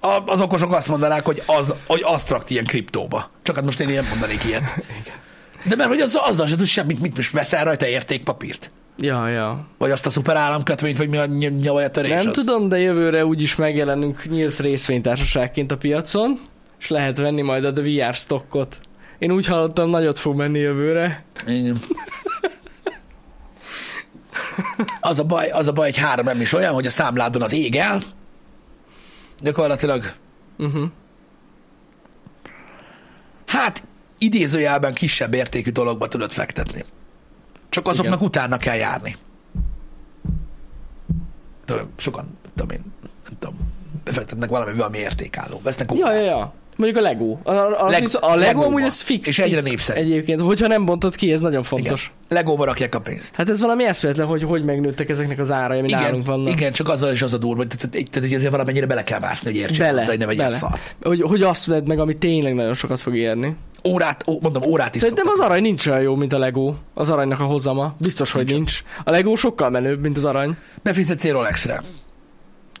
A, 0.00 0.22
az 0.26 0.40
okosok 0.40 0.72
azt 0.72 0.88
mondanák, 0.88 1.24
hogy, 1.24 1.42
az, 1.46 1.74
hogy 1.86 2.00
azt 2.04 2.28
rakt 2.28 2.50
ilyen 2.50 2.64
kriptóba. 2.64 3.30
Csak 3.42 3.54
hát 3.54 3.64
most 3.64 3.80
én 3.80 3.88
nem 3.88 4.06
mondanék 4.08 4.44
ilyet. 4.44 4.74
De 5.68 5.76
mert 5.76 5.88
hogy 5.88 6.00
azzal, 6.00 6.22
azzal 6.24 6.46
se 6.46 6.56
tudsz 6.56 6.68
semmit, 6.68 7.00
mit 7.00 7.16
most 7.16 7.32
veszel 7.32 7.64
rajta 7.64 7.86
értékpapírt? 7.86 8.70
Ja, 8.98 9.28
ja. 9.28 9.66
Vagy 9.78 9.90
azt 9.90 10.06
a 10.06 10.10
szuper 10.10 10.36
államkötvényt, 10.36 10.96
vagy 10.96 11.08
mi 11.08 11.16
a 11.16 11.26
ny- 11.26 11.60
nyavajatörés 11.60 12.10
Nem 12.10 12.18
az? 12.26 12.32
tudom, 12.32 12.68
de 12.68 12.78
jövőre 12.78 13.26
úgyis 13.26 13.56
megjelenünk 13.56 14.24
nyílt 14.30 14.58
részvénytársaságként 14.58 15.70
a 15.72 15.76
piacon, 15.76 16.40
és 16.78 16.88
lehet 16.88 17.18
venni 17.18 17.42
majd 17.42 17.64
a 17.64 17.72
VR 17.72 18.14
stockot. 18.14 18.80
Én 19.18 19.30
úgy 19.32 19.46
hallottam, 19.46 19.90
nagyot 19.90 20.18
fog 20.18 20.36
menni 20.36 20.58
jövőre. 20.58 21.24
Igen. 21.46 21.78
Az 25.00 25.18
a 25.18 25.24
baj, 25.24 25.48
az 25.50 25.68
a 25.68 25.72
baj, 25.72 25.86
egy 25.86 25.96
három 25.96 26.24
nem 26.24 26.40
is 26.40 26.52
olyan, 26.52 26.74
hogy 26.74 26.86
a 26.86 26.90
számládon 26.90 27.42
az 27.42 27.52
ég 27.52 27.76
el, 27.76 28.00
gyakorlatilag 29.40 30.04
Uh-huh. 30.58 30.84
hát 33.46 33.82
idézőjelben 34.18 34.92
kisebb 34.94 35.34
értékű 35.34 35.70
dologba 35.70 36.08
tudod 36.08 36.32
fektetni. 36.32 36.84
Csak 37.74 37.88
azoknak 37.88 38.14
Igen. 38.14 38.26
utána 38.26 38.56
kell 38.56 38.76
járni. 38.76 39.16
Tudom, 41.64 41.88
sokan, 41.96 42.38
tudom 42.56 42.70
én, 42.70 42.80
nem 43.02 43.36
tudom, 43.38 43.54
befektetnek 44.04 44.50
valami, 44.50 44.80
ami 44.80 44.98
értékálló. 44.98 45.60
Vesznek 45.62 45.92
Ja, 45.94 46.12
ja, 46.12 46.20
ja. 46.20 46.52
Mondjuk 46.76 47.04
a 47.04 47.08
Lego. 47.08 47.36
A, 47.42 47.50
a, 47.84 47.88
Leg- 47.88 48.16
a 48.20 48.34
Lego 48.34 48.62
amúgy 48.62 48.82
ez 48.82 49.00
fix. 49.00 49.28
És 49.28 49.38
egyre 49.38 49.60
népszerű. 49.60 50.00
Egyébként, 50.00 50.40
hogyha 50.40 50.66
nem 50.66 50.84
bontod 50.84 51.14
ki, 51.14 51.32
ez 51.32 51.40
nagyon 51.40 51.64
Igen. 51.66 51.70
fontos. 51.70 52.12
Legóba 52.28 52.64
rakják 52.64 52.94
a 52.94 53.00
pénzt. 53.00 53.36
Hát 53.36 53.50
ez 53.50 53.60
valami 53.60 53.84
eszméletlen, 53.84 54.26
hogy 54.26 54.42
hogy 54.42 54.64
megnőttek 54.64 55.08
ezeknek 55.08 55.38
az 55.38 55.50
árai, 55.50 55.78
ami 55.78 55.88
Igen, 55.88 56.00
nálunk 56.00 56.26
vannak. 56.26 56.48
igen, 56.52 56.72
csak 56.72 56.88
azzal 56.88 57.12
is 57.12 57.22
az 57.22 57.32
a 57.32 57.38
durva, 57.38 57.56
hogy 57.56 57.66
tehát, 57.66 58.10
tehát, 58.10 58.28
hogy 58.28 58.34
azért 58.34 58.50
valamennyire 58.50 58.86
bele 58.86 59.02
kell 59.02 59.18
mászni, 59.18 59.50
hogy 59.50 59.60
értsék 59.60 59.78
Bele, 59.78 59.98
hozzá, 59.98 60.10
hogy 60.10 60.18
ne 60.18 60.26
vegyél 60.26 60.44
bele. 60.44 60.56
szart. 60.56 60.94
Hogy, 61.02 61.20
hogy 61.22 61.42
azt 61.42 61.66
vedd 61.66 61.86
meg, 61.86 61.98
ami 61.98 62.16
tényleg 62.16 62.54
nagyon 62.54 62.74
sokat 62.74 63.00
fog 63.00 63.16
érni. 63.16 63.56
Órát, 63.88 64.24
ó, 64.26 64.38
mondom, 64.40 64.62
órát 64.62 64.94
is 64.94 65.00
Szerintem 65.00 65.28
az 65.28 65.40
arany 65.40 65.62
nincs 65.62 65.86
olyan 65.86 66.00
jó, 66.00 66.14
mint 66.14 66.32
a 66.32 66.38
Lego. 66.38 66.74
Az 66.94 67.10
aranynak 67.10 67.40
a 67.40 67.44
hozama. 67.44 67.94
Biztos, 68.00 68.32
hogy 68.32 68.52
nincs. 68.52 68.82
A 69.04 69.10
Lego 69.10 69.36
sokkal 69.36 69.70
menőbb, 69.70 70.00
mint 70.00 70.16
az 70.16 70.24
arany. 70.24 70.56
Befizetsz 70.82 71.24
egy 71.24 71.30
Rolexre, 71.30 71.82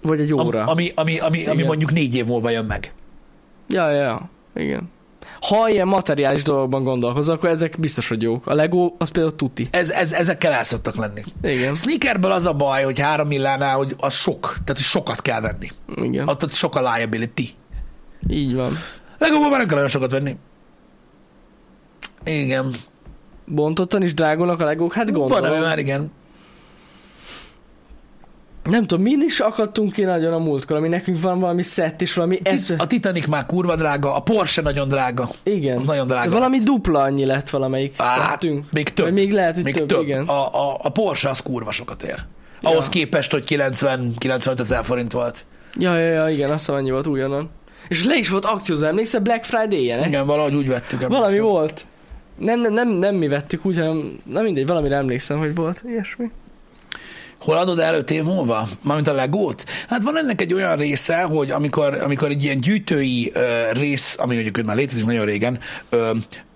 Vagy 0.02 0.20
egy 0.20 0.32
óra. 0.32 0.64
ami, 0.64 0.92
ami, 0.94 1.18
ami, 1.18 1.46
ami 1.46 1.62
mondjuk 1.62 1.92
négy 1.92 2.14
év 2.14 2.24
múlva 2.24 2.50
jön 2.50 2.64
meg. 2.64 2.92
Ja, 3.68 3.90
ja, 3.90 4.02
ja. 4.02 4.30
Igen. 4.54 4.92
Ha 5.40 5.68
ilyen 5.68 5.88
materiális 5.88 6.42
dolgokban 6.42 6.84
gondolkozol, 6.84 7.34
akkor 7.34 7.48
ezek 7.48 7.76
biztos, 7.80 8.08
hogy 8.08 8.22
jók. 8.22 8.46
A 8.46 8.54
Lego 8.54 8.92
az 8.98 9.10
például 9.10 9.36
tuti. 9.36 9.66
Ez, 9.70 9.90
ez, 9.90 10.12
ezekkel 10.12 10.52
el 10.52 10.64
szoktak 10.64 10.96
lenni. 10.96 11.22
Igen. 11.42 11.74
Sneakerből 11.74 12.30
az 12.30 12.46
a 12.46 12.52
baj, 12.52 12.82
hogy 12.84 12.98
három 12.98 13.26
millánál, 13.26 13.76
hogy 13.76 13.94
az 13.98 14.14
sok, 14.14 14.40
tehát 14.40 14.66
hogy 14.66 14.76
sokat 14.76 15.22
kell 15.22 15.40
venni. 15.40 15.68
Igen. 15.96 16.28
Ott 16.28 16.50
sok 16.50 16.76
a 16.76 16.92
liability. 16.94 17.54
Így 18.28 18.54
van. 18.54 18.78
Legóban 19.18 19.50
már 19.50 19.58
nem 19.58 19.68
kell 19.68 19.76
olyan 19.76 19.88
sokat 19.88 20.10
venni. 20.10 20.36
Igen. 22.24 22.74
Bontottan 23.46 24.02
is 24.02 24.14
drágulnak 24.14 24.60
a 24.60 24.64
Legók? 24.64 24.92
Hát 24.92 25.12
gondolom. 25.12 25.60
már 25.60 25.78
igen. 25.78 26.10
Nem 28.64 28.86
tudom, 28.86 29.04
min 29.04 29.22
is 29.26 29.40
akadtunk 29.40 29.92
ki 29.92 30.02
nagyon 30.04 30.32
a 30.32 30.38
múltkor, 30.38 30.76
ami 30.76 30.88
nekünk 30.88 31.20
van 31.20 31.40
valami 31.40 31.62
szett 31.62 32.02
és 32.02 32.14
valami 32.14 32.40
ez... 32.42 32.66
A 32.78 32.86
Titanic 32.86 33.26
már 33.26 33.46
kurva 33.46 33.76
drága, 33.76 34.14
a 34.16 34.20
Porsche 34.20 34.62
nagyon 34.62 34.88
drága. 34.88 35.28
Igen. 35.42 35.76
az 35.76 35.84
nagyon 35.84 36.06
drága. 36.06 36.30
Valami 36.30 36.58
dupla 36.58 37.00
annyi 37.00 37.24
lett 37.24 37.50
valamelyik. 37.50 37.96
Hát, 37.96 38.30
szettünk. 38.30 38.64
még 38.72 38.88
több. 38.88 39.04
Vagy 39.04 39.14
még 39.14 39.32
lehet, 39.32 39.54
hogy 39.54 39.64
még 39.64 39.74
több, 39.74 39.88
több. 39.88 40.02
igen. 40.02 40.24
A, 40.26 40.54
a, 40.70 40.76
a 40.82 40.88
Porsche 40.88 41.28
az 41.28 41.40
kurva 41.40 41.70
sokat 41.70 42.02
ér. 42.02 42.24
Ahhoz 42.62 42.84
Ja. 42.84 42.90
képest, 42.90 43.32
hogy 43.32 43.44
90-95 43.46 44.58
ezer 44.58 44.84
forint 44.84 45.12
volt. 45.12 45.44
Ja, 45.78 45.98
ja, 45.98 46.10
ja, 46.10 46.28
igen, 46.28 46.50
azt 46.50 46.68
annyi 46.68 46.90
volt 46.90 47.06
újonnan. 47.06 47.50
És 47.88 48.04
le 48.04 48.16
is 48.16 48.28
volt 48.28 48.44
akciózó, 48.44 48.86
emlékszel 48.86 49.20
Black 49.20 49.44
Friday-jenek? 49.44 50.06
Igen, 50.06 50.26
valahogy 50.26 50.54
úgy 50.54 50.68
vettük. 50.68 51.08
Valami 51.08 51.38
volt. 51.38 51.86
Nem, 52.38 52.60
nem, 52.60 52.72
nem, 52.72 52.88
nem 52.88 53.14
mi 53.14 53.28
vettük 53.28 53.64
úgy, 53.66 53.76
hanem, 53.76 54.18
na 54.24 54.42
mindegy, 54.42 54.66
valamire 54.66 54.96
emlékszem, 54.96 55.38
hogy 55.38 55.54
volt 55.54 55.82
ilyesmi. 55.86 56.30
Hol 57.38 57.56
adod 57.56 57.78
el 57.78 57.94
öt 57.94 58.10
év 58.10 58.24
múlva? 58.24 58.68
Mármint 58.82 59.08
a 59.08 59.12
legót? 59.12 59.64
Hát 59.88 60.02
van 60.02 60.18
ennek 60.18 60.40
egy 60.40 60.54
olyan 60.54 60.76
része, 60.76 61.22
hogy 61.22 61.50
amikor, 61.50 61.94
amikor 61.94 62.30
egy 62.30 62.44
ilyen 62.44 62.60
gyűjtői 62.60 63.30
ö, 63.34 63.72
rész, 63.72 64.16
ami 64.18 64.34
mondjuk 64.34 64.66
már 64.66 64.76
létezik 64.76 65.04
nagyon 65.04 65.24
régen, 65.24 65.58
ö, 65.88 66.10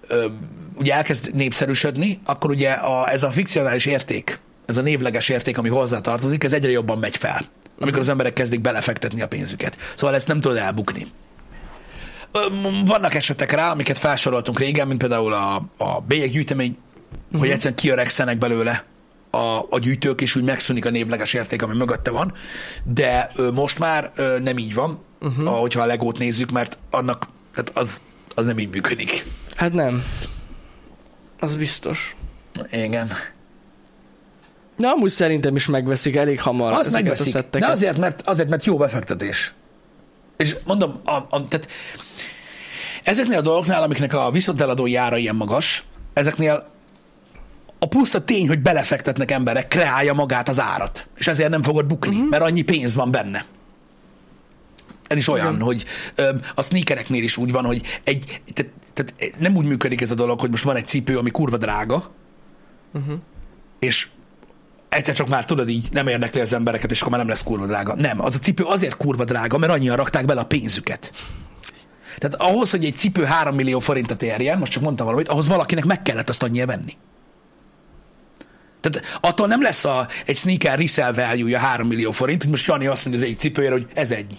ö, 0.09 0.27
ugye 0.75 0.95
elkezd 0.95 1.35
népszerűsödni, 1.35 2.19
akkor 2.25 2.51
ugye 2.51 2.71
a, 2.71 3.11
ez 3.11 3.23
a 3.23 3.31
fikcionális 3.31 3.87
érték, 3.87 4.41
ez 4.67 4.77
a 4.77 4.83
névleges 4.83 5.29
érték, 5.29 5.59
ami 5.59 5.69
hozzá 5.69 6.01
tartozik, 6.01 6.45
ez 6.45 6.53
egyre 6.53 6.71
jobban 6.71 6.99
megy 6.99 7.17
fel, 7.17 7.41
amikor 7.81 8.01
az 8.01 8.09
emberek 8.09 8.33
kezdik 8.33 8.61
belefektetni 8.61 9.23
a 9.23 9.29
pénzüket. 9.29 9.77
Szóval 9.95 10.15
ezt 10.15 10.29
nem 10.29 10.41
tudod 10.41 10.57
elbukni. 10.57 11.07
Vannak 12.85 13.15
esetek 13.15 13.53
rá, 13.53 13.71
amiket 13.71 13.99
felsoroltunk 13.99 14.59
régen, 14.59 14.87
mint 14.87 14.99
például 14.99 15.33
a, 15.33 15.55
a 15.77 16.01
bélyeggyűjtemény, 16.01 16.77
uh-huh. 17.27 17.41
hogy 17.41 17.51
egyszerűen 17.51 17.75
kiöregszenek 17.75 18.39
belőle 18.39 18.85
a, 19.31 19.67
a 19.71 19.79
gyűjtők, 19.79 20.21
és 20.21 20.37
úgy 20.37 20.45
megszűnik 20.45 20.87
a 20.87 20.91
névleges 20.91 21.33
érték, 21.33 21.63
ami 21.63 21.77
mögötte 21.77 22.11
van, 22.11 22.33
de 22.85 23.31
ö, 23.37 23.51
most 23.51 23.79
már 23.79 24.11
ö, 24.15 24.39
nem 24.39 24.59
így 24.59 24.75
van, 24.75 24.99
uh-huh. 25.21 25.59
hogyha 25.59 25.83
a 25.83 25.87
legót 25.87 26.19
nézzük, 26.19 26.51
mert 26.51 26.79
annak, 26.91 27.29
tehát 27.55 27.71
az, 27.75 28.01
az 28.35 28.47
nem 28.47 28.59
így 28.59 28.71
működik. 28.71 29.25
Hát 29.57 29.73
nem. 29.73 30.05
Az 31.41 31.57
biztos. 31.57 32.17
Igen. 32.71 33.13
De 34.77 34.89
amúgy 34.89 35.11
szerintem 35.11 35.57
is 35.57 35.67
megveszik 35.67 36.17
elég 36.17 36.41
hamar 36.41 36.73
Azt 36.73 36.87
ezeket 36.87 37.03
megveszik, 37.03 37.35
a 37.35 37.59
de 37.59 37.67
azért 37.67 37.99
mert, 37.99 38.23
azért, 38.25 38.49
mert 38.49 38.65
jó 38.65 38.77
befektetés. 38.77 39.53
És 40.39 40.57
mondom, 40.65 41.01
a, 41.05 41.11
a, 41.11 41.49
tehát 41.49 41.69
ezeknél 43.03 43.39
a 43.39 43.43
dolgoknál, 43.43 43.83
amiknek 43.83 44.15
a 44.15 44.31
viszonteladói 44.31 44.97
ára 44.97 45.17
ilyen 45.17 45.37
magas, 45.37 45.85
ezeknél 46.13 46.71
a 47.79 47.87
puszta 47.87 48.25
tény, 48.25 48.49
hogy 48.49 48.61
belefektetnek 48.61 49.31
emberek, 49.31 49.69
kreálja 49.69 50.13
magát 50.13 50.49
az 50.49 50.61
árat. 50.61 51.09
És 51.17 51.27
ezért 51.27 51.51
nem 51.51 51.63
fogod 51.63 51.87
bukni, 51.87 52.15
uh-huh. 52.15 52.31
mert 52.31 52.43
annyi 52.43 52.63
pénz 52.63 52.95
van 52.95 53.11
benne. 53.11 53.45
Ez 55.07 55.19
is 55.19 55.29
olyan, 55.29 55.55
Igen. 55.55 55.65
hogy 55.65 55.85
ö, 56.15 56.35
a 56.55 56.63
sneakereknél 56.63 57.23
is 57.23 57.37
úgy 57.37 57.53
van, 57.53 57.65
hogy 57.65 57.83
egy, 58.05 58.41
tehát, 58.53 58.73
tehát 58.93 59.39
nem 59.39 59.57
úgy 59.57 59.67
működik 59.67 60.01
ez 60.01 60.11
a 60.11 60.15
dolog, 60.15 60.41
hogy 60.41 60.51
most 60.51 60.65
van 60.65 60.77
egy 60.77 60.87
cipő, 60.87 61.19
ami 61.19 61.31
kurva 61.31 61.57
drága, 61.57 62.11
Uh-huh. 62.93 63.19
és 63.79 64.09
egyszer 64.89 65.15
csak 65.15 65.29
már 65.29 65.45
tudod 65.45 65.69
így, 65.69 65.89
nem 65.91 66.07
érdekli 66.07 66.41
az 66.41 66.53
embereket, 66.53 66.91
és 66.91 66.99
akkor 66.99 67.11
már 67.11 67.21
nem 67.21 67.29
lesz 67.29 67.43
kurva 67.43 67.67
drága. 67.67 67.95
Nem, 67.95 68.25
az 68.25 68.35
a 68.35 68.39
cipő 68.39 68.65
azért 68.65 68.97
kurva 68.97 69.25
drága, 69.25 69.59
mert 69.59 69.73
annyian 69.73 69.97
rakták 69.97 70.25
bele 70.25 70.41
a 70.41 70.47
pénzüket. 70.47 71.13
Tehát 72.19 72.35
ahhoz, 72.35 72.71
hogy 72.71 72.85
egy 72.85 72.97
cipő 72.97 73.25
3 73.25 73.55
millió 73.55 73.79
forintot 73.79 74.23
érjen, 74.23 74.59
most 74.59 74.73
csak 74.73 74.83
mondtam 74.83 75.07
valamit, 75.07 75.29
ahhoz 75.29 75.47
valakinek 75.47 75.85
meg 75.85 76.03
kellett 76.03 76.29
azt 76.29 76.43
annyira 76.43 76.67
venni. 76.67 76.97
Tehát 78.81 79.19
attól 79.21 79.47
nem 79.47 79.63
lesz 79.63 79.85
a, 79.85 80.09
egy 80.27 80.37
sneaker 80.37 80.79
resell 80.79 81.13
value 81.13 81.59
3 81.59 81.89
millió 81.89 82.13
forint, 82.13 82.43
hogy 82.43 82.51
most 82.51 82.67
Jani 82.67 82.87
azt 82.87 83.05
mondja 83.05 83.23
az 83.23 83.29
egyik 83.29 83.41
cipőjére, 83.41 83.73
hogy 83.73 83.87
ez 83.95 84.11
ennyi. 84.11 84.37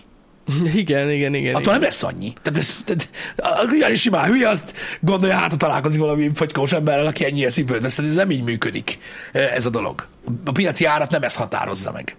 Igen, 0.74 1.12
igen, 1.12 1.34
igen. 1.34 1.56
Attól 1.56 1.62
igen. 1.62 1.74
nem 1.74 1.82
lesz 1.82 2.04
annyi. 2.04 2.34
Tehát 2.42 2.60
ez, 2.60 2.78
tehát, 2.86 3.10
a 3.36 3.76
Jani 3.80 3.96
simán 3.96 4.30
hülye, 4.30 4.50
azt 4.50 4.74
gondolja, 5.00 5.36
hát 5.36 5.58
találkozik 5.58 6.00
valami 6.00 6.32
fogykós 6.34 6.72
emberrel, 6.72 7.06
aki 7.06 7.26
ennyi 7.26 7.46
cipőt. 7.46 7.84
Ez, 7.84 8.00
ez 8.00 8.14
nem 8.14 8.32
így 8.32 8.44
működik 8.44 9.00
ez 9.32 9.66
a 9.66 9.70
dolog. 9.70 10.08
A 10.46 10.52
piaci 10.52 10.86
árat 10.86 11.12
nem 11.12 11.24
ez 11.24 11.36
határozza 11.36 11.92
meg. 11.92 12.16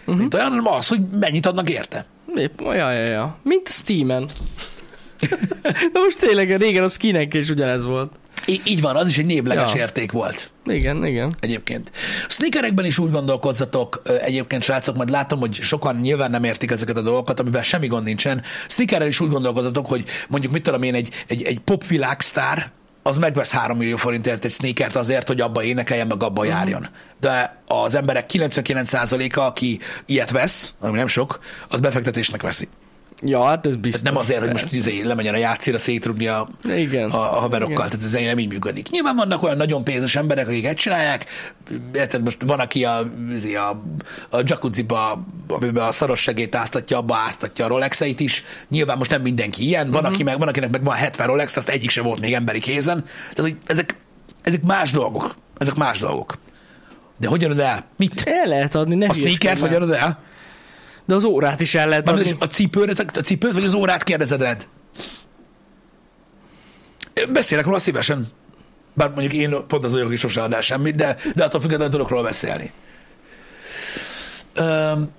Uh-huh. 0.00 0.16
Mint 0.16 0.34
olyan, 0.34 0.48
hanem 0.48 0.66
az, 0.66 0.88
hogy 0.88 1.00
mennyit 1.20 1.46
adnak 1.46 1.70
érte. 1.70 2.06
Épp, 2.36 2.60
ja, 2.60 2.92
ja, 2.92 3.04
ja. 3.04 3.38
Mint 3.42 3.68
a 3.68 3.70
Steam-en. 3.70 4.30
De 5.92 5.98
most 5.98 6.18
tényleg 6.18 6.56
régen 6.56 6.84
a 6.84 6.88
skinek 6.88 7.34
is 7.34 7.50
ugyanez 7.50 7.84
volt. 7.84 8.12
Í- 8.48 8.68
így 8.68 8.80
van, 8.80 8.96
az 8.96 9.08
is 9.08 9.18
egy 9.18 9.26
névleges 9.26 9.72
Ja. 9.74 9.80
érték 9.80 10.12
volt. 10.12 10.50
Igen, 10.64 11.06
igen. 11.06 11.34
Egyébként. 11.40 11.90
A 12.28 12.30
sneakerekben 12.32 12.84
is 12.84 12.98
úgy 12.98 13.10
gondolkozzatok 13.10 14.02
egyébként, 14.20 14.62
srácok, 14.62 14.96
majd 14.96 15.10
látom, 15.10 15.38
hogy 15.38 15.54
sokan 15.54 15.96
nyilván 15.96 16.30
nem 16.30 16.44
értik 16.44 16.70
ezeket 16.70 16.96
a 16.96 17.02
dolgokat, 17.02 17.40
amivel 17.40 17.62
semmi 17.62 17.86
gond 17.86 18.04
nincsen. 18.04 18.42
Sneakerrel 18.68 19.08
is 19.08 19.20
úgy 19.20 19.30
gondolkozzatok, 19.30 19.86
hogy 19.86 20.04
mondjuk 20.28 20.52
mit 20.52 20.62
tudom 20.62 20.82
én, 20.82 20.94
egy, 20.94 21.24
egy, 21.26 21.42
egy 21.42 21.58
pop 21.58 21.86
világsztár, 21.86 22.70
az 23.02 23.16
megvesz 23.16 23.50
3 23.52 23.76
millió 23.76 23.96
forintért 23.96 24.44
egy 24.44 24.50
sneakert 24.50 24.96
azért, 24.96 25.26
hogy 25.28 25.40
abba 25.40 25.62
énekeljen, 25.62 26.06
meg 26.06 26.22
abba 26.22 26.44
járjon. 26.44 26.88
De 27.20 27.62
az 27.66 27.94
emberek 27.94 28.30
99%-a, 28.32 29.40
aki 29.40 29.78
ilyet 30.06 30.30
vesz, 30.30 30.74
ami 30.80 30.96
nem 30.96 31.06
sok, 31.06 31.38
az 31.68 31.80
befektetésnek 31.80 32.42
veszi. 32.42 32.68
Ja, 33.22 33.44
hát 33.44 33.66
ez 33.66 33.76
biztos. 33.76 34.02
Nem 34.02 34.16
azért, 34.16 34.40
hogy 34.40 34.50
most 34.50 34.72
izé, 34.72 35.02
lemenjen 35.02 35.34
a 35.34 35.36
játszira 35.36 35.78
szétrugni 35.78 36.26
a, 36.26 36.48
Igen. 36.76 37.10
a, 37.10 37.36
a 37.36 37.40
haverokkal, 37.40 37.86
Igen. 37.86 37.88
tehát 37.98 38.04
ez 38.04 38.12
nem 38.12 38.38
így 38.38 38.48
működik. 38.48 38.90
Nyilván 38.90 39.16
vannak 39.16 39.42
olyan 39.42 39.56
nagyon 39.56 39.84
pénzes 39.84 40.16
emberek, 40.16 40.46
akik 40.48 40.64
ezt 40.64 40.76
csinálják, 40.76 41.24
érted, 41.94 42.22
most 42.22 42.42
van, 42.46 42.60
aki 42.60 42.84
a, 42.84 43.12
izé, 43.32 43.54
a, 43.54 43.82
a 44.30 44.38
jacuzziba, 44.44 45.24
amiben 45.48 45.86
a 45.86 45.92
szaros 45.92 46.20
segét 46.20 46.54
áztatja, 46.54 46.96
abba 46.98 47.16
áztatja 47.16 47.64
a 47.64 47.68
Rolexeit 47.68 48.20
is. 48.20 48.44
Nyilván 48.68 48.98
most 48.98 49.10
nem 49.10 49.22
mindenki 49.22 49.64
ilyen, 49.66 49.90
van, 49.90 50.02
Mhm. 50.02 50.12
aki 50.12 50.22
meg, 50.22 50.38
van 50.38 50.48
akinek 50.48 50.70
meg 50.70 50.84
van 50.84 50.94
70 50.94 51.26
Rolex, 51.26 51.56
azt 51.56 51.68
egyik 51.68 51.90
se 51.90 52.02
volt 52.02 52.20
még 52.20 52.32
emberi 52.32 52.58
kézen. 52.60 53.04
Tehát, 53.04 53.50
hogy 53.50 53.56
ezek, 53.66 53.96
ezek 54.42 54.62
más 54.62 54.90
dolgok. 54.90 55.34
Ezek 55.56 55.74
más 55.74 55.98
dolgok. 56.00 56.38
De 57.16 57.28
hogy 57.28 57.44
adod 57.44 57.58
el? 57.58 57.84
Mit? 57.96 58.22
El 58.26 58.48
lehet 58.48 58.74
adni, 58.74 58.94
ne 58.94 59.06
A 59.06 59.12
sneakert 59.12 59.60
már. 59.60 59.74
adod 59.74 59.90
el? 59.90 60.18
De 61.08 61.14
az 61.14 61.24
órát 61.24 61.60
is 61.60 61.74
el 61.74 61.88
lehet 61.88 62.08
adni. 62.08 62.36
a 62.38 62.44
cipőre, 62.44 62.92
a 63.14 63.20
cipőt 63.20 63.52
vagy 63.52 63.64
az 63.64 63.74
órát 63.74 64.04
kérdezed 64.04 64.40
rend? 64.40 64.68
Beszélek 67.32 67.64
róla 67.64 67.78
szívesen. 67.78 68.26
Bár 68.94 69.10
mondjuk 69.10 69.32
én 69.32 69.66
pont 69.66 69.84
az 69.84 69.92
vagyok, 69.92 70.12
is 70.12 70.20
sose 70.20 70.42
adál 70.42 70.60
semmit, 70.60 70.94
de, 70.94 71.16
de 71.34 71.44
attól 71.44 71.60
függetlenül 71.60 71.92
tudok 71.92 72.08
róla 72.08 72.22
beszélni. 72.22 72.72
Öm, 74.54 75.10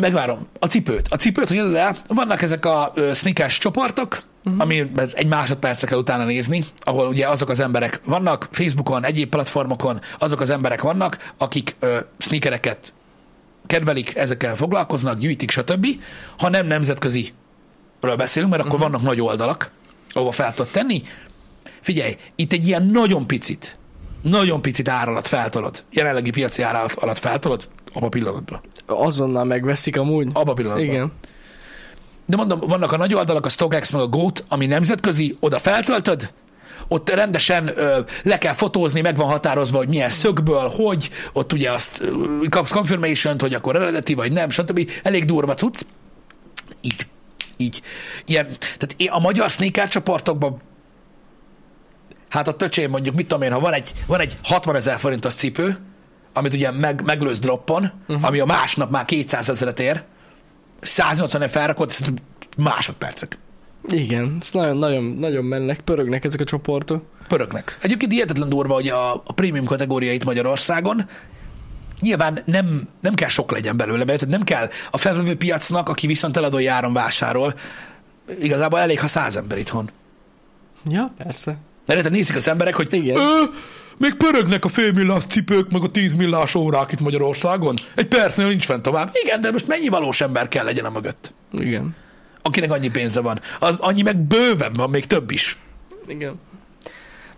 megvárom. 0.00 0.46
A 0.58 0.66
cipőt. 0.66 1.06
A 1.10 1.16
cipőt, 1.16 1.48
hogy 1.48 1.58
adod 1.58 1.74
el, 1.74 1.96
vannak 2.08 2.42
ezek 2.42 2.66
a 2.66 2.92
sneakers 3.14 3.58
csoportok, 3.58 4.22
uh-huh. 4.44 4.62
ami 4.62 4.90
ez 4.96 5.14
egy 5.14 5.26
másodpercre 5.26 5.86
kell 5.86 5.98
utána 5.98 6.24
nézni, 6.24 6.64
ahol 6.78 7.08
ugye 7.08 7.28
azok 7.28 7.48
az 7.48 7.60
emberek 7.60 8.00
vannak, 8.04 8.48
Facebookon, 8.50 9.04
egyéb 9.04 9.28
platformokon, 9.28 10.00
azok 10.18 10.40
az 10.40 10.50
emberek 10.50 10.82
vannak, 10.82 11.32
akik 11.38 11.76
ö, 11.78 11.98
sneakereket 12.18 12.92
kedvelik, 13.66 14.16
ezekkel 14.16 14.56
foglalkoznak, 14.56 15.18
gyűjtik, 15.18 15.50
stb. 15.50 15.86
Ha 16.38 16.48
nem 16.48 16.66
nemzetközi 16.66 17.32
ről 18.00 18.16
beszélünk, 18.16 18.50
mert 18.50 18.64
akkor 18.64 18.74
uh-huh. 18.74 18.90
vannak 18.92 19.06
nagy 19.06 19.20
oldalak, 19.20 19.70
ahova 20.10 20.30
fel 20.30 20.54
tudod 20.54 20.72
tenni. 20.72 21.02
Figyelj, 21.80 22.16
itt 22.34 22.52
egy 22.52 22.66
ilyen 22.66 22.86
nagyon 22.86 23.26
picit, 23.26 23.76
nagyon 24.22 24.62
picit 24.62 24.88
ár 24.88 25.08
alatt 25.08 25.26
feltolod, 25.26 25.84
jelenlegi 25.92 26.30
piaci 26.30 26.62
ár 26.62 26.74
alatt, 26.74 26.92
alatt 26.92 27.18
feltolod, 27.18 27.68
abba 27.92 28.06
a 28.06 28.08
pillanatban. 28.08 28.60
Azonnal 28.86 29.44
megveszik 29.44 29.98
amúgy. 29.98 30.28
Abba 30.32 30.50
a 30.50 30.54
pillanatban. 30.54 30.86
Igen. 30.86 31.12
De 32.26 32.36
mondom, 32.36 32.60
vannak 32.60 32.92
a 32.92 32.96
nagy 32.96 33.14
oldalak, 33.14 33.46
a 33.46 33.48
StockX 33.48 33.90
meg 33.90 34.02
a 34.02 34.06
Goat, 34.06 34.44
ami 34.48 34.66
nemzetközi, 34.66 35.36
oda 35.40 35.58
feltöltöd, 35.58 36.32
ott 36.88 37.10
rendesen 37.10 37.72
ö, 37.78 38.00
le 38.22 38.38
kell 38.38 38.52
fotózni, 38.52 39.00
meg 39.00 39.16
van 39.16 39.26
határozva, 39.26 39.76
hogy 39.76 39.88
milyen 39.88 40.10
szögből, 40.10 40.68
hogy, 40.68 41.10
ott 41.32 41.52
ugye 41.52 41.72
azt 41.72 42.00
ö, 42.00 42.48
kapsz 42.48 42.70
confirmation 42.70 43.36
hogy 43.38 43.54
akkor 43.54 43.76
eredeti, 43.76 44.14
vagy 44.14 44.32
nem, 44.32 44.50
stb. 44.50 44.90
Elég 45.02 45.24
durva 45.24 45.54
cucc. 45.54 45.80
Így. 46.80 47.06
Így. 47.56 47.82
Ilyen, 48.24 48.46
tehát 48.58 48.94
én 48.96 49.10
a 49.10 49.18
magyar 49.18 49.50
sneaker 49.50 49.88
csoportokban 49.88 50.60
hát 52.34 52.48
a 52.48 52.56
töcsém 52.56 52.90
mondjuk, 52.90 53.14
mit 53.14 53.26
tudom 53.26 53.42
én, 53.42 53.52
ha 53.52 53.60
van 53.60 53.72
egy, 53.72 53.92
van 54.06 54.20
egy 54.20 54.36
60 54.42 54.76
ezer 54.76 54.98
forintos 54.98 55.34
cipő, 55.34 55.78
amit 56.32 56.54
ugye 56.54 56.70
meg, 56.70 57.04
meglősz 57.04 57.38
droppon, 57.38 57.92
uh-huh. 58.08 58.26
ami 58.26 58.38
a 58.38 58.44
másnap 58.44 58.90
már 58.90 59.04
200 59.04 59.48
ezeret 59.48 59.80
ér, 59.80 60.02
180 60.80 61.42
ezer 61.42 61.54
felrakott, 61.54 61.90
ez 61.90 62.00
másodpercek. 62.56 63.38
Igen, 63.88 64.40
nagyon, 64.52 64.76
nagyon, 64.76 65.04
nagyon 65.04 65.44
mennek, 65.44 65.80
pörögnek 65.80 66.24
ezek 66.24 66.40
a 66.40 66.44
csoportok. 66.44 67.02
Pörögnek. 67.28 67.78
Egyébként 67.80 68.12
hihetetlen 68.12 68.48
durva, 68.48 68.74
hogy 68.74 68.88
a, 68.88 69.14
a 69.14 69.32
prémium 69.34 69.64
kategória 69.64 70.12
itt 70.12 70.24
Magyarországon 70.24 71.08
nyilván 72.00 72.42
nem, 72.44 72.88
nem 73.00 73.14
kell 73.14 73.28
sok 73.28 73.50
legyen 73.50 73.76
belőle, 73.76 74.04
mert 74.04 74.26
nem 74.26 74.42
kell 74.42 74.68
a 74.90 74.96
felvevő 74.96 75.36
piacnak, 75.36 75.88
aki 75.88 76.06
viszont 76.06 76.36
eladói 76.36 76.66
áron 76.66 76.92
vásárol, 76.92 77.54
igazából 78.40 78.78
elég, 78.78 79.00
ha 79.00 79.06
száz 79.06 79.36
ember 79.36 79.58
itthon. 79.58 79.90
Ja, 80.88 81.12
persze. 81.18 81.56
Mert 81.86 82.10
nézik 82.10 82.36
az 82.36 82.48
emberek, 82.48 82.74
hogy 82.74 82.92
Igen. 82.92 83.16
Ö, 83.16 83.42
még 83.96 84.14
pörögnek 84.14 84.64
a 84.64 84.68
félmillás 84.68 85.24
cipők, 85.24 85.70
meg 85.70 85.82
a 85.82 85.86
tízmillás 85.86 86.54
órák 86.54 86.92
itt 86.92 87.00
Magyarországon. 87.00 87.74
Egy 87.94 88.08
percnél 88.08 88.46
nincs 88.46 88.64
fent 88.64 88.82
tovább. 88.82 89.10
Igen, 89.24 89.40
de 89.40 89.50
most 89.50 89.66
mennyi 89.66 89.88
valós 89.88 90.20
ember 90.20 90.48
kell 90.48 90.64
legyen 90.64 90.84
a 90.84 90.90
mögött? 90.90 91.32
Igen. 91.52 91.94
Akinek 92.46 92.72
annyi 92.72 92.88
pénze 92.90 93.20
van. 93.20 93.40
Az 93.58 93.76
annyi 93.76 94.02
meg 94.02 94.16
bőven 94.16 94.72
van, 94.72 94.90
még 94.90 95.04
több 95.06 95.30
is. 95.30 95.58
Igen. 96.06 96.40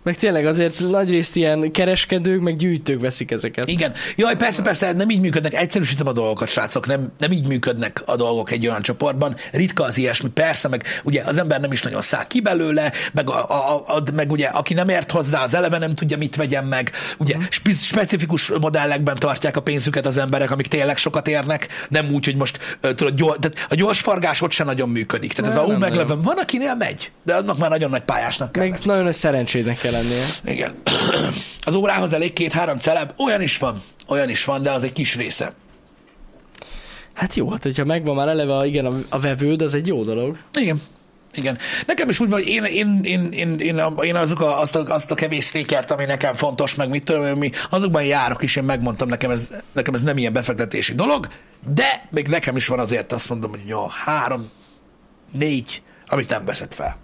Meg 0.07 0.17
tényleg 0.17 0.45
azért 0.45 0.79
nagyrészt 0.79 1.35
ilyen 1.35 1.71
kereskedők, 1.71 2.41
meg 2.41 2.55
gyűjtők 2.55 3.01
veszik 3.01 3.31
ezeket. 3.31 3.67
Igen. 3.67 3.93
Jaj, 4.15 4.35
persze, 4.35 4.61
persze, 4.61 4.93
nem 4.93 5.09
így 5.09 5.19
működnek. 5.19 5.53
Egyszerűsítem 5.53 6.07
a 6.07 6.11
dolgokat, 6.11 6.47
srácok. 6.47 6.87
Nem, 6.87 7.11
nem 7.17 7.31
így 7.31 7.47
működnek 7.47 8.03
a 8.05 8.15
dolgok 8.15 8.51
egy 8.51 8.67
olyan 8.67 8.81
csoportban. 8.81 9.35
Ritka 9.51 9.83
az 9.83 9.97
ilyesmi, 9.97 10.29
persze, 10.29 10.67
meg 10.67 10.83
ugye 11.03 11.23
az 11.25 11.37
ember 11.37 11.59
nem 11.59 11.71
is 11.71 11.81
nagyon 11.81 12.01
száll 12.01 12.27
ki 12.27 12.41
belőle, 12.41 12.91
meg, 13.13 13.29
a, 13.29 13.49
a, 13.49 13.83
a, 13.85 14.03
meg 14.13 14.31
ugye 14.31 14.47
aki 14.47 14.73
nem 14.73 14.89
ért 14.89 15.11
hozzá, 15.11 15.43
az 15.43 15.53
eleve 15.53 15.77
nem 15.77 15.95
tudja, 15.95 16.17
mit 16.17 16.35
vegyen 16.35 16.65
meg. 16.65 16.91
Ugye 17.17 17.35
uh-huh. 17.35 17.51
spe- 17.51 17.83
specifikus 17.83 18.51
modellekben 18.61 19.15
tartják 19.15 19.57
a 19.57 19.61
pénzüket 19.61 20.05
az 20.05 20.17
emberek, 20.17 20.51
amik 20.51 20.67
tényleg 20.67 20.97
sokat 20.97 21.27
érnek, 21.27 21.67
nem 21.89 22.11
úgy, 22.11 22.25
hogy 22.25 22.35
most 22.35 22.77
tudod, 22.79 23.15
gyors, 23.15 23.37
tehát 23.39 23.65
a 23.69 23.75
gyors 23.75 23.99
fargás 23.99 24.41
ott 24.41 24.51
sem 24.51 24.65
nagyon 24.65 24.89
működik. 24.89 25.33
Tehát 25.33 25.51
Nem, 25.51 25.63
ez 25.63 25.69
a 25.69 25.73
ú 25.73 25.77
meglevem, 25.77 26.07
nagyon. 26.07 26.21
van, 26.21 26.37
akinél 26.37 26.75
megy, 26.75 27.11
de 27.23 27.35
annak 27.35 27.57
már 27.57 27.69
nagyon 27.69 27.89
nagy 27.89 28.03
pályásnak 28.03 28.51
kell. 28.51 28.67
Meg 28.67 28.79
nagyon 28.83 29.03
nagy 29.03 29.13
szerencsének 29.13 29.77
kell 29.77 29.95
lennie. 29.97 30.25
Igen. 30.45 30.75
Az 31.65 31.73
órához 31.73 32.13
elég 32.13 32.33
két-három 32.33 32.77
celeb, 32.77 33.13
olyan 33.17 33.41
is 33.41 33.57
van, 33.57 33.81
olyan 34.07 34.29
is 34.29 34.45
van, 34.45 34.63
de 34.63 34.71
az 34.71 34.83
egy 34.83 34.93
kis 34.93 35.15
része. 35.15 35.53
Hát 37.13 37.35
jó, 37.35 37.49
hát 37.49 37.63
hogyha 37.63 37.85
megvan 37.85 38.15
már 38.15 38.27
eleve 38.27 38.55
a, 38.55 38.65
igen, 38.65 38.85
a, 38.85 38.93
a 39.09 39.19
vevőd, 39.19 39.61
az 39.61 39.73
egy 39.73 39.87
jó 39.87 40.03
dolog. 40.03 40.37
Igen. 40.59 40.81
Igen. 41.33 41.57
Nekem 41.85 42.09
is 42.09 42.19
úgy 42.19 42.29
van, 42.29 42.39
hogy 42.39 42.47
én, 42.47 42.63
én, 42.63 42.99
én, 43.03 43.31
én, 43.31 43.59
én, 43.59 43.81
én 44.01 44.15
azok 44.15 44.39
a, 44.39 44.59
azt, 44.59 44.75
a, 44.75 44.93
azt 44.93 45.11
a 45.11 45.15
kevés 45.15 45.43
sztékert, 45.43 45.91
ami 45.91 46.05
nekem 46.05 46.33
fontos, 46.33 46.75
meg 46.75 46.89
mit 46.89 47.03
tudom, 47.03 47.37
mi, 47.37 47.51
azokban 47.69 48.03
járok 48.03 48.43
is, 48.43 48.55
én 48.55 48.63
megmondtam, 48.63 49.07
nekem 49.07 49.31
ez, 49.31 49.51
nekem 49.71 49.93
ez 49.93 50.01
nem 50.01 50.17
ilyen 50.17 50.33
befektetési 50.33 50.93
dolog, 50.93 51.27
de 51.73 52.07
még 52.09 52.27
nekem 52.27 52.55
is 52.55 52.67
van 52.67 52.79
azért, 52.79 53.11
azt 53.11 53.29
mondom, 53.29 53.49
hogy 53.49 53.63
jó, 53.65 53.87
három, 54.05 54.49
négy, 55.31 55.81
amit 56.07 56.29
nem 56.29 56.45
veszek 56.45 56.71
fel. 56.71 56.97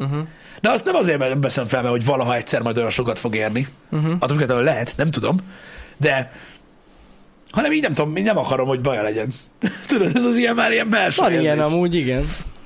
Uh-huh. 0.00 0.26
De 0.60 0.70
azt 0.70 0.84
nem 0.84 0.94
azért 0.94 1.36
veszem 1.40 1.66
fel, 1.66 1.80
mert 1.80 1.92
hogy 1.92 2.04
valaha 2.04 2.34
egyszer 2.34 2.62
majd 2.62 2.78
olyan 2.78 2.90
sokat 2.90 3.18
fog 3.18 3.34
érni. 3.34 3.68
Uh-huh. 3.90 4.12
Attól 4.12 4.28
függetlenül 4.28 4.64
lehet, 4.64 4.94
nem 4.96 5.10
tudom. 5.10 5.38
De 5.96 6.32
hanem 7.50 7.72
így 7.72 7.82
nem 7.82 7.94
tudom, 7.94 8.16
én 8.16 8.22
nem 8.22 8.38
akarom, 8.38 8.66
hogy 8.66 8.80
baja 8.80 9.02
legyen. 9.02 9.32
Tudod, 9.86 10.16
ez 10.16 10.24
az 10.24 10.36
ilyen 10.36 10.54
már 10.54 10.72
ilyen 10.72 10.90
belső 10.90 11.22
Van 11.22 11.40
ilyen 11.40 11.60
amúgy, 11.60 11.94
igen. 11.94 12.24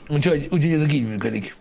Úgyhogy, 0.09 0.49
úgyhogy 0.51 0.73
ez 0.73 0.93
így 0.93 1.09
működik. 1.09 1.57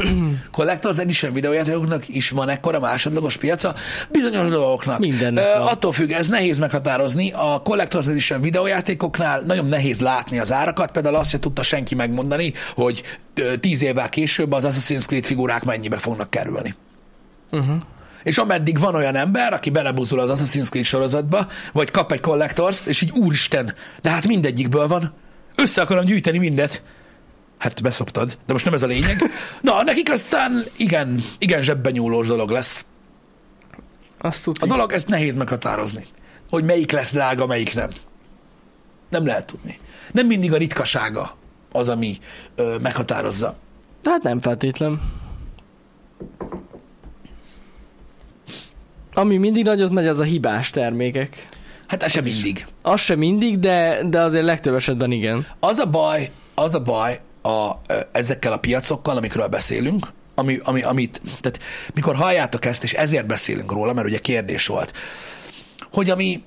Collectors 0.50 0.98
Edition 0.98 1.32
videójátékoknak 1.32 2.08
is 2.08 2.30
van 2.30 2.48
ekkora 2.48 2.80
másodlagos 2.80 3.36
piaca? 3.36 3.74
Bizonyos 4.10 4.48
dolgoknak. 4.48 4.98
Mindennek 4.98 5.44
van. 5.58 5.66
attól 5.66 5.92
függ, 5.92 6.10
ez 6.10 6.28
nehéz 6.28 6.58
meghatározni. 6.58 7.32
A 7.32 7.60
Collectors 7.64 8.06
Edition 8.06 8.40
videójátékoknál 8.40 9.40
nagyon 9.40 9.66
nehéz 9.66 10.00
látni 10.00 10.38
az 10.38 10.52
árakat, 10.52 10.90
például 10.90 11.16
azt 11.16 11.30
se 11.30 11.38
tudta 11.38 11.62
senki 11.62 11.94
megmondani, 11.94 12.52
hogy 12.74 13.02
tíz 13.60 13.82
évvel 13.82 14.08
később 14.08 14.52
az 14.52 14.66
Assassin's 14.66 15.06
Creed 15.06 15.24
figurák 15.24 15.64
mennyibe 15.64 15.96
fognak 15.96 16.30
kerülni. 16.30 16.74
Uh-huh. 17.50 17.76
És 18.22 18.38
ameddig 18.38 18.78
van 18.78 18.94
olyan 18.94 19.16
ember, 19.16 19.52
aki 19.52 19.70
belebuzul 19.70 20.20
az 20.20 20.40
Assassin's 20.40 20.68
Creed 20.68 20.84
sorozatba, 20.84 21.46
vagy 21.72 21.90
kap 21.90 22.12
egy 22.12 22.20
collectors 22.20 22.80
és 22.86 23.00
így 23.00 23.10
úristen, 23.10 23.74
de 24.00 24.10
hát 24.10 24.26
mindegyikből 24.26 24.86
van. 24.86 25.12
Össze 25.56 25.80
akarom 25.80 26.04
gyűjteni 26.04 26.38
mindet. 26.38 26.82
Hát 27.62 27.82
beszoptad, 27.82 28.38
de 28.46 28.52
most 28.52 28.64
nem 28.64 28.74
ez 28.74 28.82
a 28.82 28.86
lényeg. 28.86 29.22
Na, 29.60 29.82
nekik 29.82 30.10
aztán 30.10 30.64
igen, 30.76 31.18
igen 31.38 31.62
zsebben 31.62 31.92
nyúlós 31.92 32.26
dolog 32.26 32.50
lesz. 32.50 32.84
Azt 34.18 34.40
A 34.40 34.42
tudjuk. 34.42 34.68
dolog, 34.70 34.92
ezt 34.92 35.08
nehéz 35.08 35.34
meghatározni, 35.34 36.04
hogy 36.50 36.64
melyik 36.64 36.92
lesz 36.92 37.12
drága, 37.12 37.46
melyik 37.46 37.74
nem. 37.74 37.90
Nem 39.08 39.26
lehet 39.26 39.46
tudni. 39.46 39.78
Nem 40.12 40.26
mindig 40.26 40.52
a 40.52 40.56
ritkasága 40.56 41.36
az, 41.72 41.88
ami 41.88 42.18
ö, 42.54 42.76
meghatározza. 42.82 43.56
Hát 44.04 44.22
nem 44.22 44.40
feltétlen. 44.40 45.00
Ami 49.14 49.36
mindig 49.36 49.64
nagyot 49.64 49.90
megy, 49.90 50.06
az 50.06 50.20
a 50.20 50.24
hibás 50.24 50.70
termékek. 50.70 51.46
Hát 51.86 52.02
ez 52.02 52.10
sem 52.10 52.24
mindig. 52.24 52.66
Az 52.82 53.00
sem 53.00 53.18
mindig, 53.18 53.58
de, 53.58 54.00
de 54.08 54.20
azért 54.20 54.44
legtöbb 54.44 54.74
esetben 54.74 55.10
igen. 55.12 55.46
Az 55.60 55.78
a 55.78 55.86
baj, 55.86 56.30
az 56.54 56.74
a 56.74 56.82
baj 56.82 57.20
a, 57.42 57.80
ezekkel 58.12 58.52
a 58.52 58.56
piacokkal, 58.56 59.16
amikről 59.16 59.46
beszélünk, 59.46 60.12
ami, 60.34 60.60
ami, 60.62 60.82
amit, 60.82 61.20
tehát 61.40 61.58
mikor 61.94 62.14
halljátok 62.14 62.64
ezt, 62.64 62.82
és 62.82 62.92
ezért 62.92 63.26
beszélünk 63.26 63.72
róla, 63.72 63.92
mert 63.92 64.06
ugye 64.06 64.18
kérdés 64.18 64.66
volt, 64.66 64.92
hogy 65.92 66.10
ami, 66.10 66.42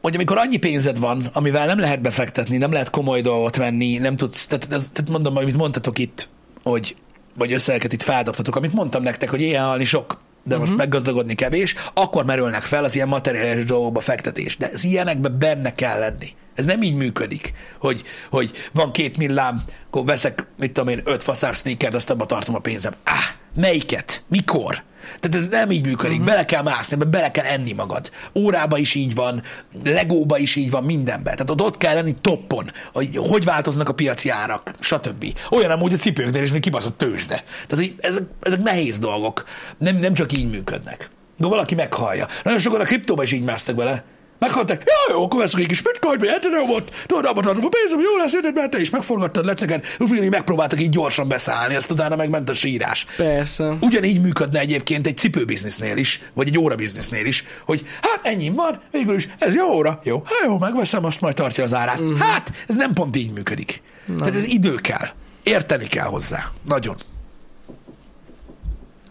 hogy 0.00 0.14
amikor 0.14 0.38
annyi 0.38 0.56
pénzed 0.56 0.98
van, 0.98 1.30
amivel 1.32 1.66
nem 1.66 1.78
lehet 1.78 2.00
befektetni, 2.00 2.56
nem 2.56 2.72
lehet 2.72 2.90
komoly 2.90 3.20
dolgot 3.20 3.56
venni, 3.56 3.98
nem 3.98 4.16
tudsz, 4.16 4.46
tehát, 4.46 4.72
ez, 4.72 4.90
tehát 4.92 5.10
mondom, 5.10 5.36
amit 5.36 5.56
mondtatok 5.56 5.98
itt, 5.98 6.28
hogy, 6.62 6.96
vagy 7.34 7.52
összeget 7.52 7.92
itt 7.92 8.02
feldobtatok, 8.02 8.56
amit 8.56 8.72
mondtam 8.72 9.02
nektek, 9.02 9.30
hogy 9.30 9.40
ilyen 9.40 9.64
halni 9.64 9.84
sok, 9.84 10.20
de 10.46 10.56
most 10.56 10.76
meggazdagodni 10.76 11.34
kevés, 11.34 11.74
akkor 11.94 12.24
merülnek 12.24 12.62
fel 12.62 12.84
az 12.84 12.94
ilyen 12.94 13.08
materiális 13.08 13.64
dolgokba 13.64 14.00
fektetés. 14.00 14.56
De 14.56 14.70
az 14.72 14.84
ilyenekbe 14.84 15.28
benne 15.28 15.74
kell 15.74 15.98
lenni. 15.98 16.34
Ez 16.54 16.64
nem 16.64 16.82
így 16.82 16.94
működik, 16.94 17.52
hogy, 17.78 18.02
hogy 18.30 18.50
van 18.72 18.92
két 18.92 19.16
millám, 19.16 19.62
akkor 19.86 20.04
veszek, 20.04 20.46
mit 20.58 20.72
tudom 20.72 20.88
én, 20.88 21.00
öt 21.04 21.22
faszár 21.22 21.54
sneakert, 21.54 21.94
azt 21.94 22.10
abba 22.10 22.26
tartom 22.26 22.54
a 22.54 22.58
pénzem. 22.58 22.92
Á, 23.04 23.18
melyiket? 23.56 24.22
Mikor? 24.28 24.84
Tehát 25.20 25.36
ez 25.36 25.48
nem 25.48 25.70
így 25.70 25.86
működik. 25.86 26.12
Uh-huh. 26.12 26.26
Bele 26.26 26.44
kell 26.44 26.62
mászni, 26.62 26.96
bele 26.96 27.30
kell 27.30 27.44
enni 27.44 27.72
magad. 27.72 28.10
Órába 28.34 28.78
is 28.78 28.94
így 28.94 29.14
van, 29.14 29.42
legóba 29.84 30.38
is 30.38 30.56
így 30.56 30.70
van, 30.70 30.84
mindenben. 30.84 31.32
Tehát 31.32 31.50
ott, 31.50 31.62
ott 31.62 31.76
kell 31.76 31.94
lenni 31.94 32.14
toppon, 32.20 32.70
hogy 32.92 33.16
hogy 33.16 33.44
változnak 33.44 33.88
a 33.88 33.94
piaci 33.94 34.28
árak, 34.28 34.70
stb. 34.80 35.24
Olyan 35.50 35.70
amúgy 35.70 35.92
a 35.92 35.96
cipőknél 35.96 36.42
is, 36.42 36.50
mint 36.50 36.62
kibaszott 36.62 36.98
tőzsde. 36.98 37.44
Tehát 37.66 37.84
így, 37.84 37.94
ezek, 37.98 38.22
ezek 38.40 38.62
nehéz 38.62 38.98
dolgok. 38.98 39.44
Nem, 39.78 39.96
nem 39.96 40.14
csak 40.14 40.32
így 40.32 40.50
működnek. 40.50 41.10
De 41.38 41.46
valaki 41.46 41.74
meghallja. 41.74 42.26
Nagyon 42.42 42.60
sokan 42.60 42.80
a 42.80 42.84
kriptóba 42.84 43.22
is 43.22 43.32
így 43.32 43.44
másztak 43.44 43.74
bele. 43.74 44.04
Meghaltak, 44.38 44.82
jó, 44.84 45.14
jó, 45.14 45.24
akkor 45.24 45.40
veszünk 45.40 45.62
egy 45.62 45.68
kis 45.68 45.82
bitcoin, 45.82 46.18
vagy 46.18 46.28
ethereumot, 46.28 46.94
tudod, 47.06 47.24
abba 47.24 47.42
tartom 47.42 47.64
a 47.64 47.68
pénzem, 47.68 48.00
jó 48.00 48.16
lesz, 48.16 48.32
érted, 48.32 48.54
mert 48.54 48.70
te 48.70 48.80
is 48.80 48.90
megforgattad, 48.90 49.44
lett 49.44 49.60
neked, 49.60 49.84
és 49.84 50.10
ugyanígy 50.10 50.30
megpróbáltak 50.30 50.80
így 50.80 50.88
gyorsan 50.88 51.28
beszállni, 51.28 51.74
azt 51.74 51.90
utána 51.90 52.16
megment 52.16 52.48
a 52.48 52.54
sírás. 52.54 53.06
Persze. 53.16 53.76
Ugyanígy 53.80 54.20
működne 54.20 54.58
egyébként 54.58 55.06
egy 55.06 55.16
cipőbiznisznél 55.16 55.96
is, 55.96 56.20
vagy 56.34 56.48
egy 56.48 56.58
órabiznisznél 56.58 57.26
is, 57.26 57.44
hogy 57.64 57.86
hát 58.00 58.20
ennyi 58.22 58.50
van, 58.50 58.80
végül 58.90 59.14
is 59.14 59.28
ez 59.38 59.54
jó 59.54 59.72
óra, 59.72 60.00
jó, 60.02 60.22
hát 60.24 60.42
jó, 60.44 60.58
megveszem, 60.58 61.04
azt 61.04 61.20
majd 61.20 61.34
tartja 61.34 61.64
az 61.64 61.74
árát. 61.74 62.00
Mhm. 62.00 62.16
Hát, 62.20 62.52
ez 62.66 62.76
nem 62.76 62.92
pont 62.92 63.16
így 63.16 63.32
működik. 63.32 63.82
Tehát 64.18 64.34
ez 64.34 64.44
idő 64.44 64.74
kell. 64.74 65.08
Érteni 65.42 65.86
kell 65.86 66.06
hozzá. 66.06 66.44
Nagyon. 66.66 66.96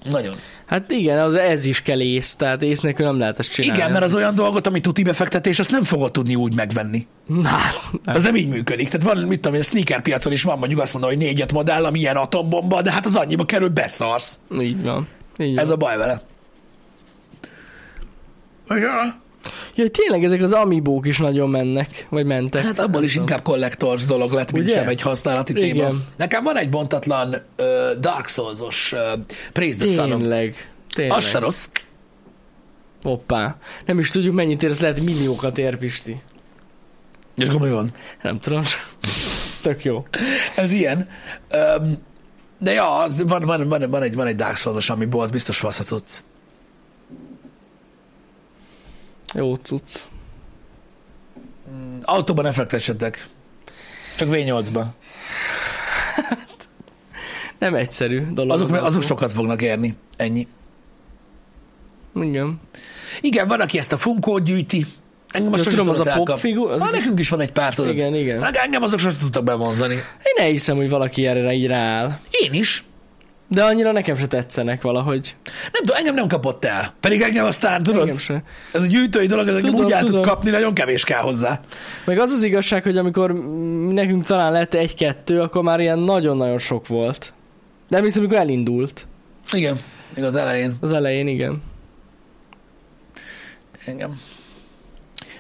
Nagyon. 0.10 0.36
Hát 0.66 0.91
igen, 0.91 1.20
az, 1.20 1.34
ez 1.34 1.66
is 1.66 1.82
kell 1.82 1.99
ész, 2.01 2.36
tehát 2.36 2.62
ész 2.62 2.80
nélkül 2.80 3.06
nem 3.06 3.20
lehet 3.20 3.39
ezt 3.39 3.51
csinálni. 3.51 3.78
Igen, 3.80 3.91
mert 3.91 4.03
az 4.03 4.14
olyan 4.14 4.36
dolgot, 4.36 4.68
ami 4.68 4.82
tuti 4.82 5.03
befektetés, 5.03 5.60
azt 5.60 5.72
nem 5.72 5.84
fogod 5.84 6.12
tudni 6.12 6.36
úgy 6.36 6.53
megvenni. 6.56 7.08
Na, 7.26 7.49
Az 8.06 8.24
nem 8.24 8.36
így 8.36 8.47
működik. 8.47 8.89
Tehát 8.89 9.16
van, 9.16 9.24
mit 9.28 9.36
tudom 9.39 9.53
én, 9.53 9.60
a 9.60 9.64
sneaker 9.64 10.01
piacon 10.01 10.32
is 10.34 10.43
van 10.43 10.58
mondjuk 10.58 10.82
azt 10.82 10.93
mondom, 10.93 11.12
hogy 11.12 11.20
négy-öt 11.20 11.51
modell, 11.51 11.86
ami 11.86 11.99
ilyen 11.99 12.16
atombomba, 12.16 12.82
de 12.82 12.91
hát 12.91 13.06
az 13.06 13.16
annyiba 13.16 13.45
kerül, 13.45 13.70
beszarsz. 13.70 14.39
így 14.60 14.82
van. 14.84 15.08
Így 15.38 15.58
Ez 15.58 15.66
van. 15.68 15.74
a 15.74 15.78
baj 15.78 15.97
vele. 15.97 16.22
Igen. 18.70 19.24
Ja, 19.76 19.89
tényleg 19.89 20.24
ezek 20.24 20.41
az 20.41 20.52
amibók 20.52 21.08
is 21.08 21.18
nagyon 21.18 21.50
mennek, 21.50 22.08
vagy 22.10 22.26
mentek. 22.26 22.64
Hát 22.64 22.80
abból 22.80 23.04
is 23.04 23.16
inkább 23.16 23.41
collectors 23.41 24.06
dolog 24.06 24.32
lett, 24.32 24.52
mint 24.52 24.66
Ugye? 24.66 24.76
sem 24.76 24.88
egy 24.88 25.02
használati 25.02 25.54
Igen. 25.56 25.70
téma. 25.70 25.89
Nekem 26.16 26.43
van 26.43 26.58
egy 26.58 26.70
bontatlan 26.70 27.30
uh, 27.34 27.66
Dark 28.00 28.28
Souls-os 28.28 28.91
uh, 28.91 29.00
Praise 29.52 29.78
the 29.78 29.93
Sun-om. 29.93 30.20
Tényleg. 30.20 30.72
Tényleg. 30.96 31.18
Az 31.18 31.28
se 31.28 31.39
rossz. 31.39 31.70
Hoppá. 33.02 33.58
Nem 33.86 34.00
is 34.00 34.10
tudjuk, 34.10 34.34
mennyit 34.36 34.64
ér, 34.64 34.70
ez 34.70 34.82
lehet 34.82 35.00
milliókat 35.00 35.58
ér, 35.58 35.78
Pisti. 35.78 36.22
És 37.36 37.48
komolyan. 37.48 37.93
Nem 38.22 38.39
tudom. 38.39 38.64
Tök 39.62 39.84
jó. 39.84 40.06
Ez 40.56 40.72
ilyen. 40.72 41.10
Um, 41.78 41.98
de 42.60 42.72
ja, 42.72 42.98
az, 42.98 43.24
van, 43.28 43.46
van, 43.46 43.68
van, 43.68 43.89
van, 43.89 44.02
egy, 44.02 44.16
van 44.16 44.28
egy 44.28 44.36
Dark 44.36 44.56
Souls-os, 44.56 44.89
amiból 44.89 45.22
az 45.22 45.30
biztos 45.30 45.58
fasz 45.58 45.91
cucc. 49.36 49.41
Jó 49.43 49.55
cucc. 49.55 49.95
Autóban 52.03 52.45
ne 52.45 52.51
fektessetek. 52.51 53.27
Csak 54.17 54.27
V8-ba. 54.31 54.83
Nem 57.59 57.75
egyszerű 57.75 58.21
dolog. 58.31 58.51
Azok, 58.51 58.71
az 58.73 58.83
azok 58.83 59.03
sokat 59.03 59.31
fognak 59.31 59.61
érni. 59.61 59.97
Ennyi. 60.17 60.47
Igen. 62.15 62.59
Igen, 63.21 63.47
van, 63.47 63.59
aki 63.61 63.77
ezt 63.77 63.93
a 63.93 63.97
funkót 63.97 64.43
gyűjti. 64.43 64.86
Engem 65.29 65.53
azt 65.53 65.69
tudom, 65.69 65.89
az 65.89 65.99
a 65.99 66.03
pop 66.03 66.25
pop 66.25 66.39
figu- 66.39 66.69
az- 66.69 66.91
nekünk 66.91 67.19
is 67.19 67.29
van 67.29 67.41
egy 67.41 67.51
pár, 67.51 67.73
tudod. 67.73 67.93
Igen, 67.93 68.15
igen. 68.15 68.43
Engem 68.53 68.83
azok 68.83 68.99
sosem 68.99 69.19
tudtak 69.19 69.43
bevonzani. 69.43 69.93
Én 69.95 70.43
elhiszem, 70.43 70.75
hogy 70.75 70.89
valaki 70.89 71.25
erre 71.25 71.53
így 71.53 71.67
rááll. 71.67 72.19
Én 72.29 72.53
is. 72.53 72.83
De 73.48 73.64
annyira 73.64 73.91
nekem 73.91 74.18
se 74.18 74.28
tetszenek 74.28 74.82
valahogy. 74.82 75.36
Nem 75.43 75.72
tudom, 75.86 75.96
engem 75.96 76.14
nem 76.14 76.28
kapott 76.28 76.66
el. 76.66 76.93
Pedig 77.00 77.22
engem 77.22 77.46
aztán, 77.46 77.84
tudod, 77.84 78.02
Engem 78.02 78.18
se. 78.18 78.43
ez 78.74 78.84
a 78.84 78.86
gyűjtői 78.86 79.26
dolog, 79.28 79.48
ez 79.48 79.56
Tudom, 79.56 79.86
úgy 79.86 79.91
el 79.91 80.04
tud 80.04 80.20
kapni, 80.20 80.50
nagyon 80.50 80.74
kevés 80.74 81.04
kell 81.04 81.22
hozzá. 81.22 81.60
Meg 82.06 82.20
az 82.20 82.32
az 82.32 82.43
igazság, 82.43 82.84
hogy 82.84 82.98
amikor 82.98 83.34
nekünk 83.89 84.26
talán 84.26 84.52
lett 84.52 84.74
egy-kettő, 84.74 85.41
akkor 85.41 85.64
már 85.64 85.80
ilyen 85.80 86.00
nagyon-nagyon 86.00 86.60
sok 86.60 86.88
volt. 86.88 87.34
De 87.89 87.98
emlékszem, 87.98 88.22
amikor 88.22 88.39
elindult. 88.39 89.08
Igen, 89.52 89.80
még 90.16 90.24
az 90.24 90.36
elején. 90.36 90.76
Az 90.82 90.91
elején, 90.91 91.28
igen. 91.28 91.62
Engem. 93.86 94.20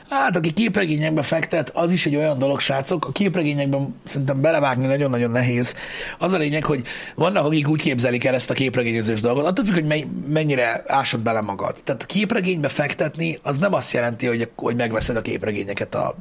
Hát, 0.09 0.35
aki 0.35 0.53
képregényekbe 0.53 1.21
fektet, 1.21 1.69
az 1.69 1.91
is 1.91 2.05
egy 2.05 2.15
olyan 2.15 2.37
dolog, 2.37 2.59
srácok. 2.59 3.05
A 3.05 3.11
képregényekben 3.11 3.95
szerintem 4.03 4.41
belevágni 4.41 4.85
nagyon-nagyon 4.85 5.31
nehéz. 5.31 5.75
Az 6.19 6.33
a 6.33 6.37
lényeg, 6.37 6.63
hogy 6.63 6.83
vannak, 7.15 7.45
akik 7.45 7.67
úgy 7.67 7.81
képzelik 7.81 8.23
el 8.23 8.33
ezt 8.33 8.49
a 8.49 8.53
képregényezős 8.53 9.21
dolgot, 9.21 9.45
attól 9.45 9.65
függ, 9.65 9.73
hogy 9.73 10.07
mennyire 10.27 10.83
ásod 10.87 11.19
bele 11.19 11.41
magad. 11.41 11.75
Tehát 11.83 12.03
a 12.03 12.05
képregénybe 12.05 12.67
fektetni, 12.67 13.39
az 13.43 13.57
nem 13.57 13.73
azt 13.73 13.93
jelenti, 13.93 14.25
hogy, 14.25 14.49
hogy 14.55 14.75
megveszed 14.75 15.15
a 15.15 15.21
képregényeket 15.21 15.95
a, 15.95 16.15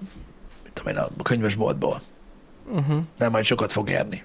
tudom 0.73 0.93
én, 0.93 0.99
a 0.99 1.23
könyvesboltból. 1.23 2.01
Uh-huh. 2.71 2.97
Nem, 3.19 3.31
majd 3.31 3.45
sokat 3.45 3.73
fog 3.73 3.91
érni. 3.91 4.23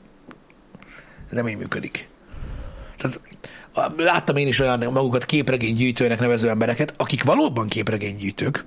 Nem 1.29 1.47
így 1.47 1.57
működik. 1.57 2.07
Tehát 2.97 3.19
láttam 3.97 4.35
én 4.35 4.47
is 4.47 4.59
olyan 4.59 4.79
magukat 4.79 5.25
képregénygyűjtőnek 5.25 6.19
nevező 6.19 6.49
embereket, 6.49 6.93
akik 6.97 7.23
valóban 7.23 7.67
képregénygyűjtők, 7.67 8.65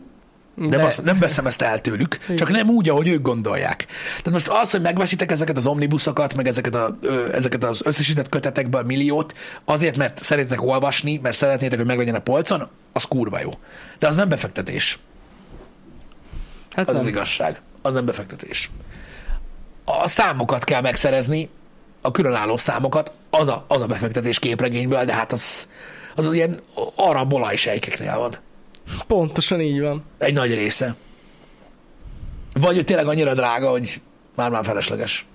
nem, 0.55 0.69
De- 0.69 0.85
azt, 0.85 1.03
nem 1.03 1.19
veszem 1.19 1.47
ezt 1.47 1.63
el 1.63 1.81
tőlük, 1.81 2.19
csak 2.37 2.51
nem 2.51 2.69
úgy, 2.69 2.89
ahogy 2.89 3.09
ők 3.09 3.23
gondolják. 3.23 3.87
Tehát 4.09 4.31
most 4.31 4.49
az, 4.49 4.71
hogy 4.71 4.81
megveszitek 4.81 5.31
ezeket 5.31 5.57
az 5.57 5.67
omnibuszokat, 5.67 6.35
meg 6.35 6.47
ezeket, 6.47 6.75
a, 6.75 6.97
ö, 7.01 7.33
ezeket 7.33 7.65
az 7.65 7.81
összesített 7.85 8.29
kötetekből 8.29 8.83
milliót, 8.83 9.35
azért, 9.65 9.97
mert 9.97 10.19
szeretnétek 10.23 10.63
olvasni, 10.63 11.19
mert 11.23 11.37
szeretnétek, 11.37 11.79
hogy 11.79 11.87
meglegyen 11.87 12.15
a 12.15 12.21
polcon, 12.21 12.69
az 12.93 13.05
kurva 13.05 13.41
jó. 13.41 13.51
De 13.99 14.07
az 14.07 14.17
nem 14.17 14.29
befektetés. 14.29 14.99
Hát 16.71 16.89
Az 16.89 16.95
nem. 16.95 17.03
az 17.03 17.09
igazság. 17.09 17.61
Az 17.83 17.93
nem 17.93 18.05
befektetés. 18.05 18.71
A 19.85 20.09
számokat 20.09 20.65
kell 20.65 20.81
megszerezni, 20.81 21.49
a 22.01 22.11
különálló 22.11 22.57
számokat, 22.57 23.13
az 23.31 23.49
a, 23.49 23.65
az 23.69 23.81
a 23.81 23.87
befektetés 23.87 24.39
képregényből, 24.39 25.05
de 25.05 25.15
hát 25.15 25.33
az, 25.33 25.69
az, 26.15 26.27
az 26.27 26.33
ilyen 26.33 26.61
arab 26.97 27.33
olajsejkeknél 27.33 28.19
van. 28.19 28.37
Pontosan 29.07 29.61
így 29.61 29.81
van. 29.81 30.05
Egy 30.19 30.35
nagy 30.35 30.55
része. 30.55 30.95
Vagy 32.61 32.75
hogy 32.75 32.85
tényleg 32.85 33.07
annyira 33.07 33.35
drága, 33.35 33.71
hogy 33.71 34.01
már-már 34.37 34.65
felesleges. 34.65 35.27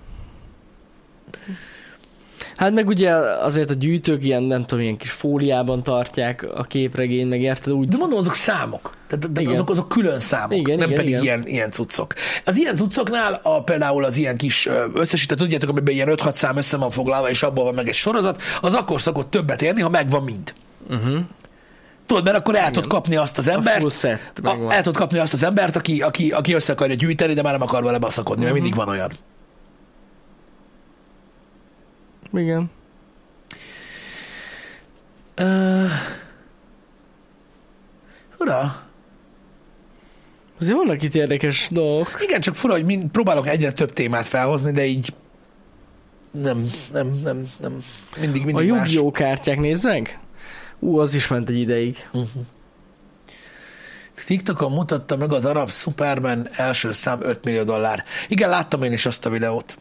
Hát 2.56 2.72
meg 2.72 2.88
ugye 2.88 3.12
azért 3.14 3.70
a 3.70 3.74
gyűjtők 3.74 4.24
ilyen, 4.24 4.42
nem 4.42 4.66
tudom, 4.66 4.84
ilyen 4.84 4.96
kis 4.96 5.10
fóliában 5.10 5.82
tartják 5.82 6.46
a 6.54 6.62
képregényt, 6.62 7.28
meg 7.28 7.40
érted 7.40 7.72
úgy. 7.72 7.88
De 7.88 7.96
mondom, 7.96 8.18
azok 8.18 8.34
számok. 8.34 8.96
Tehát, 9.06 9.30
tehát 9.32 9.50
azok, 9.50 9.70
azok 9.70 9.88
külön 9.88 10.18
számok, 10.18 10.58
Igen, 10.58 10.78
nem 10.78 10.90
igen, 10.90 11.00
pedig 11.00 11.10
igen. 11.10 11.22
Ilyen, 11.22 11.46
ilyen 11.46 11.70
cuccok. 11.70 12.14
Az 12.44 12.56
ilyen 12.56 12.76
cuccoknál 12.76 13.40
a, 13.42 13.62
például 13.62 14.04
az 14.04 14.16
ilyen 14.16 14.36
kis 14.36 14.68
összesített, 14.94 15.38
tudjátok, 15.38 15.70
amiben 15.70 15.94
ilyen 15.94 16.08
5-6 16.10 16.32
szám 16.32 16.56
össze 16.56 16.76
van 16.76 16.90
foglalva, 16.90 17.30
és 17.30 17.42
abban 17.42 17.64
van 17.64 17.74
meg 17.74 17.88
egy 17.88 17.94
sorozat, 17.94 18.42
az 18.60 18.74
akkor 18.74 19.00
szokott 19.00 19.30
többet 19.30 19.62
érni, 19.62 19.80
ha 19.80 19.88
megvan 19.88 20.22
mind. 20.22 20.54
Uh-huh. 20.88 21.18
Tudod, 22.08 22.24
mert 22.24 22.36
akkor 22.36 22.56
el 22.56 22.70
tudod 22.70 22.88
kapni 22.88 23.16
azt 23.16 23.38
az 23.38 23.48
embert, 23.48 23.80
full 23.80 23.90
set 23.90 24.40
a, 24.42 24.72
el 24.72 24.82
tudod 24.82 24.96
kapni 24.96 25.18
azt 25.18 25.32
az 25.32 25.42
embert, 25.42 25.76
aki, 25.76 26.02
aki, 26.02 26.30
aki 26.30 26.52
össze 26.52 26.72
akarja 26.72 26.94
gyűjteni, 26.94 27.34
de 27.34 27.42
már 27.42 27.52
nem 27.52 27.62
akar 27.62 27.82
vele 27.82 27.98
baszakodni, 27.98 28.42
mert 28.42 28.54
mindig 28.54 28.74
van 28.74 28.88
olyan. 28.88 29.10
Igen. 32.32 32.70
Uh, 35.40 35.90
ura, 38.38 38.86
Azért 40.60 40.76
vannak 40.76 41.02
itt 41.02 41.14
érdekes 41.14 41.68
dolgok. 41.70 42.18
igen, 42.20 42.40
csak 42.40 42.54
fura, 42.54 42.72
hogy 42.72 42.84
mind, 42.84 43.10
próbálok 43.10 43.48
egyre 43.48 43.72
több 43.72 43.92
témát 43.92 44.26
felhozni, 44.26 44.72
de 44.72 44.84
így 44.84 45.14
nem, 46.30 46.70
nem, 46.92 47.20
nem, 47.22 47.48
nem, 47.60 47.82
mindig, 48.20 48.42
A 48.42 48.44
mindig 48.44 48.70
más. 48.70 48.92
Yu-Gi-Oh 48.92 49.12
kártyák, 49.12 49.58
nézd 49.60 49.84
meg! 49.84 50.18
Ú, 50.80 50.98
az 50.98 51.14
is 51.14 51.28
ment 51.28 51.48
egy 51.48 51.58
ideig. 51.58 52.08
TikTokon 54.26 54.72
mutatta 54.72 55.16
meg 55.16 55.32
az 55.32 55.44
arab 55.44 55.70
Superman 55.70 56.48
első 56.52 56.92
szám 56.92 57.18
5 57.22 57.44
millió 57.44 57.62
dollár. 57.62 58.04
Igen, 58.28 58.48
láttam 58.48 58.82
én 58.82 58.92
is 58.92 59.06
azt 59.06 59.26
a 59.26 59.30
videót. 59.30 59.76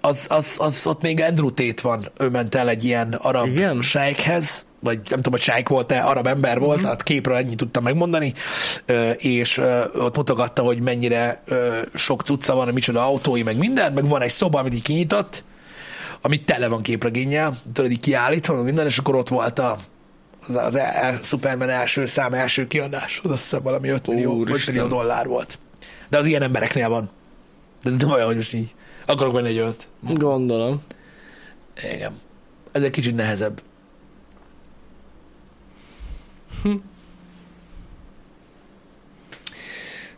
Az, 0.00 0.26
az, 0.28 0.56
az 0.60 0.86
ott 0.86 1.02
még 1.02 1.20
Andrew 1.20 1.50
Tate 1.52 1.82
van, 1.82 2.08
ő 2.18 2.28
ment 2.28 2.54
el 2.54 2.68
egy 2.68 2.84
ilyen 2.84 3.12
arab 3.12 3.46
Igen? 3.46 3.82
sejkhez, 3.82 4.66
vagy 4.80 4.96
nem 4.96 5.16
tudom, 5.16 5.32
hogy 5.32 5.40
sejk 5.40 5.68
volt-e, 5.68 6.00
arab 6.00 6.26
ember 6.26 6.58
volt, 6.58 6.74
Mhm. 6.76 6.84
tehát 6.84 7.02
képről 7.02 7.36
ennyit 7.36 7.56
tudtam 7.56 7.82
megmondani, 7.82 8.34
és 9.16 9.58
ott 9.94 10.16
mutogatta, 10.16 10.62
hogy 10.62 10.80
mennyire 10.80 11.42
sok 11.94 12.22
cucca 12.22 12.54
van, 12.54 12.68
micsoda 12.68 13.04
autói, 13.04 13.42
meg 13.42 13.56
minden, 13.56 13.92
meg 13.92 14.08
van 14.08 14.22
egy 14.22 14.30
szoba, 14.30 14.58
amit 14.58 14.74
így 14.74 14.82
kinyitott, 14.82 15.44
amit 16.20 16.44
tele 16.44 16.68
van 16.68 16.82
képregénnyel, 16.82 17.58
tudod, 17.72 17.90
így 17.90 18.00
kiállítva, 18.00 18.62
minden, 18.62 18.86
és 18.86 18.98
akkor 18.98 19.14
ott 19.14 19.28
volt 19.28 19.58
a, 19.58 19.76
az, 20.48 20.54
az 20.54 20.74
el, 20.74 20.90
el, 20.90 21.18
Superman 21.22 21.68
első 21.68 22.06
szám, 22.06 22.32
első 22.34 22.66
kiadás, 22.66 23.20
az 23.24 23.30
azt 23.30 23.42
hiszem 23.42 23.62
valami 23.62 23.88
5 23.88 24.06
millió, 24.06 24.32
5 24.32 24.38
Úristen. 24.38 24.74
millió 24.74 24.88
dollár 24.88 25.26
volt. 25.26 25.58
De 26.08 26.18
az 26.18 26.26
ilyen 26.26 26.42
embereknél 26.42 26.88
van. 26.88 27.10
De 27.82 27.90
nem 27.90 28.10
olyan, 28.10 28.26
hogy 28.26 28.36
most 28.36 28.54
így 28.54 28.74
akarok 29.06 29.32
venni 29.32 29.48
egy 29.48 29.58
ölt. 29.58 29.88
Gondolom. 30.00 30.82
Igen. 31.92 32.18
Ez 32.72 32.82
egy 32.82 32.90
kicsit 32.90 33.14
nehezebb. 33.14 33.62
Hm. 36.62 36.74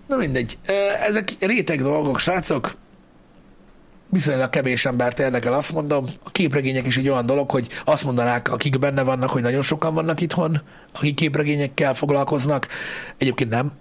Na 0.07 0.17
mindegy. 0.17 0.59
Ezek 1.07 1.37
réteg 1.41 1.83
dolgok, 1.83 2.19
srácok. 2.19 2.75
Viszonylag 4.13 4.51
kevés 4.51 4.85
embert 4.85 5.19
érdekel, 5.19 5.53
azt 5.53 5.73
mondom. 5.73 6.07
A 6.25 6.31
képregények 6.31 6.87
is 6.87 6.97
egy 6.97 7.09
olyan 7.09 7.27
dolog, 7.27 7.51
hogy 7.51 7.69
azt 7.85 8.05
mondanák, 8.05 8.53
akik 8.53 8.79
benne 8.79 9.03
vannak, 9.03 9.31
hogy 9.31 9.43
nagyon 9.43 9.63
sokan 9.63 9.95
vannak 9.95 10.21
itthon, 10.21 10.63
akik 10.95 11.15
képregényekkel 11.15 11.95
foglalkoznak. 11.95 12.69
Egyébként 13.19 13.51
nem. 13.51 13.73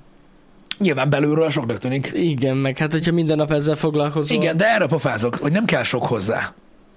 Nyilván 0.77 1.09
belülről 1.09 1.49
soknak 1.49 1.77
tűnik. 1.77 2.11
Igen, 2.13 2.57
meg 2.57 2.77
hát 2.77 2.91
hogyha 2.91 3.11
minden 3.11 3.37
nap 3.37 3.51
ezzel 3.51 3.75
foglalkozol. 3.75 4.37
Igen, 4.37 4.57
de 4.57 4.73
erre 4.73 4.85
pofázok, 4.85 5.35
hogy 5.35 5.51
nem 5.51 5.65
kell 5.65 5.83
sok 5.83 6.05
hozzá. 6.05 6.53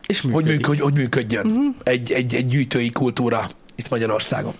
És 0.06 0.20
hogy, 0.20 0.30
működik. 0.30 0.56
műk, 0.56 0.66
hogy, 0.66 0.80
hogy 0.80 0.94
működjön 0.94 1.46
uh-huh. 1.46 1.74
egy, 1.82 2.12
egy, 2.12 2.34
egy 2.34 2.46
gyűjtői 2.46 2.90
kultúra 2.90 3.48
itt 3.74 3.88
Magyarországon. 3.88 4.54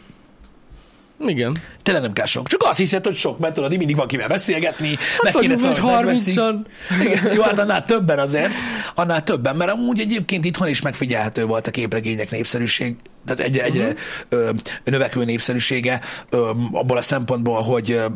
Igen. 1.28 1.58
Tényleg 1.82 2.02
nem 2.02 2.12
kell 2.12 2.26
sok. 2.26 2.48
Csak 2.48 2.62
azt 2.62 2.78
hiszed, 2.78 3.04
hogy 3.04 3.16
sok, 3.16 3.38
mert 3.38 3.54
tudod, 3.54 3.76
mindig 3.76 3.96
van 3.96 4.06
kivel 4.06 4.28
beszélgetni, 4.28 4.98
meg 5.22 5.32
kéne 5.32 5.48
vagy 5.48 5.58
szólni, 5.58 5.78
hogy 5.78 5.92
megveszik. 5.92 6.34
30-an. 6.36 6.54
Igen, 7.00 7.34
jó, 7.34 7.42
hát 7.42 7.58
annál 7.58 7.84
többen 7.84 8.18
azért, 8.18 8.52
annál 8.94 9.22
többen, 9.22 9.56
mert 9.56 9.70
amúgy 9.70 10.00
egyébként 10.00 10.44
itthon 10.44 10.68
is 10.68 10.80
megfigyelhető 10.80 11.44
volt 11.44 11.66
a 11.66 11.70
képregények 11.70 12.30
népszerűség, 12.30 12.96
tehát 13.26 13.40
egyre, 13.40 13.64
egyre 13.64 13.84
uh-huh. 13.84 13.98
ö, 14.28 14.50
növekvő 14.84 15.24
népszerűsége 15.24 16.00
ö, 16.30 16.50
abból 16.72 16.96
a 16.96 17.02
szempontból, 17.02 17.62
hogy 17.62 17.90
ö, 17.90 18.06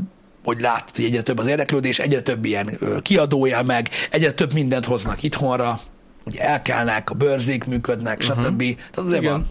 hogy 0.45 0.61
látod, 0.61 0.97
hogy 0.97 1.05
egyre 1.05 1.23
több 1.23 1.39
az 1.39 1.47
érdeklődés, 1.47 1.99
egyre 1.99 2.21
több 2.21 2.45
ilyen 2.45 2.71
ö, 2.79 3.01
kiadójel 3.01 3.63
meg, 3.63 3.89
egyre 4.11 4.33
több 4.33 4.53
mindent 4.53 4.85
hoznak 4.85 5.23
itthonra, 5.23 5.79
ugye 6.27 6.41
elkelnek, 6.41 7.11
a 7.11 7.15
bőrzék 7.15 7.65
működnek, 7.65 8.19
uh-huh. 8.19 8.45
stb. 8.45 8.59
Tehát 8.59 8.99
azért 8.99 9.23
Igen. 9.23 9.33
van. 9.33 9.47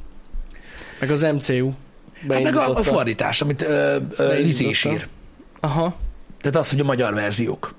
Meg 1.00 1.12
az 1.12 1.22
MCU. 1.22 1.72
Hát 2.30 2.44
meg 2.44 2.56
a, 2.56 2.76
a 2.76 2.84
fordítás, 2.84 3.42
amit 3.42 3.62
ö, 3.62 3.98
ö, 4.18 4.34
Lizi 4.36 4.68
is 4.70 4.86
ír. 4.86 5.08
Aha. 5.60 5.96
Tehát 6.42 6.58
az, 6.58 6.70
hogy 6.70 6.80
a 6.80 6.84
magyar 6.84 7.14
verziók. 7.14 7.74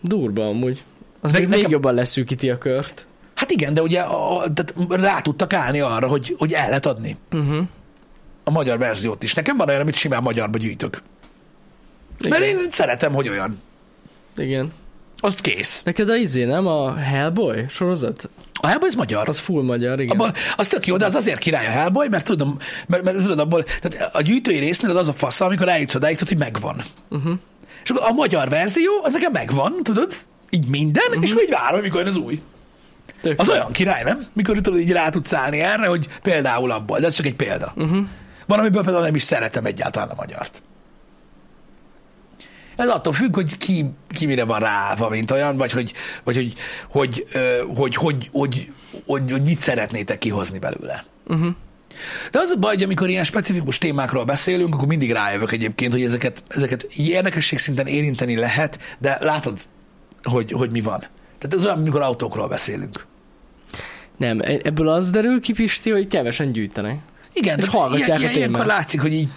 Durva 0.00 0.46
amúgy. 0.46 0.82
Az 1.20 1.30
még, 1.30 1.40
még 1.40 1.50
nekem- 1.50 1.70
jobban 1.70 1.94
leszűkíti 1.94 2.50
a 2.50 2.58
kört. 2.58 3.06
Hát 3.34 3.50
igen, 3.50 3.74
de 3.74 3.82
ugye 3.82 4.00
a, 4.00 4.42
tehát 4.54 4.74
rá 4.88 5.20
tudtak 5.20 5.52
állni 5.52 5.80
arra, 5.80 6.08
hogy, 6.08 6.34
hogy 6.38 6.52
el 6.52 6.66
lehet 6.68 6.86
adni 6.86 7.16
Uh-huh. 7.32 7.66
a 8.44 8.50
magyar 8.50 8.78
verziót 8.78 9.22
is. 9.22 9.34
Nekem 9.34 9.56
van 9.56 9.68
olyan, 9.68 9.80
amit 9.80 9.94
simán 9.94 10.22
magyarba 10.22 10.58
gyűjtök. 10.58 11.02
Igen. 12.20 12.30
Mert 12.40 12.52
én 12.52 12.70
szeretem, 12.70 13.12
hogy 13.12 13.28
olyan. 13.28 13.60
Igen. 14.36 14.72
Azt 15.20 15.40
kész. 15.40 15.82
Neked 15.84 16.08
a 16.08 16.16
izé, 16.16 16.44
nem? 16.44 16.66
A 16.66 16.94
Hellboy 16.94 17.64
sorozat? 17.68 18.30
A 18.60 18.66
Hellboy 18.66 18.88
ez 18.88 18.94
magyar. 18.94 19.28
Az 19.28 19.38
full 19.38 19.62
magyar, 19.62 20.00
igen. 20.00 20.16
Abban, 20.16 20.34
az 20.56 20.68
tök 20.68 20.86
jó, 20.86 20.96
de 20.96 21.04
az 21.04 21.14
azért 21.14 21.38
király 21.38 21.66
a 21.66 21.70
Hellboy, 21.70 22.08
mert 22.08 22.24
tudom, 22.24 22.58
mert, 22.86 23.02
mert 23.02 23.16
tudod 23.16 23.38
abból, 23.38 23.62
tehát 23.62 24.14
a 24.14 24.22
gyűjtői 24.22 24.58
résznél 24.58 24.90
az 24.90 24.96
az 24.96 25.08
a 25.08 25.12
fasz, 25.12 25.40
amikor 25.40 25.68
eljutsz 25.68 25.94
odáig, 25.94 26.18
hogy 26.18 26.38
megvan. 26.38 26.82
Uh-huh. 27.10 27.32
És 27.82 27.90
akkor 27.90 28.08
a 28.08 28.12
magyar 28.12 28.48
verzió, 28.48 28.92
az 29.02 29.12
nekem 29.12 29.32
megvan, 29.32 29.74
tudod, 29.82 30.12
így 30.50 30.66
minden, 30.66 31.06
uh-huh. 31.08 31.22
és 31.22 31.30
akkor 31.30 31.42
így 31.42 31.50
várom, 31.50 31.80
mikor 31.80 32.00
jön 32.00 32.08
az 32.08 32.16
új. 32.16 32.40
Tök 33.20 33.40
Az 33.40 33.46
jó. 33.46 33.52
olyan 33.52 33.72
király, 33.72 34.02
nem? 34.02 34.26
Mikor 34.32 34.60
tudod, 34.60 34.80
így 34.80 34.92
rá 34.92 35.08
tudsz 35.08 35.32
állni 35.32 35.60
erre, 35.60 35.86
hogy 35.86 36.08
például 36.22 36.70
abból, 36.70 36.98
de 36.98 37.06
ez 37.06 37.14
csak 37.14 37.26
egy 37.26 37.34
példa. 37.34 37.72
Uh-huh. 37.76 37.98
Van, 38.46 38.58
amiből 38.58 38.82
például 38.82 39.04
nem 39.04 39.14
is 39.14 39.22
szeretem 39.22 39.64
egyáltalán 39.64 40.08
a 40.08 40.14
magyart. 40.16 40.62
Ez 42.78 42.88
attól 42.88 43.12
függ, 43.12 43.34
hogy 43.34 43.56
ki, 43.56 43.90
ki 44.08 44.26
mire 44.26 44.44
van 44.44 44.60
ráállva, 44.60 45.08
mint 45.08 45.30
olyan, 45.30 45.56
vagy 45.56 45.72
hogy, 45.72 45.92
vagy 46.24 46.36
hogy, 46.36 46.54
hogy, 46.88 47.24
hogy, 47.74 47.94
hogy, 47.94 47.94
hogy, 47.94 48.28
hogy, 48.32 48.70
hogy, 49.06 49.30
hogy 49.30 49.42
mit 49.42 49.58
szeretnétek 49.58 50.18
kihozni 50.18 50.58
belőle. 50.58 51.04
Uh-huh. 51.26 51.54
De 52.30 52.38
az 52.38 52.50
a 52.50 52.58
baj, 52.58 52.74
hogy 52.74 52.82
amikor 52.82 53.08
ilyen 53.08 53.24
specifikus 53.24 53.78
témákról 53.78 54.24
beszélünk, 54.24 54.74
akkor 54.74 54.88
mindig 54.88 55.12
rájövök 55.12 55.52
egyébként, 55.52 55.92
hogy 55.92 56.02
ezeket, 56.02 56.42
ezeket 56.48 56.82
érdekesség 56.96 57.58
szinten 57.58 57.86
érinteni 57.86 58.36
lehet, 58.36 58.78
de 58.98 59.18
látod, 59.20 59.58
hogy, 60.22 60.52
hogy 60.52 60.70
mi 60.70 60.80
van. 60.80 60.98
Tehát 61.38 61.54
ez 61.56 61.64
olyan, 61.64 61.78
amikor 61.78 62.02
autókról 62.02 62.48
beszélünk. 62.48 63.06
Nem, 64.16 64.40
e- 64.40 64.60
ebből 64.62 64.88
az 64.88 65.10
derül 65.10 65.40
ki, 65.40 65.52
Pisti, 65.52 65.90
hogy 65.90 66.08
kevesen 66.08 66.52
gyűjtenek. 66.52 66.98
Igen, 67.32 67.58
És 67.58 67.68
hallgatják 67.68 68.06
ilyen, 68.06 68.18
a 68.18 68.20
ilyen, 68.20 68.34
ilyenkor 68.34 68.60
témát. 68.60 68.76
látszik, 68.76 69.00
hogy 69.00 69.12
így, 69.12 69.28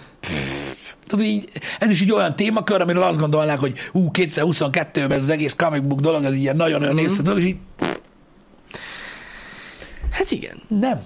tudod, 1.12 1.26
így, 1.26 1.50
ez 1.80 1.90
is 1.90 2.02
egy 2.02 2.12
olyan 2.12 2.36
témakör, 2.36 2.82
amiről 2.82 3.04
azt 3.04 3.20
gondolnák, 3.20 3.60
hogy 3.60 3.74
ú, 3.92 4.10
2022-ben 4.14 5.12
ez 5.12 5.22
az 5.22 5.30
egész 5.30 5.54
comic 5.56 5.82
book 5.82 6.00
dolog, 6.00 6.24
ez 6.24 6.34
ilyen 6.34 6.56
nagyon-nagyon 6.56 6.96
Mhm. 6.96 7.12
mm. 7.22 7.24
dolog, 7.24 7.40
és 7.40 7.46
így 7.46 7.58
Hát 10.12 10.32
igen. 10.32 10.62
nem. 10.68 11.02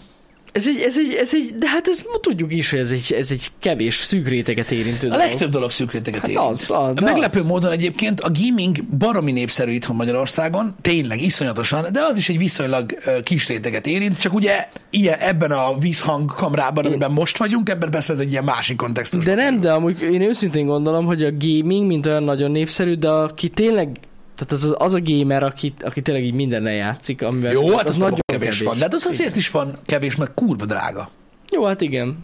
Ez 0.55 0.67
egy, 0.67 0.79
ez 0.79 0.97
egy, 0.99 1.13
ez 1.13 1.33
egy, 1.33 1.55
de 1.57 1.67
hát 1.69 1.87
ezt 1.87 2.05
tudjuk 2.21 2.53
is, 2.53 2.69
hogy 2.69 2.79
ez 2.79 2.91
egy, 2.91 3.13
ez 3.17 3.31
egy 3.31 3.51
kevés 3.59 3.95
szűk 3.95 4.27
réteget 4.27 4.71
érintő 4.71 5.07
A 5.07 5.09
dolog. 5.11 5.27
legtöbb 5.27 5.49
dolog 5.49 5.71
szűk 5.71 5.91
réteget 5.91 6.21
Hát 6.21 6.29
érint. 6.29 6.45
az, 6.49 6.71
az, 6.71 6.93
de 6.95 7.01
Meglepő 7.01 7.39
az. 7.39 7.45
módon 7.45 7.71
egyébként 7.71 8.19
a 8.21 8.29
gaming 8.41 8.83
baromi 8.83 9.31
népszerű 9.31 9.71
itthon 9.71 9.95
Magyarországon, 9.95 10.75
tényleg 10.81 11.21
iszonyatosan, 11.21 11.85
de 11.91 12.01
az 12.01 12.17
is 12.17 12.29
egy 12.29 12.37
viszonylag 12.37 12.93
kis 13.23 13.47
réteget 13.47 13.87
érint, 13.87 14.17
csak 14.19 14.33
ugye 14.33 14.67
ilyen, 14.89 15.19
ebben 15.19 15.51
a 15.51 15.77
vízhangkamrában, 15.77 16.85
amiben 16.85 17.11
most 17.11 17.37
vagyunk, 17.37 17.69
ebben 17.69 17.89
persze 17.91 18.13
ez 18.13 18.19
egy 18.19 18.31
ilyen 18.31 18.43
másik 18.43 18.77
kontextus. 18.77 19.23
De 19.23 19.35
nem, 19.35 19.59
de 19.61 19.71
amúgy 19.71 20.01
én 20.01 20.21
őszintén 20.21 20.65
gondolom, 20.65 21.05
hogy 21.05 21.23
a 21.23 21.31
gaming, 21.39 21.85
mint 21.87 22.05
olyan 22.05 22.23
nagyon 22.23 22.51
népszerű, 22.51 22.93
de 22.93 23.09
aki 23.09 23.49
tényleg, 23.49 23.89
tehát 24.35 24.51
az, 24.51 24.75
az 24.77 24.93
a 24.93 24.99
gamer, 25.03 25.43
aki, 25.43 25.73
aki 25.79 26.01
tényleg 26.01 26.23
így 26.23 26.33
mindennel 26.33 26.73
játszik, 26.73 27.21
amivel 27.21 27.51
Jó, 27.51 27.67
hát 27.71 27.87
az, 27.87 27.89
az 27.89 27.97
nagyon 27.97 28.19
kevés, 28.25 28.61
van, 28.61 28.77
de 28.77 28.83
hát 28.83 28.93
az 28.93 29.05
azért 29.05 29.35
is 29.35 29.49
van 29.51 29.77
kevés, 29.85 30.15
mert 30.15 30.33
kurva 30.33 30.65
drága. 30.65 31.09
Jó, 31.51 31.63
hát 31.65 31.81
igen. 31.81 32.17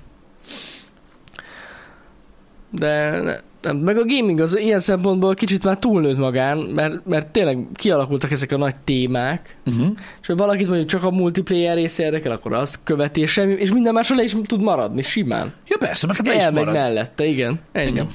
De 2.69 3.21
ne, 3.21 3.35
nem, 3.61 3.77
meg 3.77 3.97
a 3.97 4.05
gaming 4.05 4.39
az 4.39 4.57
ilyen 4.57 4.79
szempontból 4.79 5.33
kicsit 5.33 5.63
már 5.63 5.77
túlnőtt 5.77 6.17
magán, 6.17 6.57
mert, 6.57 7.05
mert 7.05 7.27
tényleg 7.27 7.57
kialakultak 7.73 8.31
ezek 8.31 8.51
a 8.51 8.57
nagy 8.57 8.75
témák, 8.83 9.57
Uh-huh. 9.65 9.87
és 10.21 10.27
ha 10.27 10.35
valakit 10.35 10.67
mondjuk 10.67 10.87
csak 10.89 11.03
a 11.03 11.09
multiplayer 11.11 11.75
része 11.75 12.03
érdekel, 12.03 12.31
akkor 12.31 12.53
azt 12.53 12.79
követi, 12.83 13.21
és, 13.21 13.31
semmi, 13.31 13.53
és 13.53 13.71
minden 13.71 13.93
másról 13.93 14.17
le 14.17 14.23
is 14.23 14.35
tud 14.45 14.61
maradni, 14.61 15.01
simán. 15.01 15.53
Ja 15.67 15.77
persze, 15.79 16.07
meg 16.07 16.15
hát 16.15 16.27
le 16.27 16.35
is 16.35 16.41
Elmegy 16.43 16.65
marad. 16.65 16.79
mellette, 16.81 17.25
igen. 17.25 17.59
Ennyi. 17.71 17.89
Igen. 17.89 18.07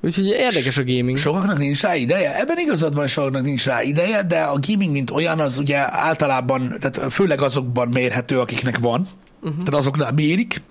Úgyhogy 0.00 0.26
érdekes 0.26 0.78
a 0.78 0.84
gaming. 0.84 1.16
Sokaknak 1.16 1.58
nincs 1.58 1.80
rá 1.80 1.94
ideje. 1.94 2.38
Ebben 2.38 2.58
igazad 2.58 2.94
van, 2.94 3.06
sokaknak 3.06 3.42
nincs 3.42 3.64
rá 3.64 3.82
ideje, 3.82 4.22
de 4.22 4.40
a 4.40 4.58
gaming, 4.66 4.92
mint 4.92 5.10
olyan, 5.10 5.40
az 5.40 5.58
ugye 5.58 5.76
általában, 5.96 6.76
tehát 6.80 7.12
főleg 7.12 7.40
azokban 7.40 7.88
mérhető, 7.88 8.40
akiknek 8.40 8.78
van, 8.78 9.08
uh-huh. 9.40 9.64
tehát 9.64 9.80
azoknál 9.80 10.12
mérik, 10.12 10.62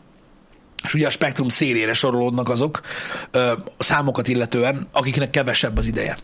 és 0.84 0.94
ugye 0.94 1.08
a 1.08 1.10
spektrum 1.10 1.48
szélére 1.48 1.94
sorolódnak 1.94 2.50
azok 2.50 2.82
ö, 3.32 3.54
számokat 3.78 4.28
illetően, 4.28 4.88
akiknek 4.92 5.30
kevesebb 5.30 5.78
az 5.78 5.86
ideje. 5.86 6.18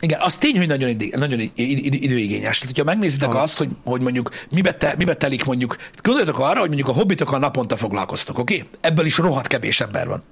Igen, 0.00 0.20
az 0.20 0.38
tény, 0.38 0.58
hogy 0.58 0.66
nagyon, 0.68 0.88
idő, 0.88 1.08
nagyon 1.16 1.40
id- 1.40 1.52
id- 1.54 1.94
időigényes. 1.94 2.58
Tehát, 2.58 2.76
hogyha 2.76 2.84
megnézitek 2.84 3.34
Az. 3.34 3.42
azt, 3.42 3.58
hogy, 3.58 3.68
hogy 3.84 4.00
mondjuk 4.00 4.30
mibe, 4.50 4.72
te, 4.72 4.94
mibe 4.98 5.14
telik 5.14 5.44
mondjuk, 5.44 5.76
gondoljatok 6.02 6.38
arra, 6.38 6.58
hogy 6.58 6.68
mondjuk 6.68 6.88
a 6.88 6.92
hobbitokkal 6.92 7.38
naponta 7.38 7.76
foglalkoztok, 7.76 8.38
oké? 8.38 8.54
Okay? 8.54 8.68
Ebből 8.80 9.04
is 9.04 9.16
rohadt 9.16 9.46
kevés 9.46 9.80
ember 9.80 10.08
van. 10.08 10.22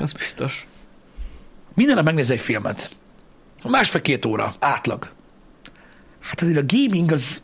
Az 0.00 0.12
biztos. 0.12 0.66
Minden 1.74 1.94
nap 1.96 2.04
megnéz 2.04 2.30
egy 2.30 2.40
filmet. 2.40 2.90
Másfél-két 3.68 4.24
óra, 4.24 4.54
átlag. 4.58 5.12
Hát 6.20 6.40
azért 6.40 6.58
a 6.58 6.76
gaming 6.76 7.12
az 7.12 7.42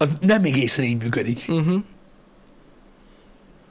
az 0.00 0.10
nem 0.20 0.44
egészen 0.44 0.84
így 0.84 1.02
működik. 1.02 1.44
Uh-huh. 1.48 1.82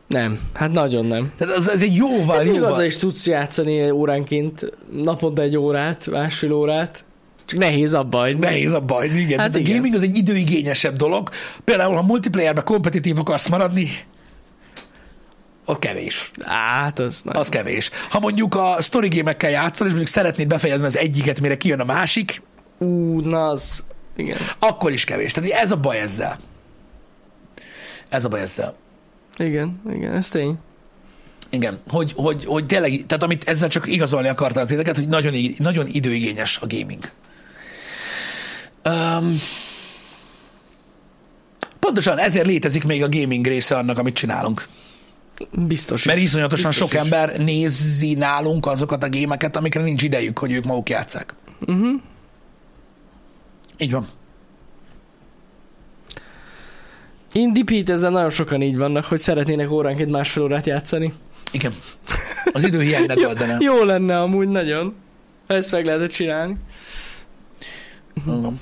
Nem, 0.07 0.39
hát 0.53 0.71
nagyon 0.71 1.05
nem. 1.05 1.31
Tehát 1.37 1.55
az, 1.55 1.67
az 1.67 1.81
egy 1.81 1.95
jóval, 1.95 2.35
Hát 2.35 2.43
még 2.45 2.55
azzal 2.55 2.69
jóval. 2.69 2.83
is 2.85 2.97
tudsz 2.97 3.27
játszani 3.27 3.89
óránként, 3.89 4.73
naponta 4.91 5.41
egy 5.41 5.57
órát, 5.57 6.07
másfél 6.07 6.53
órát, 6.53 7.03
csak 7.45 7.59
nehéz 7.59 7.93
abba 7.93 8.17
hagyni. 8.17 8.39
Nehéz 8.39 8.71
a 8.71 8.79
baj, 8.81 9.07
igen. 9.07 9.39
Hát 9.39 9.47
Hát 9.47 9.55
a 9.55 9.59
igen. 9.59 9.75
gaming 9.75 9.95
az 9.95 10.03
egy 10.03 10.17
időigényesebb 10.17 10.95
dolog. 10.95 11.29
Például, 11.63 11.95
ha 11.95 12.01
multiplayerben 12.01 12.63
kompetitív 12.63 13.19
akarsz 13.19 13.47
maradni, 13.47 13.87
ott 15.67 15.79
kevés. 15.79 16.31
Hát, 16.45 16.99
az 16.99 17.21
nem. 17.21 17.37
Az 17.37 17.49
kevés. 17.49 17.89
Ha 18.09 18.19
mondjuk 18.19 18.55
a 18.55 18.77
story 18.81 19.07
gémekkel 19.07 19.49
játszol, 19.49 19.87
és 19.87 19.93
mondjuk 19.93 20.13
szeretnéd 20.15 20.47
befejezni 20.47 20.85
az 20.85 20.97
egyiket, 20.97 21.41
mire 21.41 21.57
kijön 21.57 21.79
a 21.79 21.83
másik, 21.83 22.41
Ú, 22.77 23.19
na 23.19 23.47
az... 23.47 23.83
Igen. 24.15 24.37
akkor 24.59 24.91
is 24.91 25.03
kevés. 25.03 25.31
Tehát 25.31 25.49
ez 25.49 25.71
a 25.71 25.75
baj 25.75 25.99
ezzel. 25.99 26.39
Ez 28.09 28.25
a 28.25 28.27
baj 28.27 28.41
ezzel. 28.41 28.75
Igen, 29.37 29.81
igen, 29.93 30.13
ez 30.13 30.29
tény. 30.29 30.55
Igen, 31.49 31.79
hogy, 31.87 32.13
hogy, 32.15 32.45
hogy 32.45 32.65
tényleg, 32.65 33.03
tehát 33.07 33.23
amit 33.23 33.47
ezzel 33.47 33.69
csak 33.69 33.87
igazolni 33.87 34.27
akartam 34.27 34.65
titeket, 34.65 34.95
hogy 34.95 35.07
nagyon, 35.07 35.33
nagyon 35.57 35.87
időigényes 35.87 36.57
a 36.61 36.67
gaming. 36.67 37.11
Um, 38.85 39.37
pontosan 41.79 42.17
ezért 42.17 42.45
létezik 42.45 42.83
még 42.83 43.03
a 43.03 43.09
gaming 43.09 43.45
része 43.45 43.77
annak, 43.77 43.97
amit 43.97 44.15
csinálunk. 44.15 44.67
Biztos 45.51 46.05
Mert 46.05 46.17
is. 46.17 46.23
iszonyatosan 46.23 46.69
Biztos 46.69 46.87
sok 46.89 46.93
is. 46.93 46.99
ember 47.11 47.37
nézi 47.39 48.13
nálunk 48.13 48.65
azokat 48.65 49.03
a 49.03 49.07
gémeket, 49.09 49.55
amikre 49.57 49.81
nincs 49.81 50.03
idejük, 50.03 50.37
hogy 50.37 50.51
ők 50.51 50.65
maguk 50.65 50.89
játszák. 50.89 51.33
Uh-huh. 51.59 52.01
Így 53.77 53.91
van. 53.91 54.07
Indie 57.31 57.63
Pete, 57.63 57.91
ezzel 57.91 58.11
nagyon 58.11 58.29
sokan 58.29 58.61
így 58.61 58.77
vannak, 58.77 59.05
hogy 59.05 59.19
szeretnének 59.19 59.71
óránként 59.71 60.11
másfél 60.11 60.43
órát 60.43 60.65
játszani. 60.65 61.13
Igen. 61.51 61.71
Az 62.53 62.63
idő 62.63 62.81
hiány 62.81 63.05
megoldana. 63.05 63.57
Jó 63.69 63.83
lenne 63.83 64.19
amúgy 64.19 64.47
nagyon, 64.47 64.95
ezt 65.47 65.71
meg 65.71 65.85
lehetett 65.85 66.11
csinálni. 66.11 66.55
Igen. 68.25 68.59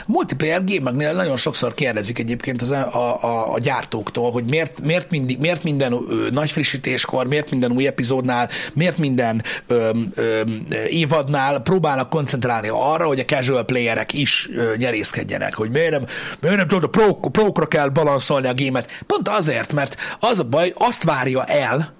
A 0.00 0.04
multiplayer 0.06 0.64
gémeknél 0.64 1.12
nagyon 1.12 1.36
sokszor 1.36 1.74
kérdezik 1.74 2.18
egyébként 2.18 2.62
az, 2.62 2.70
a, 2.70 3.24
a, 3.24 3.52
a 3.52 3.58
gyártóktól, 3.58 4.30
hogy 4.30 4.44
miért, 4.44 4.80
miért, 4.80 5.10
mindig, 5.10 5.38
miért 5.38 5.62
minden 5.62 5.92
ö, 5.92 6.28
nagy 6.30 6.50
frissítéskor, 6.50 7.26
miért 7.26 7.50
minden 7.50 7.72
új 7.72 7.86
epizódnál, 7.86 8.48
miért 8.72 8.98
minden 8.98 9.42
ö, 9.66 9.90
ö, 10.14 10.40
évadnál 10.88 11.60
próbálnak 11.60 12.10
koncentrálni 12.10 12.68
arra, 12.72 13.06
hogy 13.06 13.18
a 13.18 13.24
casual 13.24 13.64
playerek 13.64 14.12
is 14.12 14.48
ö, 14.52 14.74
nyerészkedjenek, 14.76 15.54
hogy 15.54 15.70
miért 15.70 15.90
nem, 15.90 16.04
miért 16.40 16.56
nem 16.56 16.68
tudod, 16.68 16.84
a 16.84 16.88
pro, 16.88 17.14
prókra 17.14 17.66
kell 17.66 17.88
balanszolni 17.88 18.48
a 18.48 18.52
gémet. 18.52 19.02
Pont 19.06 19.28
azért, 19.28 19.72
mert 19.72 19.96
az 20.20 20.38
a 20.38 20.44
baj, 20.44 20.72
azt 20.76 21.02
várja 21.02 21.44
el, 21.44 21.98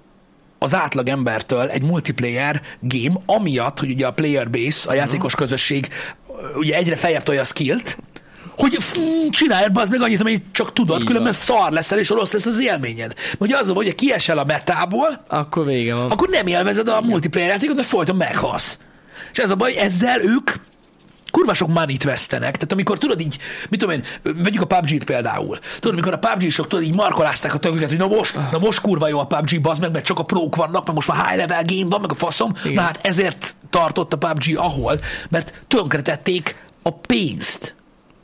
az 0.63 0.75
átlag 0.75 1.07
embertől 1.07 1.69
egy 1.69 1.83
multiplayer 1.83 2.61
game, 2.79 3.21
amiatt, 3.25 3.79
hogy 3.79 3.89
ugye 3.89 4.07
a 4.07 4.11
player 4.11 4.49
base, 4.49 4.89
a 4.89 4.93
játékos 4.93 5.35
közösség 5.35 5.87
ö, 5.87 6.20
ugye 6.55 6.75
egyre 6.75 6.95
feljebb 6.95 7.23
tolja 7.23 7.41
a 7.41 7.43
skillt, 7.43 7.97
hogy 8.57 8.75
f- 8.79 8.97
csinálj 9.29 9.65
az 9.73 9.89
meg 9.89 10.01
annyit, 10.01 10.19
amit 10.19 10.43
csak 10.51 10.73
tudod, 10.73 10.99
Így 10.99 11.05
különben 11.05 11.31
van. 11.31 11.41
szar 11.57 11.71
leszel, 11.71 11.99
és 11.99 12.09
rossz 12.09 12.31
lesz 12.31 12.45
az 12.45 12.59
élményed. 12.61 13.13
Ugye 13.37 13.57
az 13.57 13.69
hogy 13.69 13.87
ha 13.87 13.93
kiesel 13.93 14.37
a 14.37 14.43
metából, 14.45 15.23
Akkor 15.27 15.65
vége 15.65 15.93
van. 15.95 16.11
akkor 16.11 16.27
nem 16.29 16.47
élvezed 16.47 16.87
a 16.87 17.01
multiplayer 17.01 17.49
játékot, 17.49 17.75
de 17.75 17.83
folyton 17.83 18.15
meghalsz. 18.15 18.77
És 19.31 19.37
ez 19.37 19.49
a 19.51 19.55
baj, 19.55 19.77
ezzel 19.77 20.21
ők 20.21 20.51
kurva 21.31 21.53
sok 21.53 21.67
money 21.67 21.97
vesztenek. 22.03 22.53
Tehát 22.53 22.71
amikor 22.71 22.97
tudod 22.97 23.21
így, 23.21 23.37
mit 23.69 23.79
tudom 23.79 23.95
én, 23.95 24.03
vegyük 24.43 24.61
a 24.61 24.65
PUBG-t 24.65 25.03
például. 25.03 25.59
Tudod, 25.79 25.97
amikor 25.97 26.13
a 26.13 26.17
PUBG-sok 26.17 26.67
tudod, 26.67 26.85
így 26.85 26.95
markolázták 26.95 27.53
a 27.53 27.57
tököket, 27.57 27.89
hogy 27.89 27.97
na 27.97 28.07
most, 28.07 28.39
na 28.51 28.59
most 28.59 28.81
kurva 28.81 29.07
jó 29.07 29.19
a 29.19 29.25
PUBG, 29.25 29.61
bazd 29.61 29.81
meg, 29.81 29.91
mert 29.91 30.05
csak 30.05 30.19
a 30.19 30.23
prók 30.23 30.55
vannak, 30.55 30.83
mert 30.83 30.93
most 30.93 31.07
már 31.07 31.27
high 31.27 31.37
level 31.37 31.63
game 31.65 31.89
van, 31.89 32.01
meg 32.01 32.11
a 32.11 32.15
faszom. 32.15 32.51
Igen. 32.63 32.73
Na 32.73 32.81
hát 32.81 32.99
ezért 33.01 33.55
tartott 33.69 34.13
a 34.13 34.17
PUBG 34.17 34.57
ahol, 34.57 34.99
mert 35.29 35.53
tönkretették 35.67 36.55
a 36.81 36.91
pénzt. 36.91 37.75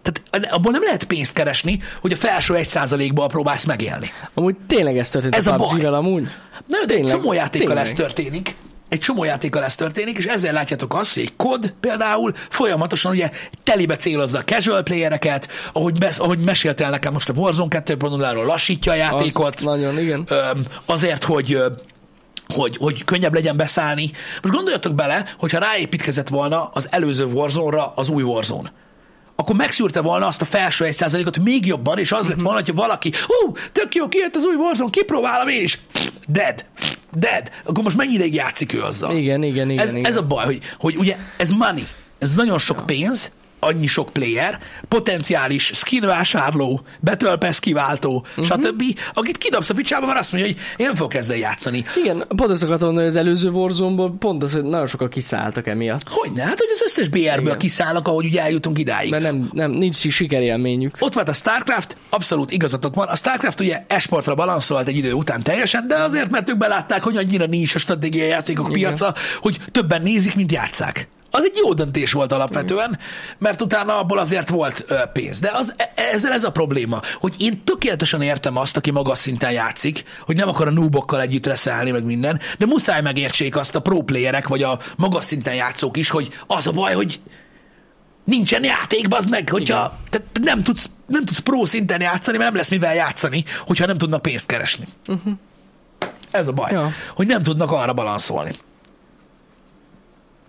Tehát 0.01 0.53
abból 0.53 0.71
nem 0.71 0.83
lehet 0.83 1.03
pénzt 1.03 1.33
keresni, 1.33 1.79
hogy 2.01 2.11
a 2.11 2.15
felső 2.15 2.55
egy 2.55 2.67
százalékból 2.67 3.27
próbálsz 3.27 3.65
megélni. 3.65 4.11
Amúgy 4.33 4.55
tényleg 4.67 4.97
ez 4.97 5.09
történt 5.09 5.35
Ez 5.35 5.47
a 5.47 5.53
a 5.53 5.57
baj. 5.57 5.85
Amúgy. 5.85 6.27
Na, 6.67 6.85
de 6.85 6.93
Tényleg, 6.93 7.11
csomó 7.11 7.33
játékkal 7.33 7.67
tényleg. 7.67 7.85
ez 7.85 7.93
történik. 7.93 8.55
Egy 8.89 8.99
csomó 8.99 9.23
játékkal 9.23 9.63
ez 9.63 9.75
történik, 9.75 10.17
és 10.17 10.25
ezzel 10.25 10.53
látjátok 10.53 10.95
azt, 10.95 11.13
hogy 11.13 11.23
egy 11.23 11.35
kod 11.35 11.73
például 11.79 12.33
folyamatosan 12.49 13.11
ugye 13.11 13.29
telibe 13.63 13.95
célozza 13.95 14.38
a 14.38 14.43
casual 14.43 14.83
playereket, 14.83 15.47
ahogy, 15.73 15.97
besz, 15.97 16.19
ahogy 16.19 16.39
meséltél 16.39 16.89
nekem 16.89 17.13
most 17.13 17.29
a 17.29 17.33
Warzone 17.35 17.81
2.0-ról 17.85 18.45
lassítja 18.45 18.91
a 18.91 18.95
játékot. 18.95 19.55
Az 19.55 19.63
nagyon, 19.63 19.99
igen. 19.99 20.23
Öm, 20.27 20.65
azért, 20.85 21.23
hogy 21.23 21.61
hogy, 22.53 22.77
hogy 22.77 23.03
könnyebb 23.03 23.33
legyen 23.33 23.57
beszállni. 23.57 24.11
Most 24.41 24.53
gondoljatok 24.53 24.95
bele, 24.95 25.35
hogyha 25.38 25.59
ráépítkezett 25.59 26.27
volna 26.27 26.69
az 26.73 26.88
előző 26.91 27.25
Warzone-ra 27.25 27.93
az 27.95 28.09
új 28.09 28.23
Warzone 28.23 28.71
akkor 29.39 29.55
megszűrte 29.55 30.01
volna 30.01 30.27
azt 30.27 30.41
a 30.41 30.45
felső 30.45 30.85
egy 30.85 30.93
százalékot 30.93 31.39
még 31.39 31.65
jobban, 31.65 31.97
és 31.97 32.11
az 32.11 32.27
lett 32.27 32.41
volna, 32.41 32.57
hogyha 32.57 32.73
valaki, 32.73 33.11
hú, 33.27 33.53
tök 33.71 33.95
jó, 33.95 34.07
kijött 34.07 34.35
az 34.35 34.43
új 34.43 34.55
Warzone, 34.55 34.89
kipróbálom 34.89 35.47
én 35.47 35.63
is. 35.63 35.79
Dead. 36.27 36.65
Dead. 37.11 37.51
Akkor 37.63 37.83
most 37.83 37.97
mennyi 37.97 38.13
ideig 38.13 38.33
játszik 38.33 38.73
ő 38.73 38.81
azzal? 38.81 39.15
Igen, 39.15 39.43
igen, 39.43 39.69
igen. 39.69 39.85
ez, 39.85 39.91
igen. 39.91 40.05
ez 40.05 40.15
a 40.15 40.23
baj, 40.23 40.45
hogy, 40.45 40.61
hogy 40.77 40.95
ugye 40.95 41.17
ez 41.37 41.49
money, 41.49 41.83
ez 42.19 42.33
nagyon 42.33 42.57
sok 42.57 42.85
pénz, 42.85 43.31
annyi 43.59 43.87
sok 43.87 44.09
player, 44.09 44.59
potenciális 44.87 45.71
skin 45.73 46.05
vásárló, 46.05 46.81
Battle 46.99 47.37
Pass 47.37 47.59
kiváltó, 47.59 48.25
uh-huh. 48.29 48.45
stb., 48.45 48.83
akit 49.13 49.37
kidobsz 49.37 49.69
a 49.69 49.73
picsába, 49.73 50.05
mert 50.05 50.19
azt 50.19 50.31
mondja, 50.31 50.51
hogy 50.51 50.59
én 50.77 50.85
nem 50.85 50.95
fogok 50.95 51.13
ezzel 51.13 51.37
játszani. 51.37 51.83
Igen, 52.03 52.23
pont 52.27 52.51
azt 52.51 52.63
akartam 52.63 52.87
mondani, 52.87 53.07
hogy 53.07 53.15
az 53.15 53.21
előző 53.25 53.49
warzone 53.49 54.11
pont 54.19 54.43
az, 54.43 54.53
hogy 54.53 54.63
nagyon 54.63 54.87
sokan 54.87 55.09
kiszálltak 55.09 55.67
emiatt. 55.67 56.01
Hogyne? 56.09 56.43
Hát, 56.43 56.59
hogy 56.59 56.69
az 56.73 56.81
összes 56.85 57.09
BR-ből 57.09 57.45
Igen. 57.45 57.57
kiszállnak, 57.57 58.07
ahogy 58.07 58.25
ugye 58.25 58.41
eljutunk 58.41 58.79
idáig. 58.79 59.11
Mert 59.11 59.23
nem, 59.23 59.49
nem, 59.53 59.71
nincs 59.71 59.95
sikerélményük. 59.95 60.95
Ott 60.99 61.13
volt 61.13 61.29
a 61.29 61.33
StarCraft, 61.33 61.97
abszolút 62.09 62.51
igazatok 62.51 62.95
van. 62.95 63.07
A 63.07 63.15
StarCraft 63.15 63.59
ugye 63.59 63.83
esportra 63.87 64.35
balanszolt 64.35 64.87
egy 64.87 64.97
idő 64.97 65.13
után 65.13 65.43
teljesen, 65.43 65.87
de 65.87 65.95
azért, 65.95 66.31
mert 66.31 66.49
ők 66.49 66.57
belátták, 66.57 67.03
hogy 67.03 67.17
annyira 67.17 67.45
nincs 67.45 67.75
a 67.75 67.79
stratégiai 67.79 68.27
játékok 68.27 68.69
Igen. 68.69 68.79
piaca, 68.79 69.13
hogy 69.41 69.57
többen 69.71 70.01
nézik, 70.01 70.35
mint 70.35 70.51
játszák. 70.51 71.07
Az 71.38 71.43
egy 71.43 71.59
jó 71.63 71.73
döntés 71.73 72.11
volt 72.11 72.31
alapvetően, 72.31 72.99
mert 73.38 73.61
utána 73.61 73.99
abból 73.99 74.17
azért 74.19 74.49
volt 74.49 74.85
pénz. 75.13 75.39
De 75.39 75.51
az, 75.53 75.73
e- 75.77 75.91
ezzel 75.95 76.31
ez 76.31 76.43
a 76.43 76.51
probléma, 76.51 77.01
hogy 77.19 77.35
én 77.38 77.63
tökéletesen 77.63 78.21
értem 78.21 78.57
azt, 78.57 78.77
aki 78.77 78.91
magas 78.91 79.17
szinten 79.19 79.51
játszik, 79.51 80.03
hogy 80.25 80.35
nem 80.35 80.47
akar 80.47 80.67
a 80.67 80.71
noobokkal 80.71 81.21
együtt 81.21 81.45
reszelni, 81.45 81.91
meg 81.91 82.03
minden, 82.03 82.39
de 82.57 82.65
muszáj 82.65 83.01
megértsék 83.01 83.55
azt 83.55 83.75
a 83.75 83.79
pro 83.79 84.01
playerek, 84.01 84.47
vagy 84.47 84.63
a 84.63 84.79
magas 84.95 85.25
szinten 85.25 85.55
játszók 85.55 85.97
is, 85.97 86.09
hogy 86.09 86.29
az 86.47 86.67
a 86.67 86.71
baj, 86.71 86.93
hogy 86.93 87.19
nincsen 88.23 88.63
játék, 88.63 89.07
bazd 89.07 89.29
meg, 89.29 89.49
hogyha 89.49 89.97
tehát 90.09 90.27
nem 90.41 90.63
tudsz, 90.63 90.89
nem 91.07 91.25
tudsz 91.25 91.39
pro 91.39 91.65
szinten 91.65 92.01
játszani, 92.01 92.38
mert 92.38 92.49
nem 92.49 92.59
lesz 92.59 92.69
mivel 92.69 92.95
játszani, 92.95 93.43
hogyha 93.65 93.85
nem 93.85 93.97
tudnak 93.97 94.21
pénzt 94.21 94.45
keresni. 94.45 94.85
Uh-huh. 95.07 95.33
Ez 96.31 96.47
a 96.47 96.51
baj, 96.51 96.71
Ja. 96.71 96.91
hogy 97.15 97.27
nem 97.27 97.43
tudnak 97.43 97.71
arra 97.71 97.93
balanszolni. 97.93 98.51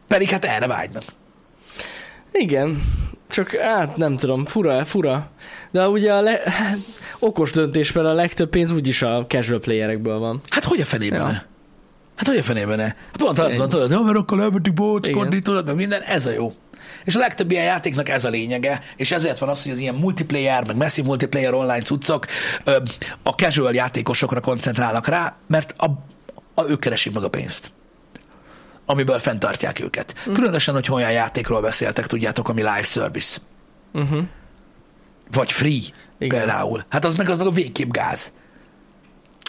Pedig 0.08 0.28
hát 0.28 0.44
erre 0.44 0.66
vágynak. 0.66 1.02
Igen, 2.32 2.82
csak 3.30 3.50
hát 3.50 3.96
nem 3.96 4.16
tudom, 4.16 4.44
fura, 4.44 4.84
fura. 4.84 5.30
De 5.70 5.88
ugye 5.88 6.12
a 6.12 6.20
le, 6.20 6.40
hát, 6.44 6.78
okos 7.18 7.50
döntés, 7.50 7.92
mert 7.92 8.06
a 8.06 8.12
legtöbb 8.12 8.48
pénz 8.48 8.70
úgyis 8.70 9.02
a 9.02 9.26
casual 9.28 9.60
playerekből 9.60 10.18
van. 10.18 10.40
Hát 10.48 10.64
hogy 10.64 10.80
a 10.80 10.84
fenében 10.84 11.18
Ja. 11.20 11.42
Hát 12.16 12.26
hogy 12.26 12.36
a 12.36 12.42
fenében 12.42 12.76
ne? 12.76 12.92
Pont 13.12 13.38
azt 13.38 13.48
Igen. 13.48 13.58
van, 13.58 13.68
tudod, 13.68 14.16
akkor 14.16 14.40
elmentünk 14.40 14.76
bócskodni, 14.76 15.38
tudod, 15.38 15.66
meg 15.66 15.74
minden, 15.74 16.02
ez 16.02 16.26
a 16.26 16.30
jó. 16.30 16.52
És 17.04 17.16
a 17.16 17.18
legtöbb 17.18 17.50
ilyen 17.50 17.64
játéknak 17.64 18.08
ez 18.08 18.24
a 18.24 18.28
lényege, 18.28 18.80
és 18.96 19.12
ezért 19.12 19.38
van 19.38 19.48
az, 19.48 19.62
hogy 19.62 19.72
az 19.72 19.78
ilyen 19.78 19.94
multiplayer, 19.94 20.66
meg 20.66 20.76
messzi 20.76 21.02
multiplayer 21.02 21.54
online 21.54 21.82
cuccok 21.82 22.26
a 23.22 23.30
casual 23.30 23.74
játékosokra 23.74 24.40
koncentrálnak 24.40 25.06
rá, 25.06 25.36
mert 25.46 25.74
a, 25.76 25.86
a, 26.54 26.68
ők 26.68 26.80
keresik 26.80 27.12
meg 27.12 27.22
a 27.22 27.28
pénzt 27.28 27.70
amiből 28.90 29.18
fenntartják 29.18 29.80
őket. 29.80 30.14
Mhm. 30.24 30.34
Különösen, 30.34 30.74
hogy 30.74 30.88
olyan 30.90 31.12
játékról 31.12 31.60
beszéltek, 31.60 32.06
tudjátok, 32.06 32.48
ami 32.48 32.60
live 32.60 32.82
service. 32.82 33.38
Uh-huh. 33.92 34.22
Vagy 35.30 35.52
free 35.52 35.80
Igen. 36.18 36.38
Például. 36.38 36.84
Hát 36.88 37.04
az 37.04 37.14
meg, 37.14 37.28
az 37.28 37.38
meg 37.38 37.46
a 37.46 37.50
végképp 37.50 37.90
gáz. 37.90 38.32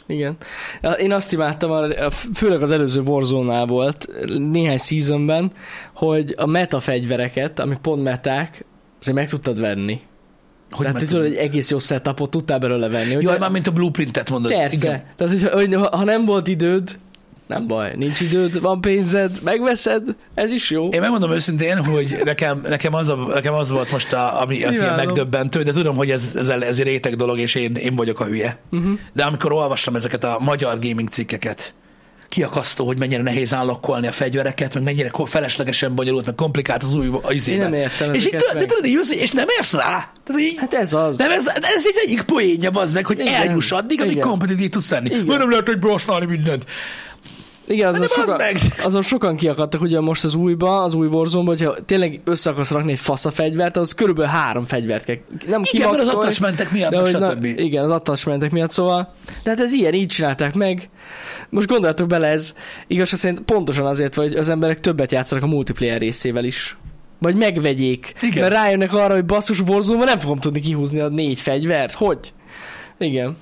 Igen. 0.07 0.37
Én 0.99 1.11
azt 1.11 1.33
imádtam, 1.33 1.91
főleg 2.33 2.61
az 2.61 2.71
előző 2.71 3.01
Warzone-nál 3.01 3.65
volt, 3.65 4.07
néhány 4.37 4.77
seasonben, 4.77 5.51
hogy 5.93 6.33
a 6.37 6.45
meta 6.45 6.79
fegyvereket, 6.79 7.59
amik 7.59 7.77
pont 7.77 8.03
meták, 8.03 8.65
azért 8.99 9.17
meg 9.17 9.29
tudtad 9.29 9.59
venni. 9.59 9.99
Hogy 10.71 10.85
Tehát, 10.85 11.07
tudod, 11.07 11.25
egy 11.25 11.35
egész 11.35 11.69
jó 11.69 11.79
setupot 11.79 12.29
tudtál 12.29 12.59
belőle 12.59 12.87
venni. 12.87 13.17
Jaj, 13.19 13.37
már 13.37 13.51
mint 13.51 13.67
a 13.67 13.71
blueprintet 13.71 14.29
mondod. 14.29 14.51
Persze. 14.51 14.75
Igen. 14.75 15.03
Tehát, 15.15 15.33
hogy, 15.33 15.49
hogy 15.49 15.73
ha 15.73 15.97
ha 15.97 16.03
nem 16.03 16.25
volt 16.25 16.47
időd, 16.47 16.99
nem 17.49 17.67
baj, 17.67 17.93
nincs 17.95 18.19
időd, 18.19 18.61
van 18.61 18.81
pénzed, 18.81 19.39
megveszed, 19.43 20.03
ez 20.33 20.51
is 20.51 20.69
jó. 20.69 20.87
Én 20.87 21.01
megmondom 21.01 21.31
őszintén, 21.31 21.83
hogy 21.83 22.17
nekem, 22.23 22.61
nekem, 22.67 22.93
az, 22.93 23.09
a, 23.09 23.15
nekem 23.15 23.53
az 23.53 23.69
volt 23.69 23.91
most, 23.91 24.13
a, 24.13 24.41
ami 24.41 24.63
az 24.63 24.79
ilyen 24.79 24.95
megdöbbentő, 24.95 25.63
de 25.63 25.71
tudom, 25.71 25.95
hogy 25.95 26.11
ez, 26.11 26.35
ez, 26.35 26.49
ez 26.49 26.79
egy 26.79 26.85
réteg 26.85 27.15
dolog, 27.15 27.39
és 27.39 27.55
én, 27.55 27.75
én 27.75 27.95
vagyok 27.95 28.19
a 28.19 28.25
hülye. 28.25 28.57
Uh-huh. 28.71 28.99
De 29.13 29.23
amikor 29.23 29.51
olvastam 29.51 29.95
ezeket 29.95 30.23
a 30.23 30.37
magyar 30.39 30.79
gaming 30.79 31.09
cikkeket, 31.09 31.73
kiakasztó, 32.29 32.85
hogy 32.85 32.99
mennyire 32.99 33.21
nehéz 33.21 33.53
állokkolni 33.53 34.07
a 34.07 34.11
fegyvereket, 34.11 34.73
meg 34.73 34.83
mennyire 34.83 35.11
feleslegesen 35.25 35.95
bonyolult, 35.95 36.25
meg 36.25 36.35
komplikált 36.35 36.83
az 36.83 36.93
új 36.93 37.09
az 37.21 37.47
Én 37.47 37.57
nem 37.57 37.73
értem 37.73 38.13
És, 38.13 38.25
így, 38.25 38.35
de 38.35 38.65
tudod, 38.65 38.85
jössz, 38.85 39.11
és 39.11 39.31
nem 39.31 39.45
érsz 39.57 39.73
rá. 39.73 40.11
Tehát 40.23 40.41
így, 40.41 40.57
Hát 40.57 40.73
ez 40.73 40.93
az. 40.93 41.17
nem, 41.17 41.31
ez, 41.31 41.47
ez 41.47 41.85
egy 41.85 42.03
egyik 42.05 42.21
poénja, 42.21 42.69
az 42.69 42.93
meg, 42.93 43.05
hogy 43.05 43.19
Igen. 43.19 43.33
eljuss 43.33 43.71
addig, 43.71 44.01
amíg 44.01 44.19
kompetitív 44.19 44.69
tudsz 44.69 44.89
lenni. 44.89 45.09
Mert 45.09 45.39
nem 45.39 45.49
lehet, 45.49 45.67
hogy 45.67 45.77
használni 45.81 46.25
mindent. 46.25 46.65
Igen, 47.69 47.87
azon, 47.87 47.99
bazd 47.99 48.13
sokan, 48.13 48.35
meg! 48.37 48.57
azon 48.83 49.01
sokan 49.01 49.35
kiakadtak 49.35 49.81
ugye 49.81 49.99
most 49.99 50.23
az 50.23 50.35
újba, 50.35 50.81
az 50.81 50.93
új 50.93 51.07
warzone 51.07 51.45
hogyha 51.45 51.75
tényleg 51.85 52.21
össze 52.23 52.49
akarsz 52.49 52.71
rakni 52.71 52.91
egy 52.91 52.99
fasz 52.99 53.25
a 53.25 53.31
fegyvert, 53.31 53.77
az 53.77 53.93
körülbelül 53.93 54.31
három 54.31 54.65
fegyvert 54.65 55.05
kell. 55.05 55.15
Nem 55.47 55.61
Igen, 55.71 55.89
mert 55.89 56.01
az 56.01 56.07
attachmentek 56.07 56.71
miatt, 56.71 56.91
de 56.91 56.99
hogy 56.99 57.11
na, 57.11 57.31
stb. 57.31 57.43
Igen, 57.43 57.83
az 57.83 57.91
attachmentek 57.91 58.51
miatt, 58.51 58.71
szóval. 58.71 59.13
De 59.43 59.49
hát 59.49 59.59
ez 59.59 59.73
ilyen, 59.73 59.93
így 59.93 60.07
csinálták 60.07 60.53
meg. 60.53 60.89
Most 61.49 61.67
gondoljatok 61.67 62.07
bele, 62.07 62.27
ez 62.27 62.53
igazság 62.87 63.19
szerint 63.19 63.41
pontosan 63.41 63.85
azért, 63.85 64.15
hogy 64.15 64.35
az 64.35 64.49
emberek 64.49 64.79
többet 64.79 65.11
játszanak 65.11 65.43
a 65.43 65.47
multiplayer 65.47 65.99
részével 65.99 66.43
is. 66.43 66.77
Vagy 67.19 67.35
megvegyék. 67.35 68.13
Igen. 68.21 68.41
Mert 68.41 68.53
rájönnek 68.53 68.93
arra, 68.93 69.13
hogy 69.13 69.25
basszus 69.25 69.59
warzone 69.59 70.03
nem 70.03 70.19
fogom 70.19 70.39
tudni 70.39 70.59
kihúzni 70.59 70.99
a 70.99 71.07
négy 71.07 71.39
fegyvert. 71.39 71.93
Hogy? 71.93 72.33
Igen. 72.97 73.37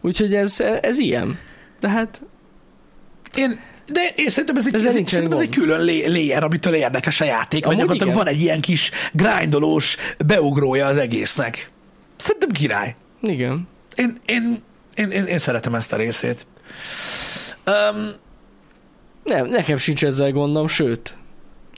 Úgyhogy 0.00 0.34
ez, 0.34 0.60
ez 0.80 0.98
ilyen. 0.98 1.38
De 1.80 1.88
hát 1.88 2.22
Én, 3.36 3.60
de 3.86 4.00
én 4.16 4.28
szerintem 4.28 4.56
ez 4.56 4.66
egy, 4.66 4.74
ez 4.74 4.96
egy, 4.96 5.06
szerintem 5.06 5.38
ez 5.38 5.44
egy 5.44 5.54
külön 5.54 5.84
layer, 5.84 6.44
amitől 6.44 6.74
érdekes 6.74 7.20
a 7.20 7.24
játék, 7.24 7.64
vagy 7.64 7.74
Amúgy 7.74 7.78
gyakorlatilag 7.78 8.12
igen. 8.12 8.24
van 8.24 8.34
egy 8.34 8.40
ilyen 8.40 8.60
kis 8.60 8.90
grindolós 9.12 9.96
beugrója 10.26 10.86
az 10.86 10.96
egésznek. 10.96 11.70
Szerintem 12.16 12.50
király. 12.50 12.94
igen. 13.20 13.68
Én, 13.96 14.20
én, 14.26 14.62
én, 14.94 15.10
én, 15.10 15.24
én 15.24 15.38
szeretem 15.38 15.74
ezt 15.74 15.92
a 15.92 15.96
részét. 15.96 16.46
Um, 17.66 18.12
Nem, 19.24 19.46
nekem 19.46 19.78
sincs 19.78 20.04
ezzel 20.04 20.30
gondom, 20.30 20.68
sőt. 20.68 21.14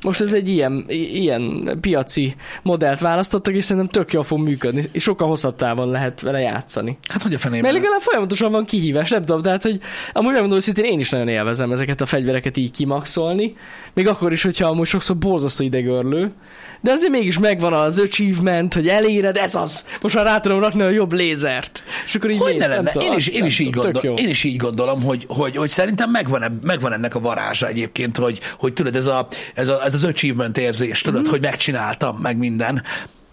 Most 0.05 0.21
ez 0.21 0.33
egy 0.33 0.49
ilyen, 0.49 0.85
ilyen 0.89 1.77
piaci 1.81 2.35
modellt 2.63 3.01
választottak, 3.01 3.55
és 3.55 3.65
szerintem 3.65 3.93
tök 3.93 4.13
jól 4.13 4.23
fog 4.25 4.39
működni, 4.39 4.83
és 4.93 5.03
sokkal 5.03 5.29
hosszabb 5.29 5.57
távon 5.57 5.89
lehet 5.91 6.21
vele 6.21 6.41
játszani. 6.41 6.99
hát 7.09 7.23
hogy 7.23 7.31
a 7.33 7.35
Mert 7.35 7.43
fenében? 7.43 7.73
legalább 7.73 8.01
folyamatosan 8.01 8.53
van 8.53 8.65
kihívás, 8.65 9.11
nem 9.11 9.25
tudom, 9.25 9.43
tehát, 9.43 9.63
hogy 9.63 9.79
amúgy 10.13 10.31
megmondom 10.33 10.59
őszintén, 10.59 10.85
én 10.85 10.99
is 11.01 11.11
nagyon 11.11 11.29
élvezem 11.29 11.73
ezeket 11.73 12.01
a 12.01 12.07
fegyvereket 12.07 12.57
így 12.57 12.71
kimaxolni, 12.71 13.57
még 13.95 14.09
akkor 14.09 14.33
is, 14.33 14.43
hogyha 14.43 14.69
amúgy 14.69 14.87
sokszor 14.87 15.17
borzasztó 15.17 15.65
idegörlő, 15.65 16.33
de 16.81 16.93
azért 16.93 17.13
mégis 17.13 17.39
megvan 17.39 17.73
az 17.73 17.99
achievement, 17.99 18.75
hogy 18.75 18.89
eléred, 18.89 19.37
ez 19.37 19.55
az, 19.55 19.85
most 20.01 20.15
már 20.15 20.25
rá 20.25 20.41
tudom 20.41 20.61
rakni 20.61 20.83
a 20.83 20.89
jobb 20.89 21.13
lézert. 21.13 21.83
És 22.07 22.15
akkor 22.15 22.31
így 22.31 22.39
Hogy 22.39 22.53
mész, 22.53 22.61
ne 22.63 22.67
lenne? 22.75 22.91
tudom, 22.91 23.11
Én 23.11 23.17
is, 23.19 23.27
én, 23.27 23.45
is 23.45 23.59
így 23.59 23.71
tudom, 23.71 23.93
gondol, 23.93 24.19
én 24.19 24.29
is 24.29 24.45
így 24.45 24.57
gondolom, 24.57 25.03
hogy, 25.03 25.25
hogy, 25.29 25.57
hogy 25.57 25.71
szerintem 25.71 26.11
megvan, 26.11 26.59
megvan 26.63 26.93
ennek 26.93 27.15
a 27.15 27.21
varázsa 27.21 27.67
egyébként, 27.69 28.17
hogy, 28.17 28.41
hogy 28.59 28.73
tudod, 28.73 28.97
ez, 28.97 29.07
a, 29.07 29.27
ez, 29.55 29.69
a, 29.69 29.85
ez 29.85 29.94
az 29.95 30.05
achievement 30.05 30.59
érzés, 30.59 31.01
tudod, 31.01 31.27
mm. 31.27 31.31
hogy 31.31 31.41
megcsináltam, 31.41 32.17
meg 32.17 32.37
minden. 32.37 32.83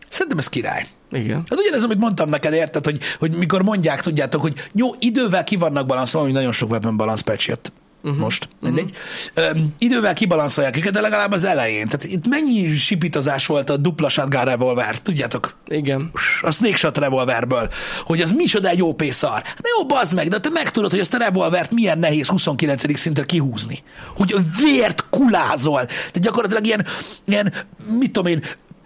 Szerintem 0.09 0.37
ez 0.37 0.47
király. 0.47 0.85
Igen. 1.11 1.43
Hát 1.49 1.59
ugyanez, 1.59 1.83
amit 1.83 1.97
mondtam 1.97 2.29
neked, 2.29 2.53
érted, 2.53 2.85
hogy, 2.85 2.99
hogy 3.19 3.35
mikor 3.35 3.63
mondják, 3.63 4.01
tudjátok, 4.01 4.41
hogy 4.41 4.69
jó, 4.73 4.89
idővel 4.99 5.43
ki 5.43 5.55
vannak 5.55 5.85
balanszolva, 5.85 6.27
hogy 6.27 6.35
nagyon 6.35 6.51
sok 6.51 6.69
weapon 6.69 6.97
balance 6.97 7.23
patch 7.23 7.47
jött. 7.47 7.71
Uh-huh. 8.03 8.19
Most, 8.19 8.49
mindegy. 8.59 8.95
Uh-huh. 9.35 9.57
Öm, 9.57 9.73
idővel 9.77 10.13
kibalanszolják 10.13 10.77
őket, 10.77 10.93
de 10.93 11.01
legalább 11.01 11.31
az 11.31 11.43
elején. 11.43 11.87
Tehát 11.87 12.03
itt 12.03 12.27
mennyi 12.27 12.75
sipitazás 12.75 13.45
volt 13.45 13.69
a 13.69 13.77
dupla 13.77 14.09
shotgun 14.09 14.43
revolver, 14.43 14.99
tudjátok? 14.99 15.55
Igen. 15.67 16.11
A 16.41 16.51
snake 16.51 16.75
shot 16.75 16.97
revolverből, 16.97 17.69
hogy 18.05 18.21
az 18.21 18.31
micsoda 18.31 18.69
egy 18.69 18.83
OP 18.83 19.03
szar. 19.03 19.41
Na 19.43 19.69
jó, 19.77 19.85
bazd 19.85 20.15
meg, 20.15 20.27
de 20.27 20.39
te 20.39 20.49
megtudod, 20.49 20.89
hogy 20.89 20.99
azt 20.99 21.13
a 21.13 21.17
revolvert 21.17 21.71
milyen 21.71 21.99
nehéz 21.99 22.27
29. 22.27 22.99
szintre 22.99 23.23
kihúzni. 23.23 23.83
Hogy 24.15 24.33
a 24.33 24.39
vért 24.61 25.05
kulázol. 25.09 25.85
Tehát 25.85 26.21
gyakorlatilag 26.21 26.65
ilyen, 26.65 26.85
ilyen 27.25 27.53
mit 27.99 28.11
tudom 28.11 28.31
én, 28.31 28.43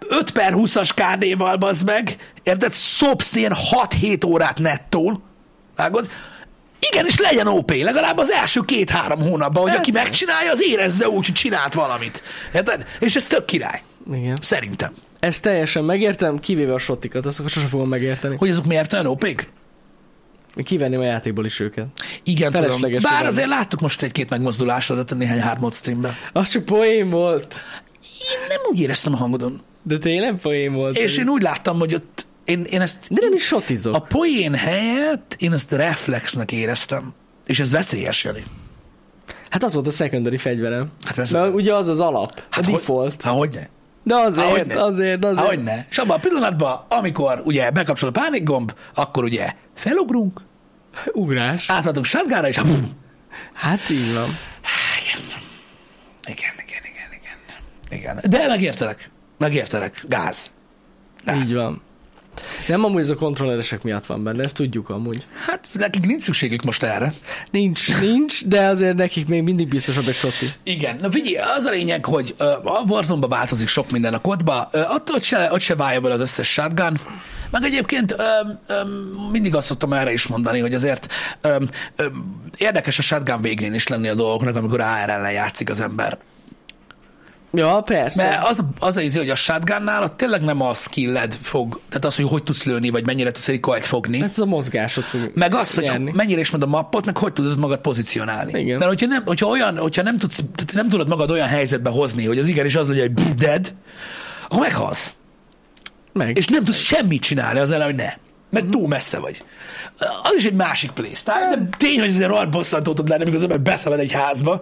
5 0.08 0.30
per 0.30 0.52
20-as 0.56 0.90
KD-val, 0.94 1.56
bazd 1.56 1.86
meg, 1.86 2.32
érted? 2.42 2.72
Szopsz 2.72 3.34
ilyen 3.34 3.54
6-7 4.00 4.26
órát 4.26 4.58
nettól, 4.58 5.22
vágod? 5.76 6.08
Igen, 6.92 7.06
és 7.06 7.18
legyen 7.18 7.46
OP, 7.46 7.70
legalább 7.70 8.18
az 8.18 8.30
első 8.30 8.60
két-három 8.60 9.20
hónapban, 9.20 9.62
hogy 9.62 9.70
Hát- 9.70 9.78
aki 9.78 9.90
megcsinálja, 9.90 10.50
az 10.50 10.62
érezze 10.62 11.08
úgy, 11.08 11.24
hogy 11.26 11.34
csinált 11.34 11.74
valamit. 11.74 12.22
Érted? 12.54 12.84
És 13.00 13.16
ez 13.16 13.26
tök 13.26 13.44
király. 13.44 13.82
Igen. 14.12 14.36
Szerintem. 14.40 14.92
Ezt 15.20 15.42
teljesen 15.42 15.84
megértem, 15.84 16.38
kivéve 16.38 16.74
a 16.74 16.78
sotikat, 16.78 17.26
azt 17.26 17.40
sosem 17.48 17.68
fogom 17.68 17.88
megérteni. 17.88 18.36
Hogy 18.38 18.48
azok 18.50 18.64
miért 18.66 18.92
olyan 18.92 19.06
OP-k? 19.06 19.48
Kivenném 20.64 21.00
a 21.00 21.04
játékból 21.04 21.44
is 21.44 21.60
őket. 21.60 21.86
Igen, 22.22 22.50
tudom. 22.52 22.66
Felesleges 22.66 23.02
Bár 23.02 23.12
figyelni. 23.12 23.28
azért 23.36 23.48
láttuk 23.48 23.80
most 23.80 24.02
egy-két 24.02 24.30
megmozdulásodat 24.30 25.10
a 25.10 25.14
néhány 25.14 25.40
hármód 25.40 25.74
streamben. 25.74 26.14
Az 26.32 26.48
csak 26.50 26.64
poén 26.64 27.10
volt. 27.10 27.54
Én 28.02 28.46
nem 28.48 28.58
úgy 28.70 28.80
éreztem 28.80 29.12
a 29.12 29.16
hangodon. 29.16 29.60
De 29.82 29.98
tényleg 29.98 30.34
poén 30.40 30.72
volt. 30.72 30.96
És 30.96 31.16
én 31.16 31.28
úgy 31.28 31.42
láttam, 31.42 31.78
hogy 31.78 31.94
ott 31.94 32.25
én, 32.46 32.62
én 32.64 32.80
ezt 32.80 33.12
De 33.12 33.20
nem 33.20 33.32
is 33.32 33.44
sotizok. 33.44 33.94
a 33.94 34.00
poén 34.00 34.54
helyett 34.54 35.36
én 35.38 35.52
ezt 35.52 35.72
reflexnek 35.72 36.52
éreztem. 36.52 37.14
És 37.46 37.60
ez 37.60 37.70
veszélyes, 37.70 38.24
Jani. 38.24 38.42
Hát 39.50 39.62
az 39.62 39.74
volt 39.74 39.86
a 39.86 39.90
secondary 39.90 40.36
fegyverem. 40.36 40.90
Hát 41.06 41.18
ez 41.18 41.30
Mert 41.30 41.54
ugye 41.54 41.74
az 41.74 41.88
az 41.88 42.00
alap, 42.00 42.42
Hát 42.50 42.64
a 42.66 42.70
hogy- 42.70 42.74
default. 42.78 43.22
Hát 43.22 43.34
hogyne? 43.34 43.68
De 44.02 44.14
azért, 44.14 44.48
hogyne? 44.50 44.82
azért, 44.82 45.24
azért. 45.24 45.38
Há, 45.40 45.46
hogyne? 45.46 45.86
És 45.90 45.98
abban 45.98 46.16
a 46.16 46.20
pillanatban, 46.20 46.84
amikor 46.88 47.42
ugye 47.44 47.70
bekapcsol 47.70 48.08
a 48.08 48.12
pánikgomb, 48.12 48.72
akkor 48.94 49.24
ugye 49.24 49.52
felugrunk, 49.74 50.40
Ugrás. 51.12 51.70
átváltunk 51.70 52.04
shotgunra, 52.06 52.48
és 52.48 52.56
bum. 52.58 52.90
Hát 53.52 53.90
így 53.90 54.14
van. 54.14 54.36
Igen, 56.28 56.52
igen, 56.66 56.82
igen, 56.84 57.10
igen, 57.20 57.38
igen. 57.90 58.18
igen. 58.20 58.30
De 58.30 58.46
megértelek, 58.46 59.10
megértelek, 59.38 60.04
gáz. 60.08 60.52
gáz. 61.24 61.38
Így 61.40 61.54
van. 61.54 61.82
Nem 62.66 62.84
amúgy 62.84 63.00
ez 63.00 63.10
a 63.10 63.14
kontrolleresek 63.14 63.82
miatt 63.82 64.06
van 64.06 64.24
benne, 64.24 64.42
ezt 64.42 64.54
tudjuk 64.54 64.90
amúgy. 64.90 65.26
Hát 65.46 65.68
nekik 65.72 66.06
nincs 66.06 66.22
szükségük 66.22 66.62
most 66.62 66.82
erre. 66.82 67.12
Nincs, 67.50 68.00
nincs, 68.00 68.44
de 68.46 68.64
azért 68.64 68.96
nekik 68.96 69.28
még 69.28 69.42
mindig 69.42 69.68
biztosabb 69.68 70.08
egy 70.08 70.14
soti. 70.14 70.46
Igen, 70.62 70.96
na 71.00 71.10
figyelj, 71.10 71.36
az 71.56 71.64
a 71.64 71.70
lényeg, 71.70 72.04
hogy 72.04 72.34
a 72.64 72.82
warzone 72.86 73.26
változik 73.26 73.68
sok 73.68 73.90
minden 73.90 74.14
a 74.14 74.20
kodba, 74.20 74.68
ott, 74.72 75.22
se, 75.22 75.48
ott 75.52 75.60
se 75.60 75.74
válja 75.74 76.00
bele 76.00 76.14
az 76.14 76.20
összes 76.20 76.52
shotgun, 76.52 77.00
meg 77.50 77.64
egyébként 77.64 78.12
ö, 78.12 78.22
ö, 78.66 78.74
mindig 79.30 79.54
azt 79.54 79.66
szoktam 79.66 79.92
erre 79.92 80.12
is 80.12 80.26
mondani, 80.26 80.60
hogy 80.60 80.74
azért 80.74 81.12
ö, 81.40 81.56
ö, 81.96 82.06
érdekes 82.58 82.98
a 82.98 83.02
shotgun 83.02 83.40
végén 83.40 83.74
is 83.74 83.88
lenni 83.88 84.08
a 84.08 84.14
dolgoknak, 84.14 84.56
amikor 84.56 84.80
AR 84.80 85.08
ellen 85.08 85.32
játszik 85.32 85.70
az 85.70 85.80
ember. 85.80 86.18
Ja, 87.56 87.80
persze. 87.80 88.22
Mert 88.28 88.44
az, 88.44 88.62
az 88.78 88.96
a 88.96 89.00
izé, 89.00 89.18
hogy 89.18 89.30
a 89.30 89.34
shotgunnál 89.34 90.02
ott 90.02 90.16
tényleg 90.16 90.42
nem 90.42 90.60
a 90.62 90.74
skilled 90.74 91.38
fog, 91.42 91.80
tehát 91.88 92.04
az, 92.04 92.16
hogy 92.16 92.24
hogy 92.24 92.42
tudsz 92.42 92.64
lőni, 92.64 92.90
vagy 92.90 93.06
mennyire 93.06 93.30
tudsz 93.30 93.50
kajt 93.60 93.86
fogni, 93.86 94.20
Hát 94.20 94.30
ez 94.30 94.38
a 94.38 94.44
mozgásot 94.44 95.04
fog 95.04 95.30
meg 95.34 95.54
az, 95.54 95.74
hogy 95.74 95.84
nyerni. 95.84 96.10
mennyire 96.14 96.40
ismered 96.40 96.66
a 96.68 96.70
mappot, 96.70 97.04
meg 97.04 97.16
hogy 97.16 97.32
tudod 97.32 97.58
magad 97.58 97.78
pozícionálni. 97.78 98.60
Igen. 98.60 98.78
Mert 98.78 98.90
hogyha 98.90 99.06
nem, 99.06 99.22
hogyha 99.26 99.46
olyan, 99.46 99.76
hogyha 99.78 100.02
nem 100.02 100.18
tudsz, 100.18 100.36
tehát 100.36 100.72
nem 100.72 100.88
tudod 100.88 101.08
magad 101.08 101.30
olyan 101.30 101.48
helyzetbe 101.48 101.90
hozni, 101.90 102.26
hogy 102.26 102.38
az 102.38 102.48
igenis 102.48 102.74
az 102.74 102.88
legyen, 102.88 103.12
hogy 103.16 103.34
dead, 103.34 103.72
akkor 104.44 104.60
meghalsz. 104.60 105.14
Meg. 106.12 106.36
És 106.36 106.46
nem 106.46 106.64
tudsz 106.64 106.78
semmit 106.78 107.22
csinálni 107.22 107.58
az 107.58 107.70
ellen, 107.70 107.86
hogy 107.86 107.94
ne. 107.94 108.12
Meg 108.56 108.64
Mhm. 108.64 108.72
túl 108.72 108.88
messze 108.88 109.18
vagy. 109.18 109.42
Az 109.98 110.34
is 110.36 110.44
egy 110.44 110.54
másik 110.54 110.90
playstyle, 110.90 111.46
de 111.50 111.68
tény, 111.78 111.98
hogy 112.00 112.08
azért 112.08 112.28
rohadt 112.28 112.50
bosszantó 112.50 112.92
tud 112.92 113.08
lenni, 113.08 113.20
amikor 113.22 113.36
az 113.38 113.42
ember 113.42 113.60
beszalad 113.60 113.98
egy 113.98 114.12
házba, 114.12 114.60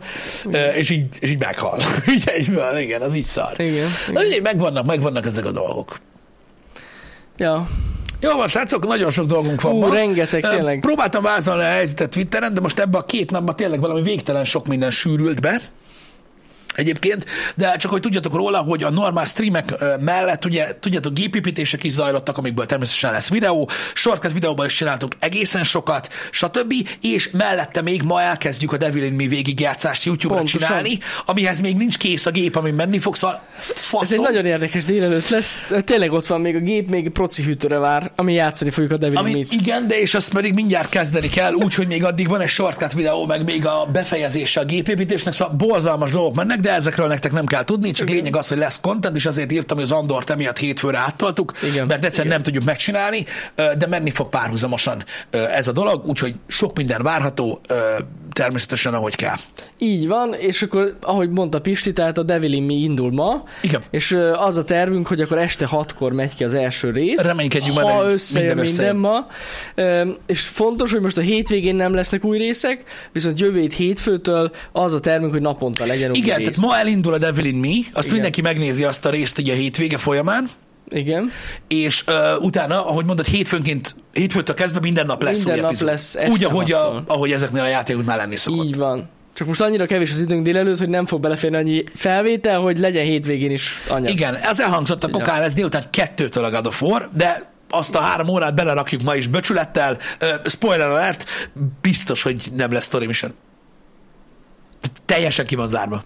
és 0.74 0.90
így, 0.90 1.06
és 1.20 1.30
így 1.30 1.38
meghal. 1.38 1.80
így 2.14 2.22
egyből, 2.26 2.76
igen, 2.76 3.00
az 3.02 3.14
így 3.14 3.24
szar. 3.24 3.60
Igen, 3.60 3.88
Na, 4.12 4.20
ugye, 4.20 4.40
megvannak, 4.40 4.84
megvannak 4.86 5.26
ezek 5.26 5.44
a 5.44 5.50
dolgok. 5.50 5.96
Ja. 7.36 7.68
Jó 8.20 8.36
van, 8.36 8.48
srácok, 8.48 8.86
nagyon 8.86 9.10
sok 9.10 9.26
dolgunk 9.26 9.60
van 9.60 9.72
Ú, 9.72 9.78
ma. 9.80 9.94
rengeteg, 9.94 10.42
tényleg. 10.42 10.80
Próbáltam 10.80 11.22
vázolni 11.22 11.62
a 11.62 11.66
helyzetet 11.66 12.10
Twitteren, 12.10 12.54
de 12.54 12.60
most 12.60 12.78
ebbe 12.78 12.98
a 12.98 13.04
két 13.04 13.30
napban 13.30 13.56
tényleg 13.56 13.80
valami 13.80 14.02
végtelen 14.02 14.44
sok 14.44 14.66
minden 14.66 14.90
sűrült 14.90 15.40
be. 15.40 15.60
Egyébként, 16.74 17.26
de 17.54 17.76
csak 17.76 17.90
hogy 17.90 18.00
tudjatok 18.00 18.34
róla, 18.34 18.58
hogy 18.58 18.82
a 18.82 18.90
normál 18.90 19.24
streamek 19.24 19.74
mellett 20.00 20.44
ugye, 20.44 20.76
tudjátok, 20.80 21.14
gépépítések 21.14 21.84
is 21.84 21.92
zajlottak, 21.92 22.38
amikből 22.38 22.66
természetesen 22.66 23.12
lesz 23.12 23.28
videó, 23.28 23.68
shortcut 23.94 24.32
videóban 24.32 24.66
is 24.66 24.74
csináltunk 24.74 25.14
egészen 25.18 25.62
sokat, 25.64 26.08
stb. 26.30 26.74
És 27.00 27.30
mellette 27.30 27.82
még 27.82 28.02
ma 28.02 28.22
elkezdjük 28.22 28.72
a 28.72 28.76
Devil 28.76 29.04
in 29.04 29.12
Me 29.12 29.26
végigjátszást 29.26 30.04
YouTube-ra 30.04 30.40
Pontosan. 30.40 30.68
csinálni, 30.68 30.98
amihez 31.24 31.60
még 31.60 31.76
nincs 31.76 31.96
kész 31.96 32.26
a 32.26 32.30
gép, 32.30 32.56
ami 32.56 32.70
menni 32.70 32.98
fog, 32.98 33.16
szóval 33.16 33.42
faszom. 33.56 34.02
Ez 34.02 34.12
egy 34.12 34.20
nagyon 34.20 34.46
érdekes 34.46 34.84
délelőtt 34.84 35.28
lesz. 35.28 35.56
Tényleg 35.84 36.12
ott 36.12 36.26
van 36.26 36.40
még 36.40 36.54
a 36.54 36.58
gép, 36.60 36.90
még 36.90 37.10
proci 37.10 37.42
hűtőre 37.42 37.78
vár, 37.78 38.10
ami 38.16 38.32
játszani 38.32 38.70
fogjuk 38.70 38.92
a 38.92 38.96
Devil 38.96 39.18
Ami, 39.18 39.32
Meat. 39.32 39.52
igen, 39.52 39.86
de 39.86 40.00
és 40.00 40.14
azt 40.14 40.32
pedig 40.32 40.54
mindjárt 40.54 40.88
kezdeni 40.88 41.28
kell, 41.28 41.52
úgyhogy 41.52 41.86
még 41.86 42.04
addig 42.04 42.28
van 42.28 42.40
egy 42.40 42.48
shortcut 42.48 42.92
videó, 42.92 43.26
meg 43.26 43.44
még 43.44 43.66
a 43.66 43.88
befejezése 43.92 44.60
a 44.60 44.64
gépépítésnek, 44.64 45.34
szóval 45.34 45.54
borzalmas 45.54 46.10
dolgok 46.10 46.34
mennek, 46.34 46.60
de 46.64 46.72
ezekről 46.72 47.06
nektek 47.06 47.32
nem 47.32 47.46
kell 47.46 47.64
tudni, 47.64 47.90
csak 47.90 48.08
Igen. 48.08 48.20
lényeg 48.20 48.36
az, 48.36 48.48
hogy 48.48 48.58
lesz 48.58 48.80
content, 48.80 49.16
és 49.16 49.26
azért 49.26 49.52
írtam, 49.52 49.76
hogy 49.76 49.86
az 49.86 49.92
Andort 49.92 50.30
emiatt 50.30 50.58
hétfőre 50.58 50.98
áttoltuk, 50.98 51.52
Igen. 51.62 51.86
mert 51.86 52.04
egyszerűen 52.04 52.26
Igen. 52.26 52.28
nem 52.28 52.42
tudjuk 52.42 52.64
megcsinálni, 52.64 53.24
de 53.54 53.86
menni 53.88 54.10
fog 54.10 54.28
párhuzamosan 54.28 55.04
ez 55.30 55.68
a 55.68 55.72
dolog, 55.72 56.06
úgyhogy 56.06 56.34
sok 56.46 56.76
minden 56.76 57.02
várható, 57.02 57.60
természetesen 58.32 58.94
ahogy 58.94 59.14
kell. 59.16 59.36
Így 59.78 60.08
van, 60.08 60.34
és 60.34 60.62
akkor, 60.62 60.96
ahogy 61.00 61.30
mondta 61.30 61.60
Pisti, 61.60 61.92
tehát 61.92 62.18
a 62.18 62.22
Devil 62.22 62.52
in 62.52 62.62
Me 62.62 62.72
indul 62.72 63.12
ma, 63.12 63.44
Igen. 63.62 63.82
és 63.90 64.16
az 64.34 64.56
a 64.56 64.64
tervünk, 64.64 65.06
hogy 65.06 65.20
akkor 65.20 65.38
este 65.38 65.66
hatkor 65.66 66.12
megy 66.12 66.34
ki 66.34 66.44
az 66.44 66.54
első 66.54 66.90
rész. 66.90 67.22
Reménykedjünk 67.22 67.78
ha 67.78 67.88
hogy 67.88 68.12
összejön 68.12 68.56
minden 68.56 68.96
minden, 68.96 68.96
ma. 68.96 69.26
És 70.26 70.40
fontos, 70.40 70.92
hogy 70.92 71.00
most 71.00 71.18
a 71.18 71.20
hétvégén 71.20 71.74
nem 71.74 71.94
lesznek 71.94 72.24
új 72.24 72.38
részek, 72.38 72.84
viszont 73.12 73.40
jövő 73.40 73.60
hét 73.60 73.72
hétfőtől 73.72 74.50
az 74.72 74.94
a 74.94 75.00
tervünk, 75.00 75.32
hogy 75.32 75.40
naponta 75.40 75.84
legyen 75.84 76.10
új 76.10 76.16
Igen, 76.16 76.38
rész. 76.38 76.53
Tehát 76.54 76.70
ma 76.70 76.78
elindul 76.78 77.14
a 77.14 77.18
Devil 77.18 77.44
in 77.44 77.56
Me, 77.56 77.68
azt 77.68 78.06
Igen. 78.06 78.12
mindenki 78.12 78.40
megnézi 78.40 78.84
azt 78.84 79.06
a 79.06 79.10
részt 79.10 79.38
ugye 79.38 79.52
a 79.52 79.56
hétvége 79.56 79.98
folyamán, 79.98 80.48
Igen. 80.88 81.30
és 81.68 82.04
uh, 82.06 82.42
utána, 82.42 82.86
ahogy 82.86 83.04
mondod, 83.04 83.26
hétfőnként, 83.26 83.94
hétfőtől 84.12 84.54
kezdve 84.54 84.80
minden 84.80 85.06
nap 85.06 85.22
lesz 85.22 85.36
Minden 85.36 85.54
új 85.54 85.60
nap 85.60 85.70
epizód. 85.70 85.88
lesz 85.88 86.16
Úgy, 86.28 86.44
ahogy, 86.44 86.72
a, 86.72 87.04
ahogy 87.06 87.32
ezeknél 87.32 87.62
a 87.62 87.66
játékoknál 87.66 88.16
lenni 88.16 88.36
szokott. 88.36 88.66
Így 88.66 88.76
van. 88.76 89.08
Csak 89.32 89.46
most 89.46 89.60
annyira 89.60 89.86
kevés 89.86 90.10
az 90.10 90.20
időnk 90.20 90.44
délelőtt, 90.44 90.78
hogy 90.78 90.88
nem 90.88 91.06
fog 91.06 91.20
beleférni 91.20 91.56
annyi 91.56 91.84
felvétel, 91.94 92.60
hogy 92.60 92.78
legyen 92.78 93.04
hétvégén 93.04 93.50
is 93.50 93.70
anyag. 93.88 94.10
Igen, 94.10 94.34
ez 94.34 94.60
elhangzott 94.60 95.04
a 95.04 95.08
kokán, 95.08 95.42
ez 95.42 95.54
délután 95.54 95.84
kettőtől 95.90 96.44
a 96.44 96.50
God 96.50 96.66
of 96.66 96.82
War, 96.82 97.10
de 97.16 97.52
azt 97.70 97.94
a 97.94 98.00
három 98.00 98.28
órát 98.28 98.54
belerakjuk 98.54 99.02
ma 99.02 99.14
is 99.14 99.26
becsülettel. 99.26 99.98
Uh, 100.20 100.28
spoiler 100.44 100.88
alert, 100.88 101.24
biztos, 101.80 102.22
hogy 102.22 102.48
nem 102.56 102.72
lesz 102.72 102.84
story 102.84 103.06
mission. 103.06 103.34
Teljesen 105.04 105.46
ki 105.46 105.54
van 105.54 105.66
zárva. 105.68 106.04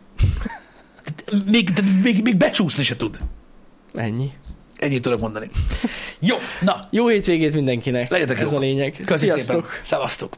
Még, 1.51 1.71
még, 2.03 2.23
még 2.23 2.37
becsúszni 2.37 2.83
se 2.85 2.97
tud. 2.97 3.19
Ennyi. 3.95 4.31
Ennyit 4.77 5.03
tudok 5.03 5.21
mondani. 5.21 5.51
Jó, 6.19 6.37
na, 6.61 6.89
Jó 6.91 7.09
hétvégét 7.09 7.55
mindenkinek. 7.55 8.11
legyetek 8.11 8.39
Ez 8.41 8.51
jók. 8.51 8.61
a 8.61 8.65
lényeg. 8.65 9.03
Köszi 9.07 9.25
Sziasztok! 9.25 9.65
szépen. 9.65 9.85
Szevasztok. 9.85 10.33